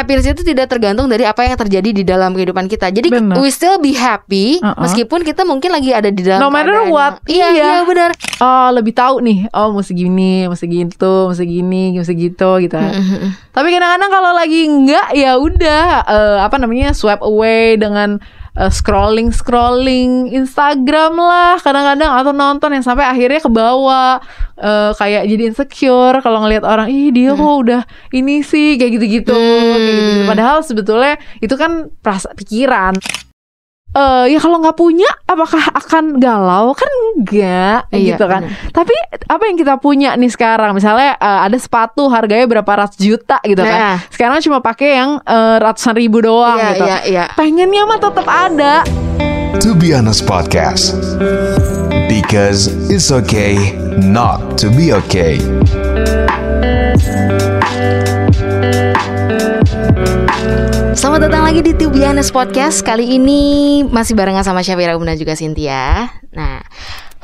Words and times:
happiness 0.00 0.24
itu 0.24 0.42
tidak 0.42 0.66
tergantung 0.66 1.06
dari 1.06 1.22
apa 1.22 1.42
yang 1.42 1.54
terjadi 1.54 1.92
di 1.92 2.02
dalam 2.02 2.32
kehidupan 2.32 2.64
kita. 2.64 2.88
Jadi 2.88 3.08
Benar. 3.08 3.36
we 3.36 3.48
still 3.48 3.76
be 3.76 3.92
happy 3.92 4.56
Uh-uh. 4.58 4.80
meskipun 4.80 5.20
kita 5.20 5.44
mungkin 5.44 5.70
lagi 5.70 5.92
ada 5.92 6.08
di 6.08 6.20
dalam 6.20 6.40
No 6.40 6.48
matter 6.48 6.72
keadaan 6.74 6.88
what, 6.88 7.14
yang- 7.24 7.30
Iya, 7.30 7.48
iya. 7.50 7.64
iya 7.70 7.80
benar. 7.84 8.10
Oh 8.38 8.68
lebih 8.70 8.92
tahu 8.92 9.20
nih 9.20 9.52
Oh 9.52 9.70
mesti 9.70 9.92
gini 9.92 10.48
Mesti 10.48 10.64
gitu 10.64 11.28
Mesti 11.28 11.44
gini 11.44 11.92
Mesti 11.92 12.14
gitu 12.14 12.56
gitu 12.58 12.80
Tapi 13.50 13.68
kadang-kadang 13.68 14.08
kalau 14.08 14.32
lagi 14.32 14.64
enggak 14.64 15.12
ya 15.12 15.36
udah 15.36 15.84
eh, 16.02 16.38
apa 16.40 16.56
namanya 16.56 16.90
swipe 16.90 17.20
away 17.20 17.76
dengan 17.76 18.16
scrolling 18.68 19.32
scrolling 19.32 20.28
Instagram 20.28 21.16
lah. 21.16 21.56
Kadang-kadang 21.64 22.12
atau 22.12 22.32
nonton 22.36 22.76
yang 22.76 22.84
sampai 22.84 23.08
akhirnya 23.08 23.40
ke 23.40 23.48
bawah. 23.48 24.20
Eh, 24.60 24.92
kayak 24.92 25.24
jadi 25.24 25.42
insecure 25.48 26.20
kalau 26.20 26.44
ngelihat 26.44 26.68
orang 26.68 26.92
ih 26.92 27.08
dia 27.08 27.32
kok 27.32 27.56
udah 27.64 27.82
ini 28.12 28.44
sih 28.44 28.76
kayak 28.76 29.00
gitu-gitu. 29.00 29.32
Kayak 29.32 29.80
gitu-gitu. 29.80 30.12
Padahal 30.28 30.58
sebetulnya 30.60 31.16
itu 31.40 31.54
kan 31.56 31.88
perasa 32.04 32.28
pikiran. 32.36 32.92
Eh 33.90 34.24
ya 34.30 34.38
kalau 34.38 34.62
nggak 34.62 34.74
punya 34.74 35.10
apakah 35.26 35.58
akan 35.72 36.16
galau 36.16 36.70
kan 36.72 36.86
enggak 37.10 37.90
Iya, 37.90 38.14
gitu 38.14 38.24
kan 38.24 38.46
benar. 38.46 38.70
tapi 38.70 38.94
apa 39.26 39.42
yang 39.44 39.56
kita 39.56 39.74
punya 39.76 40.14
nih 40.14 40.30
sekarang 40.30 40.72
misalnya 40.72 41.18
eh, 41.18 41.40
ada 41.44 41.58
sepatu 41.58 42.06
harganya 42.06 42.46
berapa 42.46 42.70
ratus 42.76 42.94
juta 42.96 43.42
gitu 43.42 43.58
Nah. 43.58 43.66
kan 43.66 43.80
sekarang 44.08 44.38
cuma 44.40 44.58
pakai 44.60 44.94
yang 44.94 45.18
eh, 45.18 45.56
ratusan 45.58 45.98
ribu 45.98 46.22
doang 46.22 46.54
Iya, 46.54 46.70
gitu 46.70 46.84
iya, 46.84 46.98
iya. 47.04 47.24
pengennya 47.34 47.82
mah 47.82 47.98
tetap 47.98 48.26
ada 48.26 48.86
To 49.58 49.74
be 49.74 49.90
honest 49.90 50.24
podcast. 50.24 50.94
Because 52.06 52.70
it's 52.86 53.10
okay 53.10 53.74
not 53.98 54.56
to 54.56 54.70
be 54.70 54.94
okay. 54.94 55.42
Selamat 61.00 61.32
datang 61.32 61.48
lagi 61.48 61.64
di 61.64 61.72
To 61.80 61.88
Be 61.88 62.04
Honest 62.04 62.28
Podcast. 62.28 62.84
Kali 62.84 63.16
ini 63.16 63.80
masih 63.88 64.12
barengan 64.12 64.44
sama 64.44 64.60
Syafira 64.60 64.92
Guna 65.00 65.16
juga 65.16 65.32
Cynthia. 65.32 66.12
Nah 66.36 66.60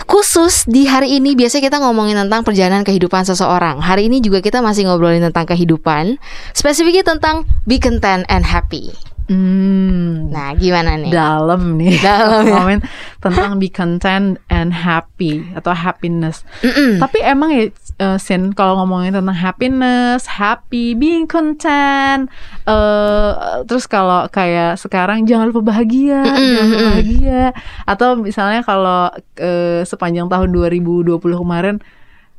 Khusus 0.09 0.65
di 0.65 0.89
hari 0.89 1.21
ini 1.21 1.37
biasanya 1.37 1.69
kita 1.69 1.85
ngomongin 1.85 2.17
tentang 2.17 2.41
perjalanan 2.41 2.89
kehidupan 2.89 3.29
seseorang. 3.29 3.85
Hari 3.85 4.09
ini 4.09 4.25
juga 4.25 4.41
kita 4.41 4.65
masih 4.65 4.89
ngobrolin 4.89 5.21
tentang 5.21 5.45
kehidupan 5.45 6.17
Spesifiknya 6.57 7.05
tentang 7.05 7.45
be 7.69 7.77
content 7.77 8.25
and 8.33 8.49
happy. 8.49 8.97
Hmm, 9.29 10.16
Nah 10.47 10.55
gimana 10.55 10.95
nih? 10.95 11.11
dalam 11.11 11.75
nih 11.75 11.99
Dalam 12.07 12.47
ya. 12.47 12.55
ngomongin 12.55 12.81
tentang 13.19 13.59
be 13.59 13.67
content 13.67 14.39
and 14.47 14.71
happy 14.71 15.43
atau 15.53 15.75
happiness 15.75 16.47
Mm-mm. 16.63 17.03
tapi 17.03 17.19
emang 17.19 17.51
ya 17.51 17.67
eh, 17.99 18.19
Sin 18.19 18.55
kalau 18.55 18.79
ngomongin 18.79 19.11
tentang 19.11 19.35
happiness 19.35 20.31
happy 20.31 20.95
being 20.95 21.27
content 21.27 22.31
eh 22.63 23.31
terus 23.67 23.91
kalau 23.91 24.31
kayak 24.31 24.79
sekarang 24.79 25.27
jangan 25.27 25.51
lupa 25.51 25.67
bahagia 25.67 26.23
Mm-mm, 26.23 26.39
jangan 26.39 26.67
lupa 26.71 26.87
bahagia 26.95 27.43
atau 27.83 28.09
misalnya 28.15 28.63
kalau 28.63 29.11
eh, 29.35 29.83
sepanjang 29.83 30.31
tahun 30.31 30.55
2020 30.55 31.11
kemarin 31.19 31.83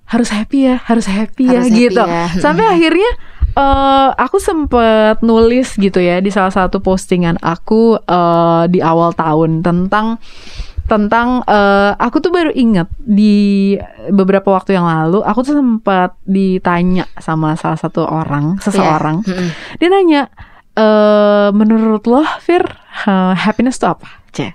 harus 0.08 0.30
happy 0.32 0.60
ya 0.66 0.76
harus 0.84 1.06
happy 1.06 1.46
Harus 1.46 1.68
ya 1.68 1.72
happy 1.72 1.82
gitu 1.84 2.04
ya. 2.04 2.26
sampai 2.44 2.66
akhirnya 2.66 3.12
eh 3.54 4.10
aku 4.16 4.38
sempet 4.38 5.20
nulis 5.20 5.76
gitu 5.76 5.98
ya 5.98 6.22
di 6.22 6.30
salah 6.30 6.54
satu 6.54 6.80
postingan 6.80 7.36
aku 7.40 7.98
eh, 7.98 8.64
di 8.68 8.80
awal 8.80 9.12
tahun 9.12 9.62
tentang 9.62 10.22
tentang 10.86 11.44
eh, 11.44 11.92
aku 11.98 12.22
tuh 12.22 12.32
baru 12.32 12.54
inget 12.54 12.88
di 12.98 13.76
beberapa 14.08 14.56
waktu 14.56 14.78
yang 14.78 14.88
lalu 14.88 15.20
aku 15.20 15.44
tuh 15.44 15.56
sempat 15.56 16.16
ditanya 16.24 17.04
sama 17.20 17.60
salah 17.60 17.76
satu 17.76 18.06
orang 18.06 18.56
seseorang 18.62 19.20
Iya. 19.26 19.36
Mm-mm. 19.36 19.50
dia 19.76 19.90
nanya 19.92 20.22
eh 20.78 21.50
menurut 21.52 22.06
lo 22.06 22.22
Fir 22.40 22.64
eh, 23.04 23.34
happiness 23.36 23.82
itu 23.82 23.90
apa? 23.90 24.08
C. 24.32 24.54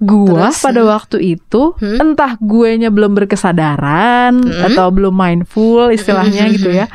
Gua 0.00 0.48
Terus, 0.48 0.64
pada 0.64 0.80
hmm. 0.80 0.90
waktu 0.90 1.16
itu 1.36 1.62
Hmm. 1.76 2.00
entah 2.00 2.32
guenya 2.40 2.88
belum 2.88 3.12
berkesadaran 3.14 4.32
Hmm. 4.40 4.66
atau 4.66 4.88
belum 4.88 5.12
mindful 5.12 5.92
istilahnya 5.92 6.48
Hmm. 6.48 6.54
gitu 6.56 6.72
ya. 6.72 6.88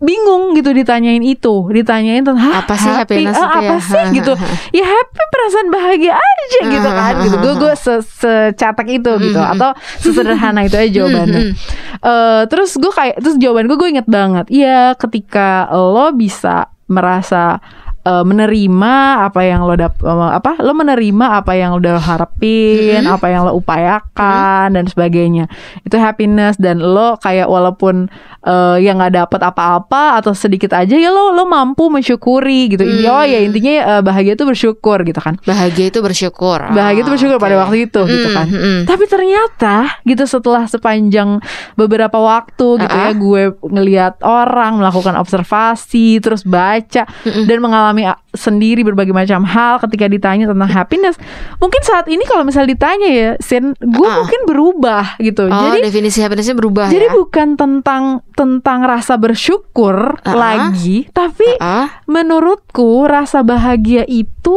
Bingung 0.00 0.56
gitu 0.56 0.72
ditanyain 0.72 1.20
itu, 1.20 1.68
ditanyain 1.68 2.24
tentang 2.24 2.40
"Hah, 2.40 2.64
Apa 2.64 2.72
sih 2.72 2.88
happy? 2.88 3.20
happiness 3.20 3.36
Ah, 3.36 3.44
itu 3.44 3.58
ya?" 3.58 3.60
apa 3.60 3.76
sih 3.82 4.04
gitu. 4.16 4.32
Ya 4.72 4.84
happy 4.86 5.22
perasaan 5.28 5.68
bahagia 5.68 6.14
aja 6.16 6.60
gitu 6.64 6.88
kan 6.88 7.12
gitu. 7.20 7.36
Gue 7.36 7.54
gue 7.58 7.72
se 7.74 7.94
secatak 8.00 8.88
itu 8.88 9.12
gitu 9.20 9.36
Hmm. 9.36 9.52
atau 9.52 9.70
sesederhana 9.98 10.64
itu 10.64 10.78
aja 10.78 10.88
jawabannya. 10.88 11.52
Eh, 12.00 12.42
terus 12.48 12.80
gue 12.80 12.88
kayak 12.88 13.20
terus 13.20 13.36
jawaban 13.36 13.68
gue 13.68 13.76
gue 13.76 13.90
inget 13.92 14.08
banget. 14.08 14.48
Iya, 14.48 14.96
ketika 14.96 15.68
lo 15.68 16.14
bisa 16.14 16.70
merasa 16.88 17.60
eh, 18.02 18.24
menerima 18.24 18.94
apa 19.24 19.40
yang 19.42 19.62
lo 19.62 19.74
dap 19.74 19.98
eh, 19.98 20.08
apa 20.32 20.60
lo 20.60 20.72
menerima 20.72 21.26
apa 21.36 21.52
yang 21.54 21.74
lo 21.74 21.78
udah 21.78 21.98
harapin, 21.98 23.04
apa 23.04 23.26
yang 23.26 23.44
lo 23.44 23.54
upayakan 23.54 24.72
dan 24.72 24.84
sebagainya. 24.84 25.46
Itu 25.82 25.96
happiness 25.96 26.56
dan 26.56 26.78
lo 26.78 27.16
kayak 27.16 27.46
walaupun 27.46 28.08
eh, 28.42 28.76
yang 28.80 28.98
nggak 28.98 29.14
dapet 29.16 29.40
apa-apa 29.40 30.16
atau 30.16 30.32
sedikit 30.32 30.72
aja 30.72 30.92
ya 30.92 31.08
lo 31.08 31.32
lo 31.32 31.44
mampu 31.44 31.88
mensyukuri 31.88 32.70
gitu. 32.70 32.82
Intinya 32.82 33.12
oh 33.14 33.24
ya 33.24 33.38
intinya 33.40 33.72
eh, 33.72 34.02
bahagia 34.02 34.32
itu 34.34 34.44
bersyukur 34.44 35.02
gitu 35.02 35.18
kan. 35.18 35.36
Bahagia 35.42 35.88
itu 35.88 36.00
bersyukur 36.00 36.60
Bahagia 36.70 37.02
itu 37.02 37.10
Ah, 37.10 37.14
bersyukur 37.14 37.36
oke. 37.36 37.44
pada 37.44 37.56
waktu 37.58 37.76
itu 37.84 38.00
gitu 38.04 38.28
Mm, 38.28 38.34
kan. 38.34 38.46
mm, 38.46 38.60
mm. 38.60 38.80
Tapi 38.86 39.04
ternyata 39.06 39.76
gitu 40.04 40.24
setelah 40.24 40.64
sepanjang 40.64 41.40
beberapa 41.74 42.16
waktu 42.16 42.80
gitu 42.80 42.96
Ah, 42.96 43.10
ya 43.10 43.12
gue 43.12 43.42
ngelihat 43.60 44.14
orang 44.22 44.78
melakukan 44.78 45.16
observasi 45.16 46.20
terus 46.20 46.42
baca 46.42 47.04
dan 47.24 47.58
mengalami 47.58 47.99
a- 48.04 48.20
sendiri 48.30 48.80
berbagai 48.80 49.10
macam 49.10 49.42
hal 49.42 49.80
ketika 49.80 50.06
ditanya 50.06 50.46
tentang 50.46 50.66
happiness. 50.66 51.18
Mungkin 51.56 51.80
saat 51.80 52.06
ini 52.06 52.22
kalau 52.22 52.42
misal 52.42 52.64
ditanya 52.64 53.06
ya, 53.06 53.30
Sin, 53.38 53.72
gue 53.74 54.04
Ah. 54.04 54.16
mungkin 54.18 54.44
berubah 54.44 55.18
gitu. 55.18 55.44
Oh, 55.44 55.56
jadi 55.68 55.82
definisi 55.82 56.18
happinessnya 56.18 56.54
berubah 56.54 56.88
jadi 56.88 57.08
ya 57.08 57.14
bukan 57.14 57.54
tentang 57.54 58.02
tentang 58.32 58.82
rasa 58.82 59.14
bersyukur 59.14 60.16
Ah. 60.20 60.32
lagi, 60.32 61.10
tapi 61.10 61.58
Ah, 61.58 62.00
menurutku 62.04 63.04
rasa 63.04 63.40
bahagia 63.40 64.04
itu 64.04 64.56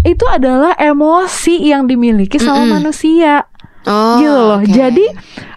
itu 0.00 0.24
adalah 0.24 0.72
emosi 0.74 1.58
yang 1.64 1.84
dimiliki 1.84 2.38
sama 2.38 2.62
Mm-mm. 2.62 2.72
manusia 2.72 3.44
Oh, 3.82 4.16
gitu 4.16 4.30
loh. 4.32 4.58
oke. 4.58 4.68
Jadi 4.68 5.04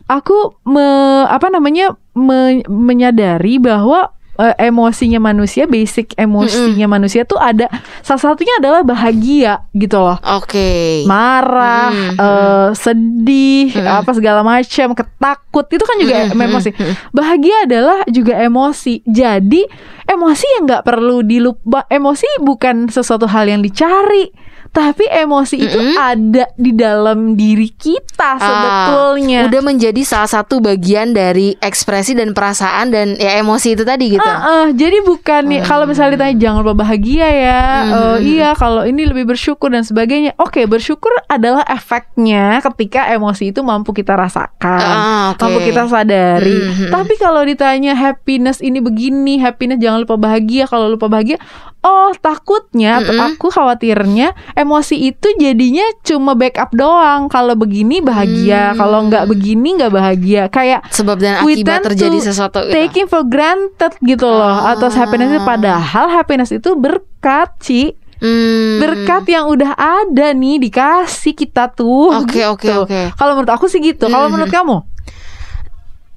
aku 0.05 0.37
me, 0.65 0.87
apa 1.23 1.47
namanya 1.47 1.93
me- 2.11 2.65
menyadari 2.65 3.55
bahwa 3.55 4.11
eh, 4.41 4.55
emosinya 4.65 5.21
manusia, 5.21 5.69
basic 5.69 6.17
emosinya 6.17 6.89
manusia 6.89 7.21
tuh 7.23 7.37
ada 7.37 7.69
salah 8.01 8.33
satunya 8.33 8.57
adalah 8.57 8.81
bahagia 8.81 9.69
gitu 9.71 10.01
loh. 10.01 10.17
Oke. 10.35 11.05
Marah, 11.05 11.93
Hmm, 11.93 12.17
eh, 12.17 12.69
sedih, 12.73 13.69
Hmm. 13.77 14.01
apa 14.01 14.11
segala 14.11 14.41
macam, 14.41 14.97
ketakut 14.97 15.65
itu 15.69 15.83
kan 15.85 15.95
juga 16.01 16.15
hmm, 16.27 16.41
emosi. 16.41 16.69
Bahagia 17.13 17.55
adalah 17.69 17.99
juga 18.09 18.33
emosi. 18.41 19.05
Jadi 19.05 19.61
emosi 20.05 20.45
yang 20.57 20.63
nggak 20.65 20.83
perlu 20.83 21.21
dilupa. 21.21 21.85
Emosi 21.87 22.25
bukan 22.41 22.89
sesuatu 22.89 23.29
hal 23.29 23.45
yang 23.47 23.61
dicari, 23.61 24.33
tapi 24.71 25.03
emosi 25.05 25.59
itu 25.59 25.75
Mm-mm. 25.75 25.97
ada 25.97 26.47
di 26.55 26.71
dalam 26.71 27.35
diri 27.35 27.67
kita 27.69 28.29
Ah, 28.31 28.39
sebetulnya. 28.39 29.43
udah 29.45 29.61
menjadi 29.61 30.01
salah 30.01 30.31
satu 30.31 30.57
bagian 30.57 31.11
dari 31.11 31.53
ekspresi 31.53 32.13
dan 32.13 32.31
perasaan 32.31 32.87
dan 32.87 33.13
ya 33.15 33.35
emosi 33.35 33.73
itu 33.73 33.83
tadi 33.83 34.15
gitu. 34.15 34.23
Ah, 34.23 34.39
ah, 34.41 34.67
jadi 34.69 35.03
bukan 35.03 35.43
nih 35.45 35.61
kalau 35.61 35.83
misalnya 35.83 36.15
ditanya 36.15 36.35
jangan 36.39 36.57
lupa 36.61 36.81
bahagia 36.81 37.27
ya, 37.27 37.61
Hmm. 37.81 37.91
eh, 37.91 38.17
iya 38.31 38.49
kalau 38.53 38.83
ini 38.83 39.03
lebih 39.03 39.27
bersyukur 39.27 39.67
dan 39.67 39.83
sebagainya. 39.83 40.37
Oke, 40.37 40.63
bersyukur 40.63 41.11
adalah 41.27 41.67
efeknya 41.67 42.63
ketika 42.63 43.09
emosi 43.09 43.51
itu 43.51 43.59
mampu 43.59 43.91
kita 43.91 44.15
rasakan, 44.15 44.79
Ah, 44.87 45.23
oke. 45.31 45.43
mampu 45.43 45.59
kita 45.65 45.83
sadari. 45.85 46.55
Hmm, 46.57 46.73
hmm. 46.77 46.91
Tapi 46.91 47.13
kalau 47.17 47.43
ditanya 47.43 47.91
happiness 47.91 48.59
ini 48.59 48.79
begini, 48.79 49.35
happiness 49.37 49.77
jangan 49.77 50.01
lupa 50.01 50.15
bahagia. 50.15 50.63
Kalau 50.63 50.87
lupa 50.87 51.05
bahagia, 51.05 51.35
oh 51.81 52.13
takutnya 52.15 52.99
atau 52.99 53.11
Mm-mm. 53.11 53.27
aku 53.33 53.49
khawatirnya 53.49 54.31
emosi 54.53 55.09
itu 55.09 55.33
jadinya 55.35 55.81
cuma 56.01 56.33
backup 56.33 56.69
doang. 56.71 57.25
Kalau 57.25 57.53
begini 57.53 57.99
bahagia, 57.99 58.71
Hmm. 58.71 58.77
kalau 58.77 58.99
nggak 59.05 59.25
begini 59.25 59.75
nggak 59.75 59.89
bahagia. 59.89 60.43
Kayak 60.47 60.85
Sebab 60.87 61.17
dan 61.17 61.41
akibat 61.41 61.81
terjadi 61.83 62.17
sesuatu 62.21 62.61
gitu. 62.63 62.71
taking 62.71 63.05
for 63.05 63.21
granted 63.23 63.97
gitu 63.99 64.25
loh 64.25 64.61
Ah. 64.61 64.73
atas 64.73 64.93
happiness 64.93 65.31
itu 65.31 65.41
padahal 65.41 66.05
happiness 66.11 66.49
itu 66.49 66.69
berkat 66.73 67.49
Ci 67.57 67.97
Hmm. 68.17 68.77
berkat 68.77 69.25
yang 69.25 69.49
udah 69.49 69.73
ada 69.73 70.29
nih 70.31 70.61
dikasih 70.61 71.33
kita 71.33 71.65
tuh 71.67 72.13
Oke, 72.15 72.45
oke, 72.45 72.61
gitu. 72.61 72.85
oke. 72.85 73.17
kalau 73.17 73.33
menurut 73.33 73.49
aku 73.49 73.65
sih 73.65 73.81
gitu 73.81 74.05
kalau 74.05 74.29
Mhm. 74.29 74.33
menurut 74.37 74.53
kamu 74.53 74.77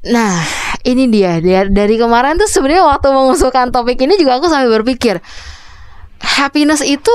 Nah, 0.04 0.36
ini 0.84 1.08
dia 1.08 1.40
Dia- 1.40 1.64
dari 1.64 1.96
kemarin 1.96 2.36
tuh 2.36 2.44
sebenarnya 2.44 2.84
waktu 2.84 3.08
mengusulkan 3.08 3.72
topik 3.72 3.96
ini 3.98 4.20
juga 4.20 4.36
aku 4.36 4.46
sampai 4.46 4.68
berpikir 4.70 5.16
happiness 6.20 6.82
itu 6.82 7.12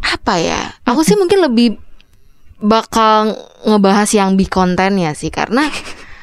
apa 0.00 0.34
ya? 0.40 0.62
Aku 0.88 1.04
sih 1.04 1.16
mungkin 1.16 1.44
lebih 1.44 1.76
bakal 2.60 3.36
ngebahas 3.64 4.08
yang 4.12 4.36
be 4.36 4.44
content 4.44 4.96
ya 4.96 5.12
sih 5.16 5.28
karena 5.28 5.68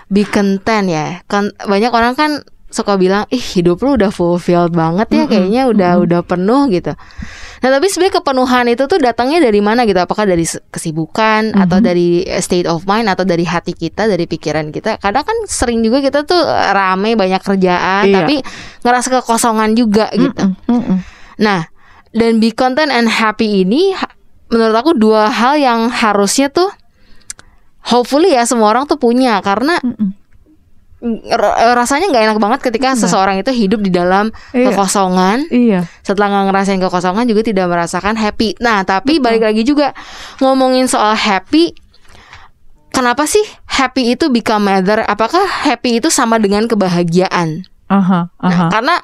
be 0.08 0.26
content 0.26 0.86
ya. 0.88 1.06
Kon- 1.26 1.54
banyak 1.58 1.92
orang 1.94 2.14
kan 2.14 2.32
suka 2.68 3.00
bilang, 3.00 3.24
ih 3.32 3.40
hidup 3.40 3.80
lu 3.80 3.96
udah 3.96 4.12
fulfilled 4.12 4.76
banget 4.76 5.08
ya, 5.10 5.24
kayaknya 5.26 5.72
udah 5.72 6.04
udah 6.04 6.20
penuh 6.22 6.68
gitu. 6.68 6.92
Nah 7.58 7.70
tapi 7.74 7.90
sebenarnya 7.90 8.22
kepenuhan 8.22 8.66
itu 8.70 8.84
tuh 8.86 9.00
datangnya 9.02 9.40
dari 9.40 9.64
mana 9.64 9.88
gitu? 9.88 9.98
Apakah 9.98 10.28
dari 10.28 10.44
kesibukan 10.46 11.56
atau 11.58 11.80
dari 11.80 12.22
state 12.38 12.68
of 12.68 12.86
mind 12.86 13.08
atau 13.08 13.24
dari 13.24 13.48
hati 13.48 13.72
kita, 13.74 14.06
dari 14.06 14.28
pikiran 14.28 14.70
kita? 14.70 15.00
Kadang 15.00 15.26
kan 15.26 15.38
sering 15.48 15.80
juga 15.82 16.04
kita 16.04 16.22
tuh 16.22 16.38
rame 16.76 17.16
banyak 17.18 17.40
kerjaan, 17.42 18.04
Iya. 18.12 18.16
tapi 18.22 18.36
ngerasa 18.84 19.08
kekosongan 19.24 19.72
juga 19.74 20.12
gitu. 20.14 20.54
Mm-mm. 20.70 21.17
Nah, 21.38 21.70
dan 22.12 22.38
be 22.38 22.50
content 22.50 22.90
and 22.90 23.08
happy 23.08 23.62
ini 23.62 23.94
menurut 24.48 24.76
aku 24.76 24.92
dua 24.94 25.28
hal 25.28 25.56
yang 25.56 25.88
harusnya 25.88 26.48
tuh 26.48 26.72
hopefully 27.84 28.32
ya 28.32 28.44
semua 28.44 28.72
orang 28.72 28.84
tuh 28.86 28.96
punya 28.96 29.38
karena 29.40 29.76
r- 31.00 31.76
rasanya 31.76 32.10
nggak 32.10 32.24
enak 32.26 32.40
banget 32.40 32.60
ketika 32.64 32.98
seseorang 32.98 33.38
itu 33.38 33.52
hidup 33.52 33.80
di 33.80 33.92
dalam 33.92 34.34
Iya. 34.50 34.72
kekosongan 34.72 35.46
Iya. 35.48 35.86
setelah 36.02 36.28
nggak 36.28 36.46
ngerasain 36.50 36.82
kekosongan 36.82 37.26
juga 37.26 37.42
tidak 37.44 37.68
merasakan 37.68 38.16
happy. 38.16 38.58
Nah, 38.58 38.82
tapi 38.82 39.20
balik 39.20 39.46
lagi 39.46 39.62
juga 39.62 39.94
ngomongin 40.40 40.88
soal 40.88 41.14
happy 41.14 41.76
Kenapa 42.88 43.30
sih 43.30 43.44
happy 43.70 44.18
itu 44.18 44.34
become 44.34 44.66
matter? 44.66 45.06
Apakah 45.06 45.46
happy 45.46 46.02
itu 46.02 46.10
sama 46.10 46.42
dengan 46.42 46.66
kebahagiaan? 46.66 47.62
Aha, 47.94 48.34
Nah, 48.34 48.42
aha. 48.42 48.66
karena 48.74 48.96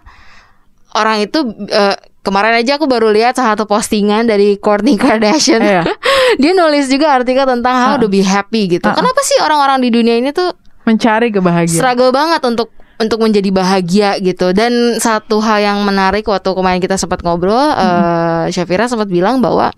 orang 0.97 1.21
itu 1.21 1.37
eh, 1.69 1.93
kemarin 2.23 2.55
aja 2.55 2.79
aku 2.79 2.87
baru 2.87 3.11
lihat 3.11 3.35
salah 3.35 3.53
satu 3.53 3.67
postingan 3.67 4.25
dari 4.25 4.55
Kourtney 4.55 4.95
Kardashian. 4.95 5.59
Iya. 5.59 5.83
Dia 6.41 6.55
nulis 6.55 6.87
juga 6.87 7.11
artikel 7.11 7.43
tentang 7.43 7.75
how 7.75 7.95
to 7.99 8.07
be 8.07 8.23
happy 8.23 8.79
gitu. 8.79 8.87
Ah. 8.87 8.95
Kenapa 8.95 9.19
sih 9.27 9.37
orang-orang 9.43 9.83
di 9.83 9.89
dunia 9.91 10.15
ini 10.17 10.31
tuh 10.31 10.55
Mencari 10.87 11.31
kebahagiaan. 11.31 11.79
struggle 11.79 12.11
banget 12.11 12.43
untuk 12.43 12.71
untuk 12.99 13.19
menjadi 13.19 13.49
bahagia 13.51 14.09
gitu. 14.23 14.55
Dan 14.55 14.97
satu 15.03 15.43
hal 15.43 15.59
yang 15.59 15.77
menarik 15.83 16.23
waktu 16.23 16.47
kemarin 16.55 16.79
kita 16.79 16.95
sempat 16.95 17.19
ngobrol, 17.23 17.75
eh 17.75 18.47
Syafira 18.55 18.87
sempat 18.87 19.11
bilang 19.11 19.43
bahwa 19.43 19.75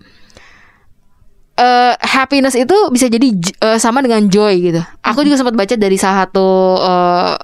eh 1.58 1.94
happiness 1.98 2.54
itu 2.54 2.74
bisa 2.94 3.10
jadi 3.10 3.26
eh, 3.38 3.78
sama 3.82 4.06
dengan 4.06 4.30
joy 4.30 4.70
gitu. 4.70 4.82
Aku 5.02 5.26
juga 5.26 5.38
sempat 5.42 5.58
baca 5.58 5.74
dari 5.74 5.98
salah 5.98 6.26
satu 6.30 6.48
eh, 6.78 7.34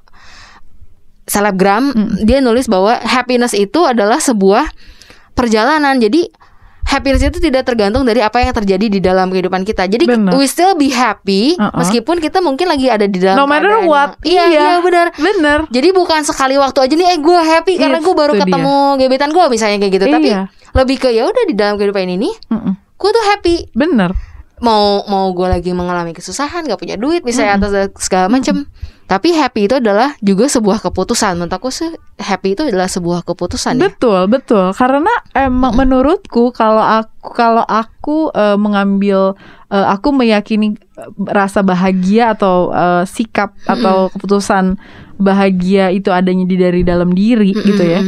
selebgram, 1.26 1.94
dia 2.26 2.42
nulis 2.42 2.66
bahwa 2.66 2.98
happiness 2.98 3.54
itu 3.54 3.86
adalah 3.86 4.18
sebuah 4.18 4.66
perjalanan. 5.32 5.96
Jadi 5.96 6.28
happiness 6.82 7.22
itu 7.22 7.38
tidak 7.38 7.62
tergantung 7.64 8.02
dari 8.02 8.18
apa 8.18 8.38
yang 8.38 8.50
terjadi 8.52 8.86
di 8.88 8.98
dalam 8.98 9.28
kehidupan 9.28 9.62
kita. 9.62 9.86
Jadi 9.86 10.02
Benar. 10.04 10.34
we 10.34 10.44
still 10.44 10.74
be 10.74 10.90
happy 10.90 11.54
Uh-uh. 11.54 11.78
meskipun 11.78 12.18
kita 12.18 12.38
mungkin 12.38 12.66
lagi 12.66 12.86
ada 12.86 13.04
di 13.04 13.16
dalam 13.16 13.38
No 13.38 13.46
matter 13.46 13.82
what. 13.82 14.18
yang- 14.20 14.50
Iya, 14.50 14.60
iya 14.60 14.72
benar. 14.78 15.06
Bener. 15.14 15.58
Jadi 15.68 15.88
bukan 15.90 16.20
sekali 16.22 16.56
waktu 16.56 16.82
aja 16.82 16.92
nih 16.92 17.08
eh 17.08 17.18
gue 17.18 17.38
happy 17.38 17.74
karena 17.76 17.96
Yes, 17.96 18.04
gue 18.04 18.14
baru 18.14 18.32
itu 18.32 18.38
dia. 18.40 18.44
ketemu 18.50 18.76
gebetan 18.98 19.30
gue 19.30 19.44
misalnya 19.48 19.78
kayak 19.78 19.92
gitu. 19.94 20.06
Tapi 20.06 20.28
Iya. 20.28 20.42
lebih 20.74 20.96
ke 20.98 21.08
ya 21.08 21.22
udah 21.24 21.44
di 21.44 21.54
dalam 21.54 21.74
kehidupan 21.76 22.02
ini 22.04 22.30
Mm-mm. 22.48 22.72
gue 22.74 23.10
tuh 23.10 23.24
happy. 23.30 23.56
Bener. 23.72 24.10
Mau 24.62 25.02
mau 25.10 25.34
gue 25.34 25.50
lagi 25.50 25.74
mengalami 25.74 26.14
kesusahan, 26.14 26.62
gak 26.64 26.78
punya 26.78 26.94
duit 26.94 27.26
misalnya 27.26 27.58
atas 27.58 27.90
segala 27.98 28.30
macam. 28.30 28.62
Tapi 29.02 29.34
happy 29.34 29.68
itu 29.68 29.76
adalah 29.76 30.14
juga 30.22 30.46
sebuah 30.48 30.80
keputusan. 30.80 31.34
Menurut 31.36 31.52
aku 31.52 31.68
sih 31.68 31.90
happy 32.16 32.54
itu 32.54 32.62
adalah 32.64 32.86
sebuah 32.88 33.26
keputusan 33.26 33.76
ya. 33.76 33.90
Betul, 33.90 34.30
betul. 34.30 34.70
Karena 34.72 35.10
emang 35.34 35.74
menurutku 35.74 36.54
kalau 36.54 36.80
aku 36.80 37.34
kalau 37.34 37.66
aku 37.66 38.30
eh, 38.32 38.54
mengambil 38.56 39.34
eh, 39.68 39.82
aku 39.84 40.14
meyakini 40.14 40.78
eh, 40.78 41.10
rasa 41.28 41.60
bahagia 41.60 42.32
atau 42.32 42.70
eh, 42.70 43.02
sikap 43.04 43.52
atau 43.66 44.08
keputusan 44.14 44.78
bahagia 45.18 45.90
itu 45.90 46.08
adanya 46.08 46.46
di 46.46 46.56
dari 46.56 46.80
dalam 46.80 47.10
diri 47.12 47.52
gitu 47.52 47.82
ya. 47.82 48.00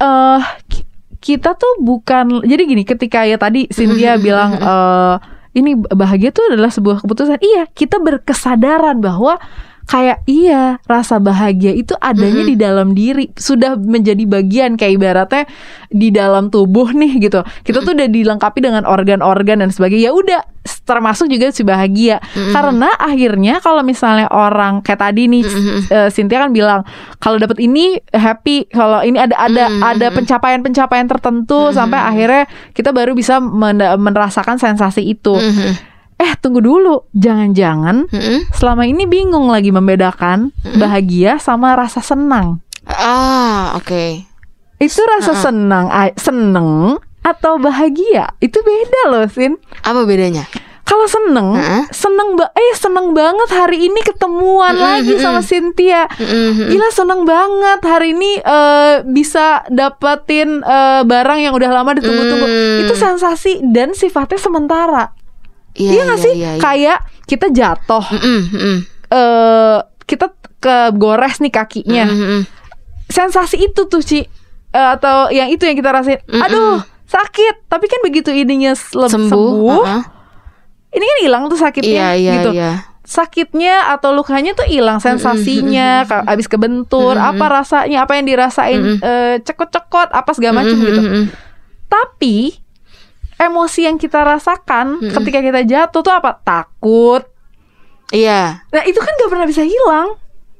Eh 0.00 0.40
ki- 0.66 0.88
kita 1.20 1.54
tuh 1.54 1.78
bukan 1.78 2.42
jadi 2.42 2.62
gini 2.64 2.82
ketika 2.82 3.22
ya 3.22 3.38
tadi 3.38 3.70
Cynthia 3.70 4.16
bilang 4.18 4.56
eh 4.56 5.16
ini 5.54 5.78
bahagia 5.78 6.34
tuh 6.34 6.50
adalah 6.50 6.70
sebuah 6.70 7.06
keputusan. 7.06 7.38
Iya 7.40 7.70
kita 7.70 8.02
berkesadaran 8.02 8.98
bahwa 8.98 9.38
kayak 9.84 10.24
iya 10.24 10.80
rasa 10.88 11.20
bahagia 11.20 11.76
itu 11.76 11.92
adanya 12.00 12.42
di 12.44 12.56
dalam 12.56 12.92
diri. 12.92 13.30
Sudah 13.36 13.76
menjadi 13.78 14.24
bagian 14.24 14.74
kayak 14.74 14.92
ibaratnya 14.98 15.44
di 15.92 16.08
dalam 16.10 16.50
tubuh 16.50 16.90
nih 16.90 17.20
gitu. 17.22 17.44
Kita 17.62 17.84
tuh 17.84 17.92
udah 17.94 18.08
dilengkapi 18.08 18.58
dengan 18.64 18.84
organ-organ 18.88 19.62
dan 19.62 19.70
sebagainya. 19.70 20.10
Ya 20.10 20.12
udah 20.12 20.40
termasuk 20.84 21.26
juga 21.26 21.48
si 21.48 21.60
bahagia. 21.60 22.20
Karena 22.52 22.92
akhirnya 22.94 23.58
kalau 23.58 23.80
misalnya 23.80 24.28
orang 24.28 24.80
kayak 24.80 25.00
tadi 25.02 25.26
nih 25.26 25.42
eh, 25.88 26.08
Cynthia 26.08 26.40
kan 26.40 26.52
bilang 26.52 26.84
kalau 27.18 27.36
dapat 27.36 27.58
ini 27.58 27.96
happy. 28.06 28.68
Kalau 28.68 29.00
ini 29.00 29.16
ada 29.16 29.32
ada 29.34 29.64
ada 29.82 30.06
pencapaian-pencapaian 30.10 31.08
tertentu 31.08 31.68
sampai 31.70 31.98
akhirnya 31.98 32.44
kita 32.70 32.92
baru 32.92 33.12
bisa 33.12 33.40
men- 33.40 33.80
merasakan 33.98 34.56
sensasi 34.56 35.02
itu. 35.02 35.34
Mhm. 35.34 35.92
eh 36.14 36.32
tunggu 36.38 36.60
dulu. 36.60 37.10
Jangan-jangan 37.10 38.06
Mm-mm. 38.06 38.46
selama 38.52 38.84
ini 38.84 39.02
bingung 39.04 39.50
lagi 39.50 39.68
membedakan 39.68 40.54
bahagia 40.76 41.36
sama 41.36 41.74
rasa 41.74 41.98
senang. 41.98 42.62
Ah, 42.86 43.74
oke. 43.74 44.22
itu 44.76 45.00
rasa 45.08 45.32
senang 45.34 45.88
a- 45.88 46.12
seneng 46.14 47.00
atau 47.18 47.56
bahagia? 47.56 48.36
Itu 48.38 48.60
beda 48.60 49.02
loh 49.08 49.24
Sin. 49.26 49.56
Apa 49.80 50.04
bedanya? 50.04 50.44
Kalau 50.84 51.08
seneng 51.08 51.56
Heeh. 51.56 51.82
seneng 51.90 52.36
ba 52.36 52.52
eh 52.52 52.72
seneng 52.76 53.16
banget 53.16 53.48
hari 53.50 53.88
ini 53.88 54.00
ketemuan 54.04 54.76
lagi 54.76 55.16
sama 55.16 55.40
Cynthia 55.40 56.04
Mm-mm. 56.12 56.68
Gila 56.68 56.88
seneng 56.92 57.24
banget 57.24 57.80
hari 57.82 58.12
ini 58.12 58.36
eh, 58.38 59.00
bisa 59.02 59.64
dapetin 59.66 60.60
eh, 60.60 61.02
barang 61.02 61.40
yang 61.40 61.56
udah 61.56 61.70
lama 61.72 61.96
ditunggu-tunggu. 61.96 62.44
Hmm. 62.44 62.80
Itu 62.84 62.94
sensasi 62.94 63.64
dan 63.64 63.96
sifatnya 63.96 64.36
sementara. 64.36 65.04
Iya, 65.74 65.90
Iya 65.90 66.02
gak 66.04 66.18
iya, 66.20 66.24
sih? 66.24 66.32
iya, 66.36 66.50
iya. 66.54 66.60
Kayak 66.60 66.98
kita 67.24 67.46
jatuh, 67.50 68.04
Mm-mm, 68.14 68.40
mm-mm. 68.52 68.76
eh 69.08 69.78
kita 70.04 70.26
ke 70.60 70.92
gores 70.94 71.40
nih 71.40 71.50
kakinya. 71.50 72.04
Mm-mm. 72.06 72.40
Sensasi 73.08 73.56
itu 73.58 73.88
tuh 73.88 74.04
Ci 74.04 74.44
Eh, 74.74 74.88
atau 74.98 75.30
yang 75.30 75.46
itu 75.54 75.62
yang 75.62 75.78
kita 75.78 75.94
rasain. 75.94 76.18
Aduh 76.26 76.82
sakit. 77.06 77.70
Tapi 77.70 77.86
kan 77.86 78.02
begitu 78.02 78.34
ininya 78.34 78.74
Sembuh. 78.74 79.06
sembuh, 79.06 79.70
uh-uh. 79.70 80.00
Ini 80.94 81.04
kan 81.04 81.18
hilang 81.20 81.42
tuh 81.46 81.58
sakitnya 81.58 81.90
Iya, 81.90 82.08
iya, 82.14 82.32
gitu. 82.38 82.50
iya. 82.52 82.72
sakitnya 83.02 83.92
atau 83.92 84.10
lukanya 84.10 84.54
tuh 84.54 84.64
hilang 84.64 84.96
sensasinya 84.96 86.06
ka- 86.06 86.24
abis 86.24 86.46
kebentur 86.46 87.12
apa 87.14 87.44
rasanya 87.52 88.00
apa 88.00 88.14
yang 88.14 88.24
dirasain 88.24 88.80
eh, 88.96 89.36
cekot-cekot 89.38 90.08
apa 90.08 90.30
segala 90.32 90.62
macam 90.62 90.78
gitu. 90.78 91.02
tapi 91.84 92.56
emosi 93.34 93.84
yang 93.84 93.98
kita 93.98 94.22
rasakan 94.22 95.02
ketika 95.10 95.42
kita 95.42 95.60
jatuh 95.62 96.00
tuh 96.00 96.14
apa? 96.14 96.38
Takut. 96.38 97.26
Iya, 98.08 98.62
nah 98.64 98.82
itu 98.84 98.96
kan 98.96 99.10
gak 99.12 99.26
pernah 99.28 99.44
bisa 99.44 99.60
hilang. 99.60 100.14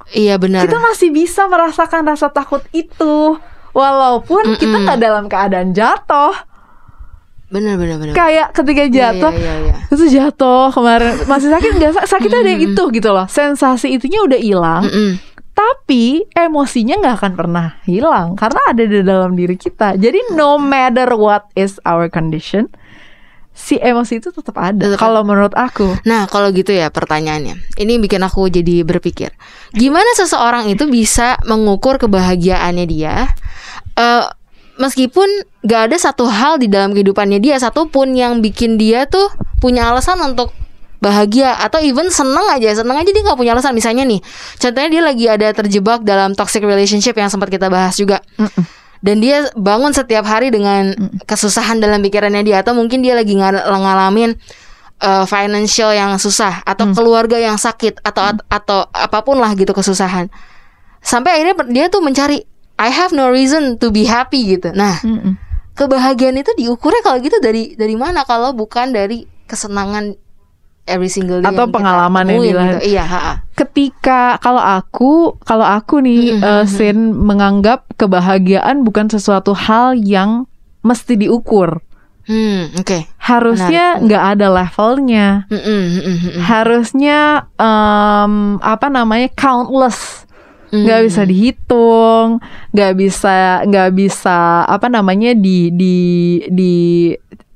Iya 0.07 0.37
benar. 0.37 0.67
kita 0.67 0.77
masih 0.77 1.09
bisa 1.09 1.47
merasakan 1.47 2.05
rasa 2.05 2.29
takut 2.29 2.61
itu 2.71 3.41
walaupun 3.73 4.53
kita 4.55 4.77
nggak 4.77 5.01
dalam 5.01 5.25
keadaan 5.27 5.73
jatuh 5.73 6.35
Benar, 7.47 7.77
benar, 7.77 7.97
benar. 7.97 8.15
kayak 8.15 8.51
ketika 8.53 8.83
Iya, 8.83 8.91
jatuh 8.91 9.33
Iya, 9.33 9.53
iya, 9.55 9.55
iya. 9.63 9.77
itu 9.89 10.05
jatuh 10.09 10.69
kemarin 10.71 11.13
masih 11.25 11.49
sakit 11.49 11.71
nggak 11.75 11.93
Sa- 11.95 12.09
sakitnya 12.11 12.41
ada 12.41 12.53
itu 12.53 12.83
gitu 12.91 13.09
loh 13.09 13.27
sensasi 13.27 13.93
itunya 13.93 14.21
udah 14.21 14.37
hilang 14.37 14.83
Mm-mm. 14.83 15.11
tapi 15.53 16.05
emosinya 16.31 16.99
nggak 16.99 17.15
akan 17.17 17.33
pernah 17.35 17.67
hilang 17.85 18.35
karena 18.35 18.61
ada 18.67 18.83
di 18.83 19.01
dalam 19.01 19.33
diri 19.33 19.55
kita 19.55 19.95
jadi 19.95 20.33
no 20.33 20.57
matter 20.57 21.15
what 21.15 21.47
is 21.55 21.79
our 21.85 22.09
condition 22.09 22.67
si 23.53 23.79
emosi 23.79 24.19
itu 24.19 24.29
tetap 24.29 24.57
ada 24.57 24.99
kalau 24.99 25.23
menurut 25.23 25.55
aku 25.55 25.87
Nah, 26.03 26.27
kalau 26.27 26.51
gitu 26.51 26.75
ya 26.75 26.91
pertanyaannya. 26.91 27.55
Ini 27.77 28.03
bikin 28.03 28.19
aku 28.19 28.51
jadi 28.51 28.83
berpikir. 28.83 29.31
Gimana 29.71 30.11
seseorang 30.19 30.67
itu 30.67 30.91
bisa 30.91 31.39
mengukur 31.47 32.03
kebahagiaannya 32.03 32.83
dia 32.85 33.31
eh 33.95 34.27
meskipun 34.81 35.27
gak 35.65 35.91
ada 35.91 35.97
satu 35.99 36.27
hal 36.27 36.59
di 36.59 36.67
dalam 36.67 36.93
kehidupannya 36.93 37.39
dia 37.39 37.59
satupun 37.59 38.15
yang 38.15 38.43
bikin 38.43 38.77
dia 38.77 39.07
tuh 39.07 39.31
punya 39.63 39.91
alasan 39.91 40.21
untuk 40.21 40.53
bahagia 41.05 41.53
atau 41.61 41.85
even 41.85 42.09
seneng 42.09 42.49
aja 42.49 42.81
seneng 42.81 42.97
aja 42.97 43.11
dia 43.13 43.21
nggak 43.21 43.37
punya 43.37 43.53
alasan. 43.53 43.77
Misalnya 43.77 44.09
nih 44.09 44.25
contohnya 44.57 44.89
dia 44.89 45.03
lagi 45.05 45.25
ada 45.29 45.49
terjebak 45.53 46.01
dalam 46.01 46.33
toxic 46.33 46.65
relationship 46.65 47.13
yang 47.13 47.29
sempat 47.29 47.53
kita 47.53 47.69
bahas 47.69 47.93
juga. 48.01 48.25
Dan 49.05 49.21
dia 49.21 49.53
bangun 49.53 49.93
setiap 49.93 50.25
hari 50.25 50.49
dengan 50.49 50.97
kesusahan 51.29 51.77
dalam 51.77 52.01
pikirannya 52.01 52.41
dia 52.41 52.65
atau 52.65 52.73
mungkin 52.73 53.05
dia 53.05 53.13
lagi 53.13 53.37
ngal- 53.37 53.69
ngalamin 53.69 54.33
uh, 55.05 55.29
financial 55.29 55.93
yang 55.93 56.17
susah 56.17 56.65
atau 56.65 56.89
keluarga 56.97 57.37
yang 57.37 57.61
sakit 57.61 58.01
atau 58.01 58.33
atau 58.49 58.89
apa 58.89 59.21
pun 59.21 59.37
lah 59.37 59.53
gitu 59.61 59.77
kesusahan. 59.77 60.33
Sampai 61.05 61.37
akhirnya 61.37 61.69
dia 61.69 61.93
tuh 61.93 62.01
mencari 62.01 62.49
I 62.77 62.89
have 62.89 63.11
no 63.11 63.29
reason 63.29 63.79
to 63.79 63.89
be 63.89 64.05
happy 64.05 64.45
gitu 64.51 64.71
nah 64.71 64.99
Mm-mm. 65.01 65.39
kebahagiaan 65.73 66.37
itu 66.37 66.51
diukurnya 66.55 67.01
kalau 67.01 67.19
gitu 67.19 67.39
dari 67.39 67.75
dari 67.75 67.95
mana 67.95 68.23
kalau 68.23 68.51
bukan 68.51 68.91
dari 68.91 69.25
kesenangan 69.45 70.15
every 70.85 71.09
single 71.09 71.39
day 71.39 71.49
Atau 71.49 71.65
yang 71.65 71.73
pengalaman 71.73 72.25
yang 72.27 72.41
dilah- 72.41 72.67
gitu. 72.77 72.79
Iya, 72.91 73.05
ha-ha. 73.05 73.33
ketika 73.55 74.21
kalau 74.39 74.61
aku 74.61 75.13
kalau 75.41 75.65
aku 75.65 75.99
nih 75.99 76.35
Mm-mm. 76.35 76.45
eh, 76.45 76.65
Sin 76.67 76.99
menganggap 77.17 77.89
kebahagiaan 77.95 78.83
bukan 78.83 79.07
sesuatu 79.07 79.53
hal 79.53 79.95
yang 79.95 80.45
mesti 80.81 81.17
diukur 81.17 81.81
Hmm, 82.25 82.73
oke. 82.75 83.05
harusnya 83.19 83.85
Menarik. 83.95 84.03
nggak 84.03 84.25
ada 84.31 84.47
levelnya 84.51 85.27
Mm-mm, 85.47 85.61
mm-mm, 85.61 86.17
mm-mm. 86.25 86.41
harusnya 86.41 87.19
em, 87.55 88.33
apa 88.59 88.87
namanya 88.89 89.29
countless 89.31 90.25
nggak 90.77 90.99
Mm. 90.99 91.07
bisa 91.07 91.23
dihitung 91.23 92.29
nggak 92.71 92.93
bisa 92.95 93.35
nggak 93.63 93.91
bisa 93.93 94.39
apa 94.65 94.87
namanya 94.89 95.31
di 95.33 95.71
di 95.71 95.97
di 96.49 96.75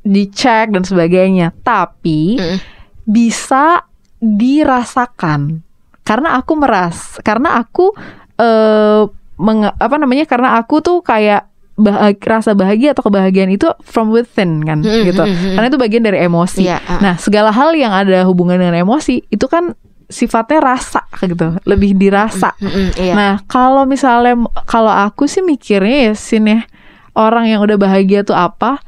dicek 0.01 0.71
dan 0.71 0.83
sebagainya 0.83 1.51
tapi 1.59 2.39
Mm-mm. 2.39 2.59
bisa 3.05 3.83
dirasakan 4.21 5.61
karena 6.03 6.29
aku 6.35 6.53
meras 6.55 7.19
karena 7.21 7.59
aku 7.59 7.93
eh 8.35 9.03
menge- 9.37 9.77
apa 9.77 9.97
namanya 9.97 10.25
karena 10.25 10.57
aku 10.57 10.81
tuh 10.81 10.99
kayak 11.01 11.47
bahag- 11.75 12.19
rasa 12.21 12.53
bahagia 12.53 12.91
atau 12.91 13.05
kebahagiaan 13.05 13.51
itu 13.51 13.69
from 13.83 14.09
within 14.09 14.63
kan 14.63 14.81
Mm, 14.81 15.05
gitu 15.07 15.23
karena 15.25 15.69
itu 15.69 15.79
bagian 15.79 16.03
dari 16.03 16.19
emosi 16.21 16.65
Iya, 16.65 16.79
ah. 16.81 16.99
nah 16.99 17.15
segala 17.17 17.51
hal 17.51 17.71
yang 17.73 17.93
ada 17.93 18.25
hubungan 18.25 18.57
dengan 18.57 18.75
emosi 18.77 19.27
itu 19.27 19.47
kan 19.47 19.77
sifatnya 20.09 20.61
rasa 20.65 21.05
gitu 21.21 21.61
lebih 21.63 21.93
dirasa 21.93 22.57
Mm-mm, 22.57 22.97
iya. 22.97 23.13
Nah, 23.13 23.33
kalau 23.45 23.85
misalnya 23.85 24.35
kalau 24.65 24.89
aku 24.89 25.25
sih 25.25 25.45
mikirnya 25.45 26.11
ya 26.11 26.15
Sin 26.17 26.49
ya, 26.49 26.65
orang 27.13 27.45
yang 27.47 27.61
udah 27.61 27.77
bahagia 27.77 28.25
tuh 28.25 28.33
apa? 28.33 28.81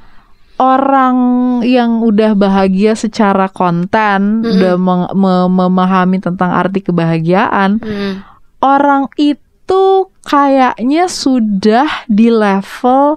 Orang 0.56 1.16
yang 1.62 2.00
udah 2.00 2.36
bahagia 2.36 2.92
secara 2.92 3.48
konten, 3.48 4.44
Mm-mm. 4.44 4.52
udah 4.52 4.74
meng- 4.76 5.12
me- 5.12 5.48
memahami 5.48 6.20
tentang 6.20 6.52
arti 6.52 6.80
kebahagiaan, 6.80 7.80
Mm-mm. 7.80 8.20
orang 8.60 9.08
itu 9.16 9.84
kayaknya 10.20 11.08
sudah 11.08 11.88
di 12.04 12.28
level 12.28 13.16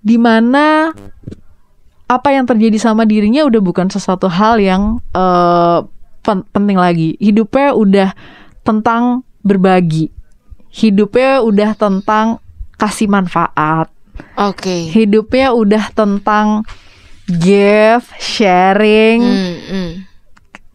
di 0.00 0.16
mana 0.16 0.88
apa 2.04 2.28
yang 2.32 2.48
terjadi 2.48 2.80
sama 2.80 3.04
dirinya 3.04 3.44
udah 3.44 3.60
bukan 3.60 3.92
sesuatu 3.92 4.32
hal 4.32 4.56
yang 4.56 4.96
eh, 5.12 5.78
pen- 5.84 5.97
penting 6.28 6.76
lagi. 6.76 7.16
Hidupnya 7.16 7.72
udah 7.72 8.08
tentang 8.60 9.24
berbagi. 9.40 10.12
Hidupnya 10.68 11.40
udah 11.40 11.72
tentang 11.72 12.44
kasih 12.76 13.08
manfaat. 13.08 13.88
Oke. 14.36 14.92
Hidupnya 14.92 15.54
udah 15.54 15.90
tentang 15.94 16.66
give, 17.28 18.04
sharing, 18.18 19.20
Mm, 19.20 19.56
mm. 19.68 19.90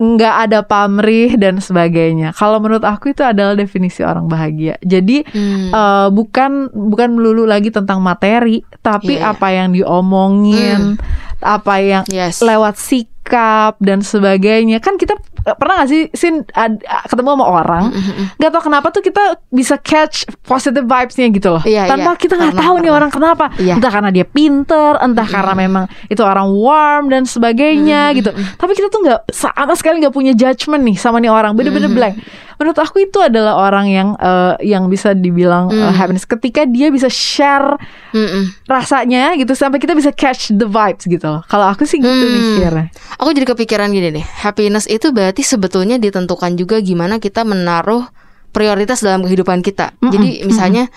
nggak 0.03 0.35
ada 0.49 0.59
pamrih 0.65 1.37
dan 1.39 1.63
sebagainya. 1.63 2.35
Kalau 2.35 2.59
menurut 2.59 2.83
aku 2.83 3.15
itu 3.15 3.23
adalah 3.23 3.55
definisi 3.55 4.03
orang 4.03 4.27
bahagia. 4.27 4.75
Jadi 4.83 5.23
Hmm. 5.31 5.71
eh, 5.71 6.07
bukan 6.11 6.73
bukan 6.73 7.09
melulu 7.15 7.47
lagi 7.47 7.71
tentang 7.71 8.03
materi, 8.03 8.65
tapi 8.83 9.15
iya. 9.15 9.31
apa 9.31 9.47
yang 9.53 9.71
diomongin, 9.71 10.99
apa 11.43 11.73
yang 11.77 12.03
Yes. 12.07 12.39
lewat 12.39 12.75
sikap 12.75 13.77
dan 13.77 13.99
sebagainya. 13.99 14.79
Kan 14.79 14.95
kita 14.95 15.13
eh, 15.43 15.53
pernah 15.53 15.83
gak 15.83 15.89
sih 15.89 16.07
sin 16.11 16.43
ad- 16.51 16.79
ketemu 17.05 17.35
sama 17.35 17.45
orang, 17.45 17.83
Mm-mm. 17.89 18.25
nggak 18.35 18.49
tahu 18.49 18.63
kenapa 18.63 18.87
tuh 18.89 18.99
kita 18.99 19.23
bisa 19.49 19.75
catch 19.75 20.23
positive 20.41 20.83
vibes-nya 20.83 21.27
gitu 21.29 21.49
loh. 21.51 21.63
Iya, 21.63 21.83
Tanpa 21.85 22.15
iya. 22.15 22.19
kita 22.19 22.33
nggak 22.33 22.55
tahu 22.57 22.75
nih 22.79 22.91
orang 22.91 23.11
kenapa. 23.11 23.51
Iya. 23.55 23.75
Entah 23.75 23.91
karena 23.91 24.09
dia 24.09 24.23
pinter, 24.23 24.95
entah 24.97 25.27
karena 25.27 25.53
memang 25.53 25.83
itu 26.07 26.19
orang 26.19 26.47
warm 26.47 27.03
dan 27.07 27.23
sebagainya 27.23 28.11
gitu. 28.13 28.31
Tapi 28.31 28.71
kita 28.71 28.87
tuh 28.87 29.03
nggak 29.03 29.19
sama 29.29 29.75
sekali 29.75 29.99
nggak 29.99 30.11
punya 30.11 30.31
judgment 30.31 30.81
nih 30.81 30.95
sama 30.95 31.19
nih 31.19 31.27
orang, 31.27 31.51
bener-bener 31.53 31.91
blank. 31.91 32.15
Menurut 32.63 32.79
aku 32.79 33.03
itu 33.03 33.19
adalah 33.19 33.59
orang 33.59 33.91
yang 33.91 34.15
eh, 34.15 34.55
yang 34.63 34.87
bisa 34.87 35.11
dibilang 35.11 35.67
eh, 35.67 35.91
happiness 35.91 36.23
ketika 36.23 36.63
dia 36.63 36.87
bisa 36.87 37.11
share 37.11 37.75
Mm-mm. 38.15 38.55
rasanya 38.71 39.35
gitu 39.35 39.51
sampai 39.51 39.83
kita 39.83 39.91
bisa 39.91 40.15
catch 40.15 40.55
the 40.55 40.63
vibes 40.63 41.03
gitu 41.03 41.27
loh. 41.27 41.43
Kalau 41.51 41.67
aku 41.67 41.83
sih 41.83 41.99
gitu 41.99 42.07
Hmm. 42.07 42.55
mikirnya. 42.55 42.87
Aku 43.19 43.35
jadi 43.35 43.51
kepikiran 43.51 43.91
gini 43.91 44.15
deh. 44.15 44.23
Happiness 44.23 44.87
itu 44.87 45.11
berarti 45.11 45.43
sebetulnya 45.43 45.99
ditentukan 45.99 46.55
juga 46.55 46.79
gimana 46.79 47.19
kita 47.19 47.43
menaruh 47.43 48.07
prioritas 48.55 49.03
dalam 49.03 49.25
kehidupan 49.27 49.59
kita. 49.59 49.91
Jadi 49.99 50.45
misalnya 50.45 50.87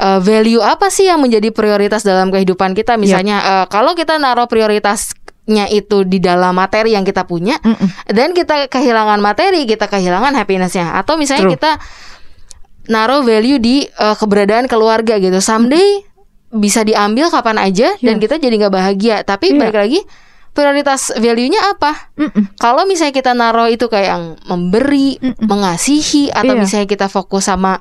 uh, 0.00 0.18
value 0.18 0.64
apa 0.64 0.88
sih 0.88 1.06
yang 1.06 1.20
menjadi 1.20 1.52
prioritas 1.54 2.02
dalam 2.02 2.32
kehidupan 2.34 2.72
kita? 2.74 2.98
Misalnya 2.98 3.38
uh, 3.38 3.66
kalau 3.70 3.94
kita 3.94 4.16
naruh 4.18 4.50
prioritasnya 5.42 5.66
itu 5.74 6.06
di 6.06 6.22
dalam 6.22 6.54
materi 6.54 6.94
yang 6.94 7.02
kita 7.02 7.26
punya, 7.26 7.58
dan 8.06 8.30
kita 8.30 8.70
kehilangan 8.70 9.18
materi, 9.18 9.66
kita 9.66 9.90
kehilangan 9.90 10.38
happinessnya. 10.38 10.94
Atau 10.94 11.18
misalnya 11.18 11.50
True. 11.50 11.54
kita 11.58 11.70
naruh 12.90 13.22
value 13.22 13.58
di 13.58 13.86
uh, 13.98 14.14
keberadaan 14.14 14.66
keluarga 14.66 15.18
gitu. 15.18 15.38
Someday 15.38 16.02
bisa 16.52 16.84
diambil 16.84 17.30
kapan 17.30 17.58
aja 17.58 17.94
dan 17.98 18.18
Yes. 18.18 18.22
kita 18.28 18.34
jadi 18.38 18.54
nggak 18.54 18.74
bahagia. 18.74 19.16
Tapi 19.26 19.54
Iya. 19.54 19.58
balik 19.58 19.78
lagi 19.78 20.00
prioritas 20.52 21.10
value-nya 21.16 21.58
apa? 21.72 22.12
Mm-mm. 22.18 22.54
Kalau 22.60 22.84
misalnya 22.84 23.14
kita 23.16 23.32
naruh 23.32 23.66
itu 23.66 23.88
kayak 23.88 24.08
yang 24.14 24.24
memberi, 24.44 25.16
mengasihi 25.40 26.28
atau 26.28 26.52
Iya. 26.54 26.60
misalnya 26.60 26.86
kita 26.86 27.06
fokus 27.08 27.48
sama 27.48 27.80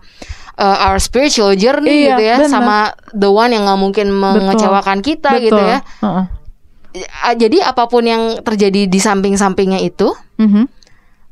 uh, 0.55 0.77
our 0.87 0.97
spiritual 0.97 1.51
journey 1.53 2.07
Iya, 2.07 2.15
gitu 2.15 2.23
ya, 2.23 2.35
benar. 2.41 2.49
sama 2.49 2.77
the 3.11 3.27
one 3.27 3.51
yang 3.51 3.67
nggak 3.67 3.79
mungkin 3.81 4.07
mengecewakan 4.13 5.03
kita 5.03 5.35
gitu 5.43 5.57
Betul. 5.57 5.67
ya. 5.67 5.79
Heeh. 5.83 6.25
Ah, 6.25 6.25
Jadi 7.31 7.63
apa 7.63 7.87
pun 7.87 8.03
yang 8.03 8.43
terjadi 8.43 8.85
di 8.85 8.99
samping-sampingnya 8.99 9.79
itu 9.79 10.11
Mhm. 10.35 10.63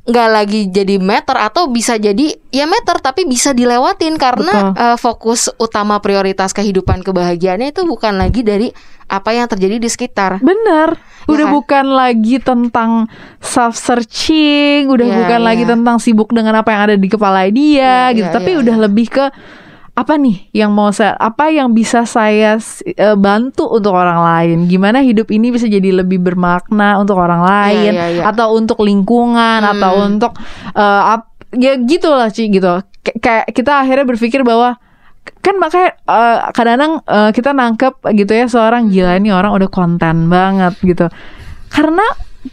nggak 0.09 0.29
lagi 0.31 0.61
jadi 0.71 0.97
meter 0.97 1.37
atau 1.37 1.69
bisa 1.69 1.93
jadi 1.93 2.33
ya 2.49 2.65
meter 2.65 2.97
tapi 2.97 3.29
bisa 3.29 3.53
dilewatin 3.53 4.17
karena 4.17 4.73
Betul. 4.73 4.81
uh, 4.81 4.97
fokus 4.97 5.53
utama 5.55 6.01
prioritas 6.01 6.49
kehidupan 6.49 7.05
kebahagiaannya 7.05 7.69
itu 7.69 7.85
bukan 7.85 8.17
lagi 8.17 8.41
dari 8.41 8.73
apa 9.05 9.33
yang 9.33 9.45
terjadi 9.45 9.77
di 9.77 9.85
sekitar. 9.85 10.37
Bener, 10.39 10.97
Ya 11.25 11.29
udah 11.29 11.45
kan? 11.45 11.53
bukan 11.53 11.85
lagi 11.89 12.35
tentang 12.37 12.91
self 13.37 13.73
searching, 13.75 14.85
udah 14.85 15.05
Iya, 15.05 15.15
bukan 15.19 15.41
lagi 15.41 15.63
iya. 15.65 15.71
tentang 15.73 15.97
sibuk 15.97 16.29
dengan 16.29 16.57
apa 16.57 16.69
yang 16.73 16.81
ada 16.89 16.95
di 16.97 17.09
kepala 17.09 17.45
dia 17.49 18.09
Iya, 18.09 18.17
gitu, 18.17 18.29
iya, 18.29 18.33
tapi 18.33 18.51
iya, 18.53 18.61
udah 18.61 18.75
lebih 18.85 19.07
ke 19.09 19.25
apa 19.99 20.15
nih 20.15 20.47
yang 20.53 20.71
mau 20.71 20.87
saya, 20.89 21.11
apa 21.13 21.49
yang 21.49 21.71
bisa 21.71 22.03
saya 22.03 22.55
eh, 22.85 23.15
bantu 23.15 23.67
untuk 23.67 23.91
orang 23.91 24.19
lain, 24.19 24.57
gimana 24.65 24.99
hidup 24.99 25.27
ini 25.27 25.49
bisa 25.49 25.65
jadi 25.65 25.91
lebih 25.93 26.19
bermakna 26.19 26.95
untuk 26.95 27.15
orang 27.15 27.41
lain, 27.41 27.91
iya, 27.91 28.05
iya. 28.09 28.23
atau 28.25 28.53
untuk 28.53 28.79
lingkungan, 28.79 29.59
atau 29.61 29.91
Hmm. 29.97 30.07
untuk 30.15 30.31
eh, 30.71 31.01
ap- 31.11 31.27
ya 31.51 31.75
gitulah 31.77 32.27
Ci 32.27 32.47
gitu, 32.47 32.69
Kay- 32.99 33.17
kayak 33.17 33.45
kita 33.51 33.71
akhirnya 33.77 34.05
berpikir 34.05 34.41
bahwa 34.41 34.79
kan 35.39 35.55
makanya 35.55 35.99
eh, 35.99 36.37
kadang-kadang 36.49 36.93
eh, 37.01 37.29
kita 37.31 37.49
nangkep 37.51 37.93
gitu 38.15 38.31
ya 38.31 38.45
seorang 38.45 38.87
gila 38.87 39.15
ini 39.15 39.29
orang 39.29 39.51
udah 39.51 39.67
konten 39.67 40.25
banget 40.27 40.73
gitu 40.79 41.05
karena 41.67 42.03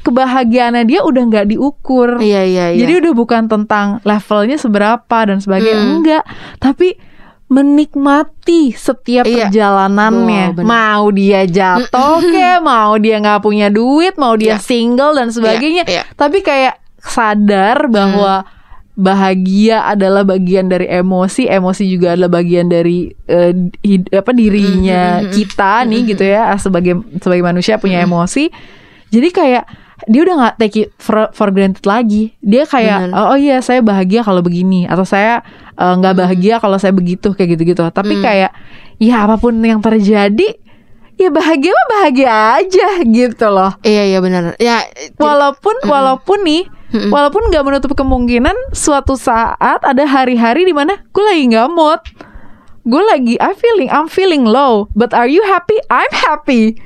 kebahagiaannya 0.02 0.84
dia 0.84 1.00
udah 1.00 1.22
nggak 1.24 1.46
diukur 1.48 2.18
Iya 2.18 2.42
iya 2.42 2.64
iya. 2.70 2.78
jadi 2.82 2.92
udah 3.00 3.12
bukan 3.14 3.42
tentang 3.46 4.02
levelnya 4.02 4.56
seberapa 4.56 5.18
dan 5.22 5.38
sebagainya 5.38 5.78
Hmm. 5.78 5.92
enggak 5.94 6.22
tapi 6.58 6.98
menikmati 7.46 8.72
setiap 8.72 9.22
Iya. 9.22 9.46
perjalanannya 9.46 10.44
bener. 10.52 10.66
mau 10.66 11.06
dia 11.08 11.46
jatuh 11.46 12.18
ke 12.20 12.58
mau 12.60 12.94
dia 12.96 13.16
nggak 13.16 13.38
punya 13.38 13.68
duit 13.68 14.14
mau 14.16 14.34
dia 14.34 14.58
Iya. 14.58 14.62
single 14.62 15.14
dan 15.14 15.30
sebagainya 15.30 15.86
iya. 15.86 16.02
tapi 16.12 16.40
kayak 16.40 16.78
sadar 16.98 17.86
bahwa 17.86 18.42
bahagia 18.96 19.84
adalah 19.84 20.24
bagian 20.24 20.66
dari 20.66 20.88
emosi, 20.88 21.46
emosi 21.46 21.84
juga 21.86 22.16
adalah 22.16 22.32
bagian 22.34 22.66
dari 22.66 23.12
eh, 23.26 23.52
hid- 23.78 24.08
apa 24.10 24.32
dirinya 24.32 25.20
kita 25.28 25.84
nih 25.84 26.16
gitu 26.16 26.24
ya 26.24 26.50
sebagai 26.56 26.98
sebagai 27.20 27.44
manusia 27.44 27.76
punya 27.76 28.00
emosi. 28.00 28.48
Jadi 29.06 29.28
kayak 29.30 29.64
dia 30.04 30.20
udah 30.28 30.34
nggak 30.36 30.54
take 30.60 30.76
it 30.84 30.88
for, 31.00 31.32
for 31.32 31.48
granted 31.48 31.88
lagi. 31.88 32.36
Dia 32.44 32.68
kayak 32.68 33.08
Bener. 33.08 33.16
oh, 33.16 33.32
oh 33.32 33.38
iya 33.40 33.64
saya 33.64 33.80
bahagia 33.80 34.20
kalau 34.20 34.44
begini 34.44 34.84
atau 34.84 35.08
saya 35.08 35.40
eh, 35.72 35.94
nggak 35.96 36.14
bahagia 36.20 36.60
kalau 36.60 36.76
saya 36.76 36.92
begitu 36.92 37.32
kayak 37.32 37.56
gitu-gitu. 37.56 37.80
Tapi 37.88 38.20
kayak 38.20 38.52
ya 39.00 39.24
apa 39.24 39.40
pun 39.40 39.56
yang 39.64 39.80
terjadi 39.80 40.56
ya 41.16 41.32
bahagia 41.32 41.72
mah 41.72 41.86
bahagia 41.96 42.30
aja 42.60 42.88
gitu 43.02 43.46
loh. 43.48 43.72
Iya 43.80 44.02
iya 44.12 44.18
benar. 44.20 44.52
Ya 44.60 44.84
Walaupun 45.16 45.88
walaupun 45.88 46.44
nih, 46.44 46.68
walaupun 47.08 47.48
nggak 47.48 47.64
menutup 47.64 47.92
kemungkinan 47.96 48.54
suatu 48.76 49.16
saat 49.16 49.80
ada 49.80 50.04
hari-hari 50.04 50.68
di 50.68 50.76
mana 50.76 51.00
gue 51.00 51.24
lagi 51.24 51.42
nggak 51.56 51.68
mood, 51.72 52.00
gue 52.84 53.02
lagi 53.02 53.34
I 53.40 53.56
feeling 53.56 53.88
I'm 53.88 54.12
feeling 54.12 54.44
low, 54.44 54.92
but 54.92 55.16
are 55.16 55.28
you 55.28 55.40
happy? 55.48 55.80
I'm 55.88 56.12
happy. 56.12 56.76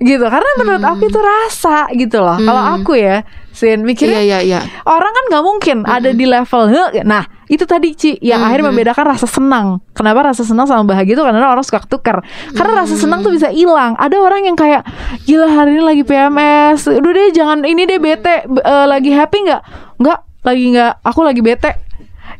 Gitu 0.00 0.24
karena 0.24 0.50
menurut 0.56 0.80
aku 0.80 1.12
itu 1.12 1.20
rasa 1.20 1.84
gitu 1.92 2.24
loh. 2.24 2.40
Kalau 2.40 2.62
aku 2.80 2.96
ya 2.96 3.20
Sin 3.50 3.82
mikirnya 3.84 4.22
Iya, 4.24 4.38
iya, 4.40 4.58
iya. 4.58 4.60
orang 4.88 5.12
kan 5.12 5.24
nggak 5.28 5.44
mungkin 5.44 5.76
ada 5.84 6.14
di 6.14 6.24
level 6.24 6.70
"Heh." 6.70 7.02
nah 7.04 7.28
itu 7.50 7.66
tadi 7.66 7.92
Ci. 7.98 8.16
Yang 8.22 8.40
akhirnya 8.46 8.66
membedakan 8.72 9.04
rasa 9.10 9.26
senang. 9.26 9.82
Kenapa 9.92 10.32
rasa 10.32 10.46
senang 10.46 10.64
sama 10.70 10.86
bahagia 10.86 11.18
itu? 11.18 11.20
Karena 11.20 11.50
orang 11.50 11.66
suka 11.66 11.82
ketukar 11.84 12.22
karena 12.56 12.72
rasa 12.86 12.94
senang 12.96 13.20
tuh 13.20 13.34
bisa 13.34 13.52
hilang. 13.52 13.98
Ada 14.00 14.16
orang 14.22 14.48
yang 14.48 14.56
kayak 14.56 14.86
gila 15.28 15.50
hari 15.50 15.76
ini 15.76 15.82
lagi 15.84 16.02
PMS 16.06 16.88
udah 16.88 17.10
deh 17.10 17.28
jangan 17.34 17.58
ini 17.66 17.84
deh 17.84 17.98
bete. 17.98 18.46
Eh, 18.48 18.86
lagi 18.88 19.10
happy 19.12 19.38
nggak? 19.50 19.62
Nggak 20.00 20.18
lagi 20.46 20.64
nggak. 20.72 20.92
Aku 21.04 21.20
lagi 21.26 21.40
bete. 21.44 21.70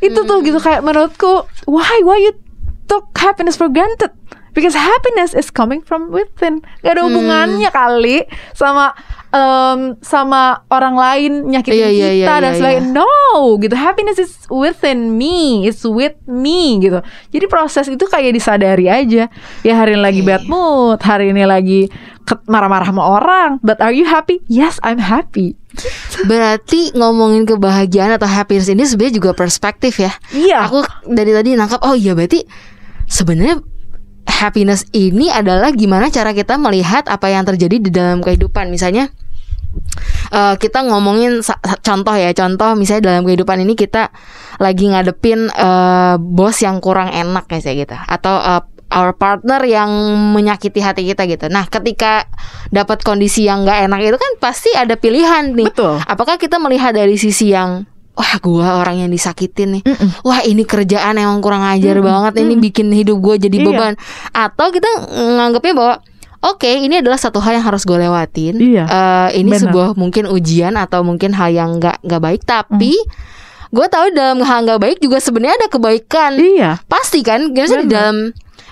Itu 0.00 0.24
tuh 0.24 0.40
gitu 0.40 0.56
kayak 0.62 0.80
menurutku 0.80 1.44
why? 1.68 2.00
Why 2.06 2.22
you 2.24 2.32
took 2.88 3.12
happiness 3.18 3.58
for 3.58 3.68
granted 3.68 4.14
because 4.52 4.74
happiness 4.74 5.32
is 5.32 5.48
coming 5.48 5.80
from 5.80 6.10
within. 6.10 6.60
Gak 6.82 6.98
ada 6.98 7.06
hubungannya 7.06 7.70
kali 7.70 8.26
sama 8.52 8.92
em, 9.30 9.94
sama 10.02 10.62
orang 10.70 10.94
lain 10.98 11.32
nyakitin 11.50 11.78
Iya, 11.78 11.88
iya, 11.90 12.08
kita 12.10 12.34
iya, 12.34 12.42
dan 12.42 12.52
iya, 12.52 12.58
sebagainya. 12.58 12.92
no 12.94 13.10
gitu. 13.58 13.74
Happiness 13.78 14.18
is 14.18 14.32
within 14.50 15.14
me 15.14 15.66
it's 15.66 15.82
with 15.82 16.18
me 16.26 16.78
gitu. 16.82 16.98
Jadi 17.30 17.44
proses 17.46 17.86
itu 17.86 18.04
kayak 18.06 18.34
disadari 18.34 18.90
aja. 18.90 19.30
Ya 19.62 19.74
hari 19.74 19.94
ini 19.94 20.02
lagi 20.02 20.20
bad 20.26 20.44
mood 20.46 20.98
hari 21.00 21.30
ini 21.30 21.46
lagi 21.46 21.86
marah-marah 22.46 22.86
sama 22.86 23.02
orang 23.02 23.58
but 23.62 23.82
are 23.82 23.90
you 23.94 24.06
happy? 24.06 24.38
Yes 24.46 24.78
I'm 24.86 25.02
happy. 25.02 25.58
Berarti 26.30 26.90
ngomongin 26.98 27.46
kebahagiaan 27.46 28.14
atau 28.18 28.26
happiness 28.26 28.66
ini 28.66 28.82
sebenarnya 28.86 29.14
juga 29.22 29.30
perspektif 29.34 29.98
ya. 30.02 30.10
Iya. 30.34 30.66
Aku 30.66 30.82
dari 31.06 31.30
tadi 31.30 31.54
nangkap 31.54 31.82
oh 31.86 31.94
iya 31.94 32.14
berarti 32.14 32.42
sebenarnya 33.06 33.58
happiness 34.40 34.88
ini 34.96 35.28
adalah 35.28 35.68
gimana 35.76 36.08
cara 36.08 36.32
kita 36.32 36.56
melihat 36.56 37.04
apa 37.12 37.28
yang 37.28 37.44
terjadi 37.44 37.76
di 37.76 37.90
dalam 37.92 38.24
kehidupan. 38.24 38.72
Misalnya 38.72 39.12
eh, 40.32 40.54
kita 40.56 40.88
ngomongin 40.88 41.44
contoh 41.84 42.16
ya, 42.16 42.32
contoh 42.32 42.72
misalnya 42.72 43.12
dalam 43.12 43.28
kehidupan 43.28 43.60
ini 43.60 43.76
kita 43.76 44.08
lagi 44.56 44.88
ngadepin 44.88 45.52
eh, 45.52 46.16
bos 46.16 46.56
yang 46.64 46.80
kurang 46.80 47.12
enak 47.12 47.44
kayak 47.52 47.84
gitu 47.84 47.96
atau 47.96 48.40
eh, 48.40 48.62
our 48.90 49.14
partner 49.14 49.62
yang 49.62 49.90
menyakiti 50.34 50.82
hati 50.82 51.06
kita 51.06 51.24
gitu. 51.30 51.46
Nah, 51.46 51.70
ketika 51.70 52.26
dapat 52.74 53.06
kondisi 53.06 53.46
yang 53.46 53.62
nggak 53.62 53.86
enak 53.86 54.00
itu 54.02 54.18
kan 54.18 54.32
pasti 54.42 54.70
ada 54.74 54.98
pilihan 54.98 55.54
nih. 55.54 55.70
Betul. 55.70 56.02
Apakah 56.02 56.36
kita 56.42 56.58
melihat 56.58 56.92
dari 56.98 57.14
sisi 57.14 57.54
yang 57.54 57.86
wah 58.20 58.32
gua 58.38 58.76
orang 58.76 59.00
yang 59.00 59.08
disakitin 59.08 59.80
nih. 59.80 59.82
Wah, 60.20 60.44
ini 60.44 60.62
kerjaan 60.62 61.16
emang 61.16 61.40
kurang 61.40 61.64
ajar 61.64 61.96
banget 61.98 62.44
ini 62.44 62.60
bikin 62.60 62.92
hidup 62.92 63.16
gua 63.16 63.40
jadi 63.40 63.56
Iya. 63.56 63.64
beban. 63.64 63.92
Atau 64.30 64.68
kita 64.68 64.88
nganggapnya 65.08 65.72
bahwa 65.72 65.94
Oke, 66.40 66.72
ini 66.72 67.04
adalah 67.04 67.20
satu 67.20 67.36
hal 67.36 67.60
yang 67.60 67.68
harus 67.68 67.84
gue 67.84 68.00
lewatin. 68.00 68.56
Iya, 68.56 68.88
Eh, 68.88 69.44
ini 69.44 69.52
benar. 69.52 69.60
sebuah 69.60 69.88
mungkin 69.92 70.24
ujian 70.24 70.72
atau 70.72 71.04
mungkin 71.04 71.36
hal 71.36 71.52
yang 71.52 71.76
nggak 71.76 72.00
nggak 72.00 72.16
baik. 72.16 72.48
Tapi 72.48 72.96
gue 73.68 73.86
tahu 73.92 74.08
dalam 74.16 74.40
hal 74.40 74.64
nggak 74.64 74.80
baik 74.80 74.98
juga 75.04 75.20
sebenarnya 75.20 75.60
ada 75.60 75.68
kebaikan. 75.68 76.40
iya 76.40 76.80
Pasti 76.88 77.20
kan, 77.20 77.52
Maksudnya 77.52 77.84
di 77.84 77.92
dalam 77.92 78.16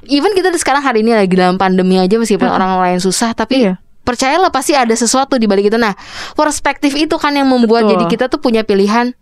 even 0.09 0.33
kita 0.33 0.49
sekarang 0.57 0.81
hari 0.81 1.05
ini 1.05 1.13
lagi 1.13 1.37
dalam 1.37 1.61
pandemi 1.61 2.01
aja 2.01 2.17
meskipun 2.17 2.49
orang 2.49 2.81
lain 2.81 3.05
susah, 3.05 3.37
tapi 3.37 3.69
Iya. 3.69 3.77
percayalah 4.01 4.49
pasti 4.49 4.73
ada 4.73 4.97
sesuatu 4.97 5.37
di 5.37 5.45
balik 5.45 5.69
itu. 5.69 5.77
Nah, 5.77 5.93
perspektif 6.33 6.97
itu 6.97 7.21
kan 7.21 7.37
yang 7.37 7.53
membuat 7.53 7.85
Betul. 7.85 7.93
jadi 8.01 8.05
kita 8.09 8.25
tuh 8.33 8.41
punya 8.41 8.65
pilihan. 8.65 9.13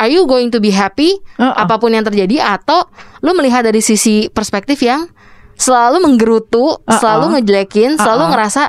Are 0.00 0.08
you 0.08 0.24
going 0.24 0.48
to 0.48 0.64
be 0.64 0.72
happy 0.72 1.12
Uh-uh. 1.36 1.52
apa 1.52 1.76
pun 1.76 1.92
yang 1.92 2.00
terjadi 2.00 2.40
atau 2.40 2.88
lu 3.20 3.36
melihat 3.36 3.60
dari 3.60 3.84
sisi 3.84 4.32
perspektif 4.32 4.80
yang 4.80 5.12
selalu 5.60 6.00
menggerutu, 6.00 6.80
selalu 6.88 7.36
ngejelekin, 7.36 8.00
selalu 8.00 8.24
Uh-uh. 8.24 8.32
ngerasa 8.32 8.62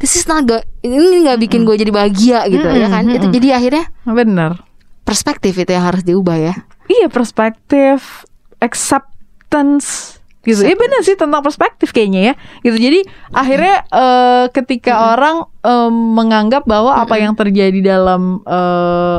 this 0.00 0.16
is 0.16 0.24
not 0.24 0.48
go- 0.48 0.64
ini 0.80 1.28
nggak 1.28 1.44
bikin 1.44 1.68
gue 1.68 1.76
jadi 1.76 1.92
bahagia 1.92 2.48
gitu 2.48 2.64
ya 2.64 2.88
kan? 2.88 3.04
Itu 3.04 3.28
jadi 3.28 3.60
akhirnya 3.60 3.84
bener 4.08 4.64
perspektif 5.04 5.60
itu 5.60 5.70
yang 5.76 5.84
harus 5.84 6.00
diubah 6.02 6.40
ya. 6.40 6.54
Iya 6.88 7.12
perspektif 7.12 8.24
acceptance 8.64 10.16
gitu. 10.46 10.62
Iya 10.62 10.78
benar 10.78 11.00
sih 11.02 11.18
tentang 11.18 11.42
perspektif 11.42 11.90
kayaknya 11.90 12.32
ya. 12.32 12.34
Gitu. 12.62 12.76
Jadi 12.78 13.00
akhirnya 13.34 13.82
eh, 13.90 14.44
ketika 14.54 15.12
orang 15.12 15.50
em, 15.60 15.92
menganggap 16.14 16.62
bahwa 16.64 16.94
apa 16.94 17.18
yang 17.18 17.34
terjadi 17.34 17.98
dalam 17.98 18.40
eh, 18.46 19.18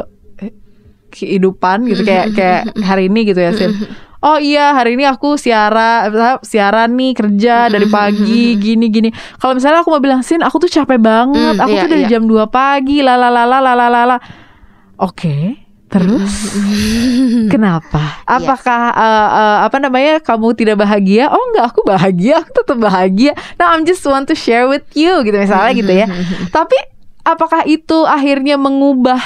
kehidupan 1.18 1.90
gitu 1.90 2.06
kayak 2.06 2.38
kayak 2.38 2.62
hari 2.86 3.10
ini 3.10 3.26
gitu 3.26 3.42
ya 3.42 3.52
Sin. 3.58 3.74
Oh 4.18 4.42
iya 4.42 4.74
hari 4.74 4.98
ini 4.98 5.06
aku 5.06 5.38
siaran 5.38 6.10
siaran 6.42 6.90
nih 6.98 7.14
kerja 7.14 7.70
dari 7.70 7.86
pagi 7.86 8.58
gini 8.58 8.90
gini. 8.90 9.10
Kalau 9.38 9.54
misalnya 9.54 9.86
aku 9.86 9.94
mau 9.94 10.02
bilang 10.02 10.26
Sin 10.26 10.42
aku 10.42 10.58
tuh 10.62 10.70
capek 10.70 10.98
banget. 10.98 11.58
Hmm, 11.58 11.64
aku 11.66 11.74
iya, 11.74 11.82
tuh 11.86 11.90
dari 11.94 12.04
iya. 12.06 12.12
jam 12.18 12.24
2 12.26 12.50
pagi 12.50 13.06
lalalala 13.06 13.58
lalalala. 13.62 14.18
Oke. 14.98 15.66
Terus 15.88 16.52
kenapa? 17.48 18.20
Apakah 18.28 18.92
eh, 18.92 19.28
eh, 19.40 19.58
apa 19.72 19.78
namanya 19.80 20.20
kamu 20.20 20.52
tidak 20.60 20.84
bahagia? 20.84 21.32
Oh 21.32 21.40
enggak, 21.52 21.72
aku 21.72 21.82
bahagia, 21.88 22.44
aku 22.44 22.52
tetap 22.60 22.76
bahagia. 22.76 23.32
Nah, 23.56 23.72
I'm 23.72 23.88
just 23.88 24.04
want 24.04 24.28
to 24.28 24.36
share 24.36 24.68
with 24.68 24.84
you 25.00 25.24
gitu 25.24 25.40
misalnya 25.40 25.72
gitu 25.72 25.94
ya. 25.96 26.12
Tapi 26.52 26.76
apakah 27.24 27.64
itu 27.64 28.04
akhirnya 28.04 28.60
mengubah 28.60 29.20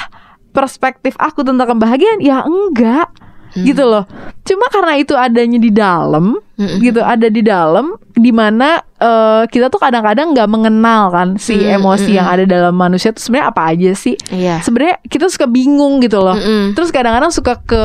perspektif 0.52 1.16
aku 1.16 1.40
tentang 1.42 1.72
kebahagiaan? 1.72 2.20
Ya 2.20 2.44
enggak. 2.44 3.08
Gitu 3.52 3.84
loh. 3.84 4.08
Cuma 4.48 4.64
karena 4.72 4.96
itu 4.96 5.12
adanya 5.12 5.60
di 5.60 5.68
dalam, 5.68 6.40
gitu, 6.80 7.04
ada 7.04 7.28
di 7.28 7.44
dalam 7.44 8.00
di 8.16 8.32
mana 8.32 8.80
eh, 8.96 9.44
kita 9.44 9.68
tuh 9.68 9.76
kadang-kadang 9.76 10.32
nggak 10.32 10.48
mengenal 10.48 11.12
kan 11.12 11.28
si 11.36 11.60
emosi 11.60 12.16
yang 12.16 12.32
ada 12.32 12.48
dalam 12.48 12.72
manusia 12.72 13.12
tuh 13.12 13.20
sebenarnya 13.20 13.52
apa 13.52 13.62
aja 13.76 13.90
sih? 13.92 14.16
Iya. 14.32 14.64
sebenarnya 14.64 15.04
kita 15.04 15.28
suka 15.28 15.44
bingung 15.44 16.00
gitu 16.00 16.24
loh. 16.24 16.32
Mm-mm. 16.32 16.72
Terus 16.72 16.88
kadang-kadang 16.88 17.28
suka 17.28 17.60
ke 17.60 17.84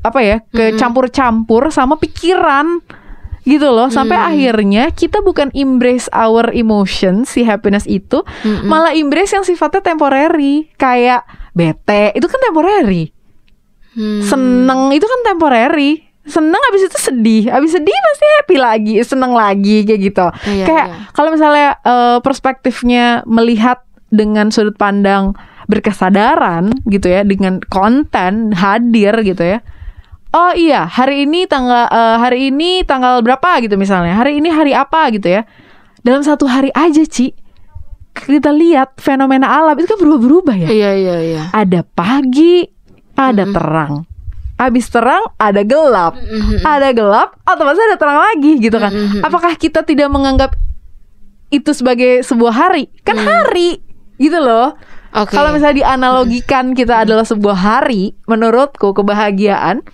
apa 0.00 0.20
ya, 0.24 0.40
ke 0.48 0.80
campur-campur 0.80 1.68
sama 1.68 2.00
pikiran 2.00 2.80
gitu 3.44 3.68
loh. 3.68 3.92
Sampai 3.92 4.16
akhirnya 4.16 4.96
kita 4.96 5.20
bukan 5.20 5.52
embrace 5.52 6.08
our 6.08 6.48
emotion 6.56 7.28
si 7.28 7.44
happiness 7.44 7.84
itu, 7.84 8.24
malah 8.64 8.96
embrace 8.96 9.36
yang 9.36 9.44
sifatnya 9.44 9.84
temporary, 9.84 10.72
kayak 10.80 11.26
bete 11.52 12.12
itu 12.16 12.26
kan 12.28 12.40
temporary. 12.40 13.12
Hmm. 13.92 14.24
Seneng 14.24 14.92
itu 14.92 15.04
kan 15.04 15.20
temporary. 15.32 16.08
Seneng 16.22 16.62
abis 16.70 16.86
itu 16.86 16.98
sedih, 17.02 17.50
abis 17.50 17.74
sedih 17.74 17.90
pasti 17.90 18.26
happy 18.38 18.56
lagi, 18.62 18.94
seneng 19.02 19.34
lagi 19.34 19.82
kayak 19.82 20.00
gitu. 20.06 20.26
Iya, 20.46 20.64
kayak 20.70 20.86
iya. 20.86 20.98
kalau 21.10 21.34
misalnya 21.34 21.68
eh, 21.82 22.18
perspektifnya 22.22 23.26
melihat 23.26 23.82
dengan 24.06 24.54
sudut 24.54 24.78
pandang 24.78 25.34
berkesadaran 25.66 26.70
gitu 26.86 27.10
ya, 27.10 27.26
dengan 27.26 27.58
konten 27.66 28.54
hadir 28.54 29.18
gitu 29.26 29.42
ya. 29.42 29.58
Oh 30.30 30.54
iya, 30.54 30.86
hari 30.86 31.26
ini 31.26 31.50
tanggal 31.50 31.90
eh, 31.90 32.16
hari 32.22 32.54
ini 32.54 32.86
tanggal 32.86 33.18
berapa 33.26 33.58
gitu 33.58 33.74
misalnya. 33.74 34.14
Hari 34.14 34.38
ini 34.38 34.46
hari 34.46 34.78
apa 34.78 35.10
gitu 35.10 35.26
ya. 35.26 35.42
Dalam 36.06 36.22
satu 36.22 36.46
hari 36.46 36.70
aja, 36.70 37.02
Ci. 37.02 37.34
Kita 38.12 38.52
lihat 38.52 39.00
fenomena 39.00 39.48
alam 39.48 39.74
itu 39.74 39.88
kan 39.88 39.98
berubah-berubah 39.98 40.54
ya 40.54 40.68
Iya 40.68 40.90
iya 40.94 41.16
iya. 41.24 41.42
ada 41.50 41.80
pagi, 41.82 42.68
ada 43.16 43.44
terang. 43.48 44.04
Habis 44.60 44.86
terang 44.92 45.26
ada 45.40 45.64
gelap. 45.66 46.14
Ada 46.62 46.92
gelap 46.94 47.34
otomatis 47.42 47.82
ada 47.82 47.96
terang 47.98 48.20
lagi 48.20 48.60
gitu 48.62 48.76
kan. 48.78 48.92
Apakah 49.24 49.56
kita 49.58 49.82
tidak 49.82 50.06
menganggap 50.12 50.54
itu 51.48 51.72
sebagai 51.74 52.22
sebuah 52.22 52.54
hari? 52.54 52.88
Kan 53.02 53.18
hari 53.18 53.82
gitu 54.20 54.38
loh. 54.38 54.76
Oke. 55.12 55.36
Kalau 55.36 55.52
misalnya 55.52 55.84
dianalogikan 55.84 56.72
kita 56.72 57.04
adalah 57.04 57.28
sebuah 57.28 57.58
hari, 57.58 58.16
menurutku 58.24 58.96
kebahagiaan 58.96 59.84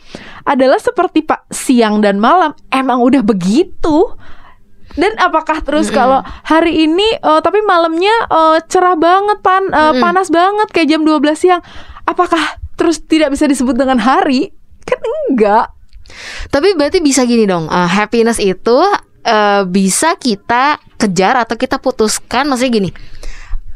adalah 0.46 0.78
seperti 0.78 1.26
pak 1.26 1.42
siang 1.50 1.98
dan 1.98 2.22
malam 2.22 2.54
emang 2.70 3.02
udah 3.02 3.26
begitu. 3.26 4.14
Dan 4.96 5.12
apakah 5.20 5.60
terus 5.60 5.92
kalau 5.92 6.24
hari 6.46 6.88
ini 6.88 7.18
eh, 7.20 7.40
tapi 7.44 7.60
malamnya 7.66 8.14
eh, 8.30 8.58
cerah 8.66 8.96
banget 8.96 9.38
pan 9.44 9.68
eh, 9.68 9.94
panas 10.00 10.32
banget 10.32 10.68
kayak 10.72 10.88
jam 10.96 11.02
12 11.04 11.36
siang, 11.36 11.62
apakah 12.08 12.40
terus 12.78 13.02
tidak 13.04 13.34
bisa 13.34 13.44
disebut 13.44 13.74
dengan 13.74 13.98
hari? 14.00 14.54
Kan 14.88 15.02
enggak. 15.28 15.74
Tapi 16.48 16.72
berarti 16.72 17.04
bisa 17.04 17.28
gini 17.28 17.44
dong, 17.44 17.68
uh, 17.68 17.84
happiness 17.84 18.40
itu 18.40 18.80
uh, 19.28 19.62
bisa 19.68 20.16
kita 20.16 20.80
kejar 20.96 21.36
atau 21.36 21.54
kita 21.60 21.76
putuskan, 21.76 22.48
maksudnya 22.48 22.72
gini, 22.72 22.90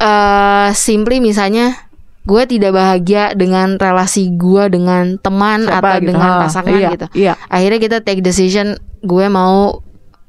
uh, 0.00 0.72
simply 0.72 1.20
misalnya 1.20 1.76
gue 2.22 2.42
tidak 2.46 2.72
bahagia 2.72 3.34
dengan 3.36 3.76
relasi 3.76 4.32
gue 4.32 4.70
dengan 4.70 5.18
teman 5.20 5.66
Siapa 5.66 5.76
atau 5.76 5.98
gitu. 6.00 6.08
dengan 6.14 6.30
Ah, 6.30 6.38
pasangan 6.46 6.72
iya, 6.72 6.88
gitu. 6.94 7.06
iya. 7.18 7.34
Akhirnya 7.50 7.80
kita 7.82 7.98
take 8.00 8.22
decision, 8.24 8.78
gue 9.04 9.26
mau 9.28 9.82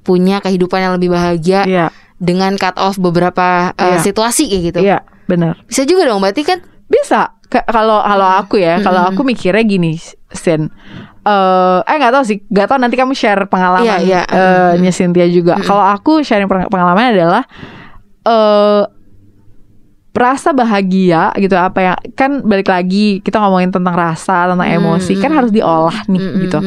punya 0.04 0.40
kehidupan 0.40 0.80
yang 0.80 0.94
lebih 0.94 1.10
bahagia 1.10 1.64
Iya. 1.64 1.86
dengan 2.16 2.56
cut 2.56 2.76
off 2.76 2.96
beberapa 2.96 3.72
uh, 3.72 3.98
situasi 3.98 4.46
kayak 4.46 4.64
gitu. 4.66 4.80
Iya, 4.84 5.00
benar. 5.26 5.60
Bisa 5.64 5.84
juga 5.84 6.06
dong, 6.06 6.20
berarti 6.20 6.44
kan 6.44 6.60
Bisa. 6.84 7.34
Ka- 7.48 7.66
Kalau 7.66 8.00
kalau 8.00 8.30
aku 8.36 8.58
ya, 8.58 8.78
kalau 8.80 9.02
aku 9.04 9.24
mikirnya 9.24 9.62
gini, 9.62 9.98
Sen. 10.30 10.70
Eh, 11.24 11.80
eh 11.82 11.96
nggak 11.96 12.12
tahu 12.12 12.24
sih, 12.24 12.38
nggak 12.46 12.68
tahu 12.68 12.78
nanti 12.78 12.94
kamu 12.94 13.14
share 13.14 13.48
pengalaman 13.48 13.88
Iya, 13.98 13.98
iya. 14.04 14.22
eh, 14.26 14.72
nya 14.78 14.92
Cynthia 14.92 15.26
juga. 15.26 15.58
Kalau 15.58 15.82
aku 15.82 16.22
sharing 16.22 16.46
peng- 16.46 16.68
pengalaman 16.68 17.14
adalah 17.14 17.44
eh 18.22 18.84
rasa 20.14 20.54
bahagia 20.54 21.34
gitu 21.36 21.58
apa 21.58 21.80
ya 21.82 21.94
kan 22.14 22.46
balik 22.46 22.70
lagi 22.70 23.18
kita 23.20 23.42
ngomongin 23.42 23.74
tentang 23.74 23.98
rasa 23.98 24.46
tentang 24.46 24.62
Hmm, 24.64 24.78
emosi 24.78 25.18
kan 25.18 25.34
hmm. 25.34 25.38
harus 25.42 25.52
diolah 25.52 25.98
nih 26.06 26.22
Mm, 26.22 26.38
gitu 26.40 26.60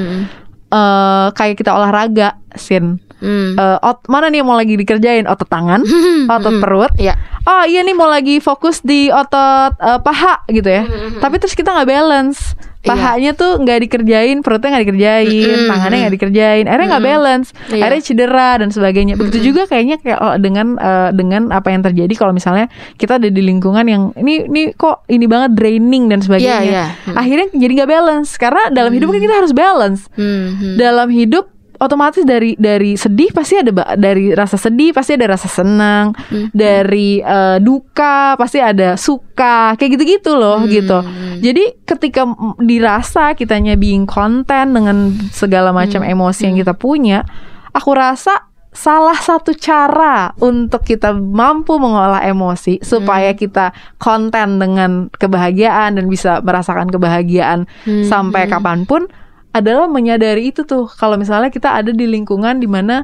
eh 0.67 1.27
kayak 1.31 1.55
kita 1.55 1.71
olahraga 1.71 2.29
sin 2.53 2.99
mm. 3.19 3.55
Eh, 3.55 3.79
ot 3.81 4.05
mana 4.07 4.27
nih 4.27 4.39
yang 4.39 4.49
mau 4.49 4.55
lagi 4.55 4.75
dikerjain 4.75 5.25
otot 5.25 5.47
tangan 5.47 5.81
otot 6.35 6.53
Mm, 6.53 6.61
perut 6.61 6.93
Iya. 6.97 7.15
oh 7.43 7.65
iya 7.65 7.81
nih 7.81 7.93
mau 7.93 8.07
lagi 8.07 8.39
fokus 8.39 8.81
di 8.81 9.09
otot 9.09 9.73
eh, 9.75 9.99
paha 9.99 10.45
gitu 10.49 10.67
ya 10.67 10.83
tapi 11.19 11.37
terus 11.37 11.53
kita 11.53 11.71
nggak 11.71 11.89
balance 11.91 12.53
Iya. 12.79 12.95
pahanya 12.95 13.31
tuh 13.35 13.59
nggak 13.59 13.79
dikerjain 13.83 14.37
perutnya 14.41 14.71
nggak 14.71 14.85
dikerjain 14.87 15.27
Mm-mm. 15.27 15.67
tangannya 15.67 15.99
nggak 15.99 16.15
dikerjain 16.15 16.65
akhirnya 16.65 16.87
nggak 16.87 17.03
Mm-mm. 17.03 17.15
balance 17.19 17.49
Iya. 17.67 17.83
akhirnya 17.83 18.03
cedera 18.05 18.51
dan 18.57 18.69
sebagainya 18.71 19.15
begitu 19.17 19.39
juga 19.45 19.67
kayaknya 19.67 19.99
kayak 19.99 20.19
oh, 20.19 20.39
dengan 20.39 20.79
eh, 20.79 21.11
dengan 21.11 21.51
apa 21.51 21.69
yang 21.69 21.83
terjadi 21.83 22.15
kalau 22.15 22.31
misalnya 22.31 22.71
kita 22.95 23.19
ada 23.19 23.27
di 23.27 23.43
lingkungan 23.43 23.83
yang 23.83 24.15
ini 24.15 24.47
ini 24.47 24.63
kok 24.73 25.03
ini 25.07 25.27
banget 25.27 25.59
draining 25.59 26.07
dan 26.07 26.23
sebagainya 26.23 26.63
Iya, 26.63 26.63
iya. 26.63 26.85
Mm. 27.11 27.17
akhirnya 27.19 27.47
jadi 27.59 27.73
nggak 27.75 27.91
balance 27.91 28.31
karena 28.37 28.63
dalam 28.71 28.93
hidup 28.93 29.09
kan 29.09 29.19
kita 29.21 29.35
harus 29.35 29.51
balance 29.53 30.01
Hmm, 30.15 30.55
hmm. 30.55 30.75
dalam 30.77 31.11
hidup 31.11 31.51
otomatis 31.79 32.23
dari 32.23 32.57
dari 32.57 32.95
sedih 32.95 33.31
pasti 33.31 33.57
ada 33.57 33.71
dari 33.95 34.33
rasa 34.33 34.57
sedih 34.57 34.91
pasti 34.91 35.15
ada 35.15 35.33
rasa 35.33 35.47
senang 35.47 36.17
Hmm. 36.27 36.49
dari 36.51 37.21
eh, 37.21 37.59
duka 37.59 38.35
pasti 38.35 38.59
ada 38.59 38.97
suka 38.97 39.77
kayak 39.77 39.91
gitu-gitu 39.95 40.35
loh 40.35 40.61
Hmm. 40.61 40.69
gitu 40.69 40.99
jadi 41.39 41.77
ketika 41.85 42.25
dirasa 42.59 43.33
kitanya 43.33 43.77
being 43.77 44.05
content 44.05 44.73
dengan 44.73 45.13
segala 45.31 45.71
macam 45.71 46.01
Hmm. 46.01 46.13
emosi 46.13 46.43
yang 46.47 46.57
kita 46.57 46.73
punya 46.73 47.23
aku 47.71 47.93
rasa 47.93 48.49
salah 48.71 49.17
satu 49.17 49.57
cara 49.57 50.37
untuk 50.37 50.85
kita 50.85 51.13
mampu 51.13 51.81
mengolah 51.81 52.21
emosi 52.21 52.81
supaya 52.81 53.33
Hmm. 53.33 53.39
kita 53.39 53.67
konten 53.97 54.61
dengan 54.61 55.09
kebahagiaan 55.11 55.97
dan 55.97 56.05
bisa 56.07 56.41
merasakan 56.41 56.89
kebahagiaan 56.89 57.65
Hmm, 57.85 58.05
sampai 58.05 58.45
kapan 58.47 58.85
pun 58.85 59.09
adalah 59.57 59.89
menyadari 59.89 60.53
itu 60.53 60.63
tuh. 60.63 60.85
Kalau 60.87 61.17
misalnya 61.17 61.49
kita 61.49 61.73
ada 61.73 61.91
di 61.91 62.05
lingkungan 62.05 62.61
di 62.61 62.69
mana 62.69 63.03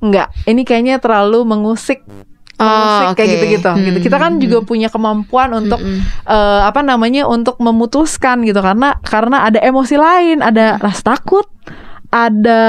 enggak 0.00 0.28
ini 0.44 0.64
kayaknya 0.64 1.00
terlalu 1.00 1.44
mengusik 1.44 2.04
mengusik 2.56 3.06
Oh, 3.06 3.12
kayak 3.12 3.28
oke. 3.28 3.34
gitu-gitu 3.36 3.70
gitu. 3.84 3.98
Kita 4.08 4.16
kan 4.16 4.32
Hmm, 4.36 4.40
juga 4.40 4.58
punya 4.64 4.88
kemampuan 4.88 5.52
untuk 5.52 5.76
Hmm, 5.76 6.00
eh, 6.24 6.60
apa 6.64 6.80
namanya 6.80 7.28
untuk 7.28 7.60
memutuskan 7.60 8.40
gitu. 8.48 8.64
Karena 8.64 8.96
karena 9.04 9.44
ada 9.44 9.60
emosi 9.60 9.96
lain, 10.00 10.40
ada 10.40 10.80
rasa 10.80 11.12
takut, 11.12 11.44
ada 12.16 12.62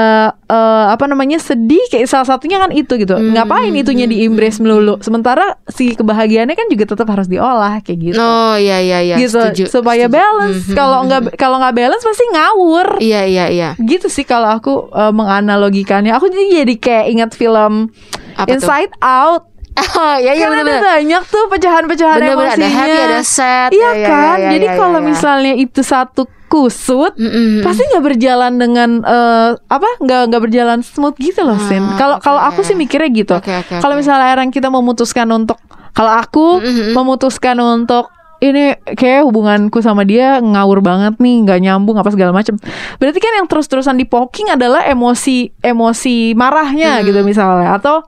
eh, 0.44 0.86
apa 0.92 1.08
namanya 1.08 1.40
sedih 1.40 1.80
kayak 1.88 2.04
salah 2.04 2.28
satunya 2.28 2.60
kan 2.60 2.68
itu 2.68 3.00
gitu. 3.00 3.16
Hmm, 3.16 3.32
Ngapain 3.32 3.72
itunya 3.72 4.04
hmm, 4.04 4.12
di 4.12 4.16
embrace 4.28 4.60
melulu? 4.60 5.00
Sementara 5.00 5.56
si 5.72 5.96
kebahagiaannya 5.96 6.52
kan 6.52 6.68
juga 6.68 6.84
tetap 6.84 7.08
harus 7.08 7.32
diolah 7.32 7.80
kayak 7.80 8.12
gitu. 8.12 8.20
Oh 8.20 8.60
iya 8.60 8.84
iya 8.84 8.98
iya. 9.00 9.16
gitu 9.16 9.40
setuju, 9.40 9.64
supaya 9.72 10.04
setuju. 10.04 10.20
balance. 10.20 10.62
Hmm, 10.68 10.76
Kalau 10.76 10.98
hmm, 11.00 11.06
nggak 11.08 11.20
kalau 11.40 11.56
nggak 11.56 11.74
balance 11.74 12.04
pasti 12.04 12.24
ngawur. 12.28 12.88
Iya 13.00 13.20
iya 13.24 13.44
iya. 13.48 13.68
Gitu 13.80 14.12
sih 14.12 14.28
kalau 14.28 14.52
aku 14.52 14.92
eh, 14.92 15.12
menganalogikannya. 15.16 16.12
Aku 16.12 16.28
jadi 16.28 16.62
jadi 16.62 16.74
kayak 16.76 17.06
ingat 17.08 17.30
film 17.32 17.88
Apa 18.36 18.44
tuh? 18.44 18.52
Inside 18.52 18.92
Out. 19.00 19.42
Oh 19.78 20.16
iya 20.18 20.34
iya 20.34 20.50
kan 20.50 20.58
ada 20.58 20.66
benar-benar. 20.66 20.82
banyak 20.90 21.22
tuh 21.30 21.44
pecahan-pecahan 21.48 22.18
emosinya. 22.18 22.50
ada 22.50 22.66
happy 22.66 22.98
ada 22.98 23.20
sad. 23.22 23.70
Iya 23.70 23.78
Ya, 23.78 23.90
ya, 23.94 24.08
kan. 24.10 24.26
ya, 24.34 24.42
ya, 24.42 24.50
Jadi 24.58 24.66
ya, 24.66 24.74
kalau 24.74 24.98
ya. 24.98 25.06
misalnya 25.06 25.52
itu 25.54 25.80
satu 25.80 26.22
kusut, 26.48 27.12
Mm-mm. 27.14 27.60
pasti 27.60 27.84
nggak 27.84 28.04
berjalan 28.04 28.52
dengan 28.56 28.90
eh, 29.00 29.50
apa? 29.54 29.88
Nggak 30.00 30.22
nggak 30.28 30.42
berjalan 30.42 30.78
smooth 30.80 31.14
gitu 31.16 31.44
loh, 31.44 31.60
Sin. 31.60 31.84
Ah, 31.84 31.94
Kalau 31.94 32.16
kalau 32.18 32.40
oke. 32.40 32.48
aku 32.50 32.60
sih 32.64 32.72
mikirnya 32.72 33.10
gitu. 33.12 33.34
Oke, 33.36 33.52
oke, 33.52 33.78
Kalau 33.78 33.94
oke. 33.94 34.00
misalnya 34.00 34.32
orang 34.32 34.48
kita 34.48 34.66
memutuskan 34.66 35.28
untuk, 35.28 35.60
kalau 35.92 36.10
aku 36.10 36.58
Mm-mm. 36.58 36.92
memutuskan 36.92 37.56
untuk 37.56 38.08
ini 38.38 38.70
kayak 38.86 39.26
hubunganku 39.26 39.82
sama 39.82 40.02
dia 40.02 40.38
ngawur 40.38 40.78
banget 40.78 41.18
nih, 41.18 41.42
nggak 41.42 41.58
nyambung 41.58 41.98
apa 41.98 42.06
segala 42.08 42.30
macam. 42.30 42.54
Berarti 42.96 43.18
kan 43.18 43.32
yang 43.34 43.46
terus-terusan 43.46 43.98
di 43.98 44.06
poking 44.06 44.48
adalah 44.48 44.86
emosi 44.86 45.58
emosi 45.58 46.32
marahnya 46.32 47.02
Hmm. 47.02 47.04
gitu 47.04 47.20
misalnya 47.22 47.74
atau 47.74 48.06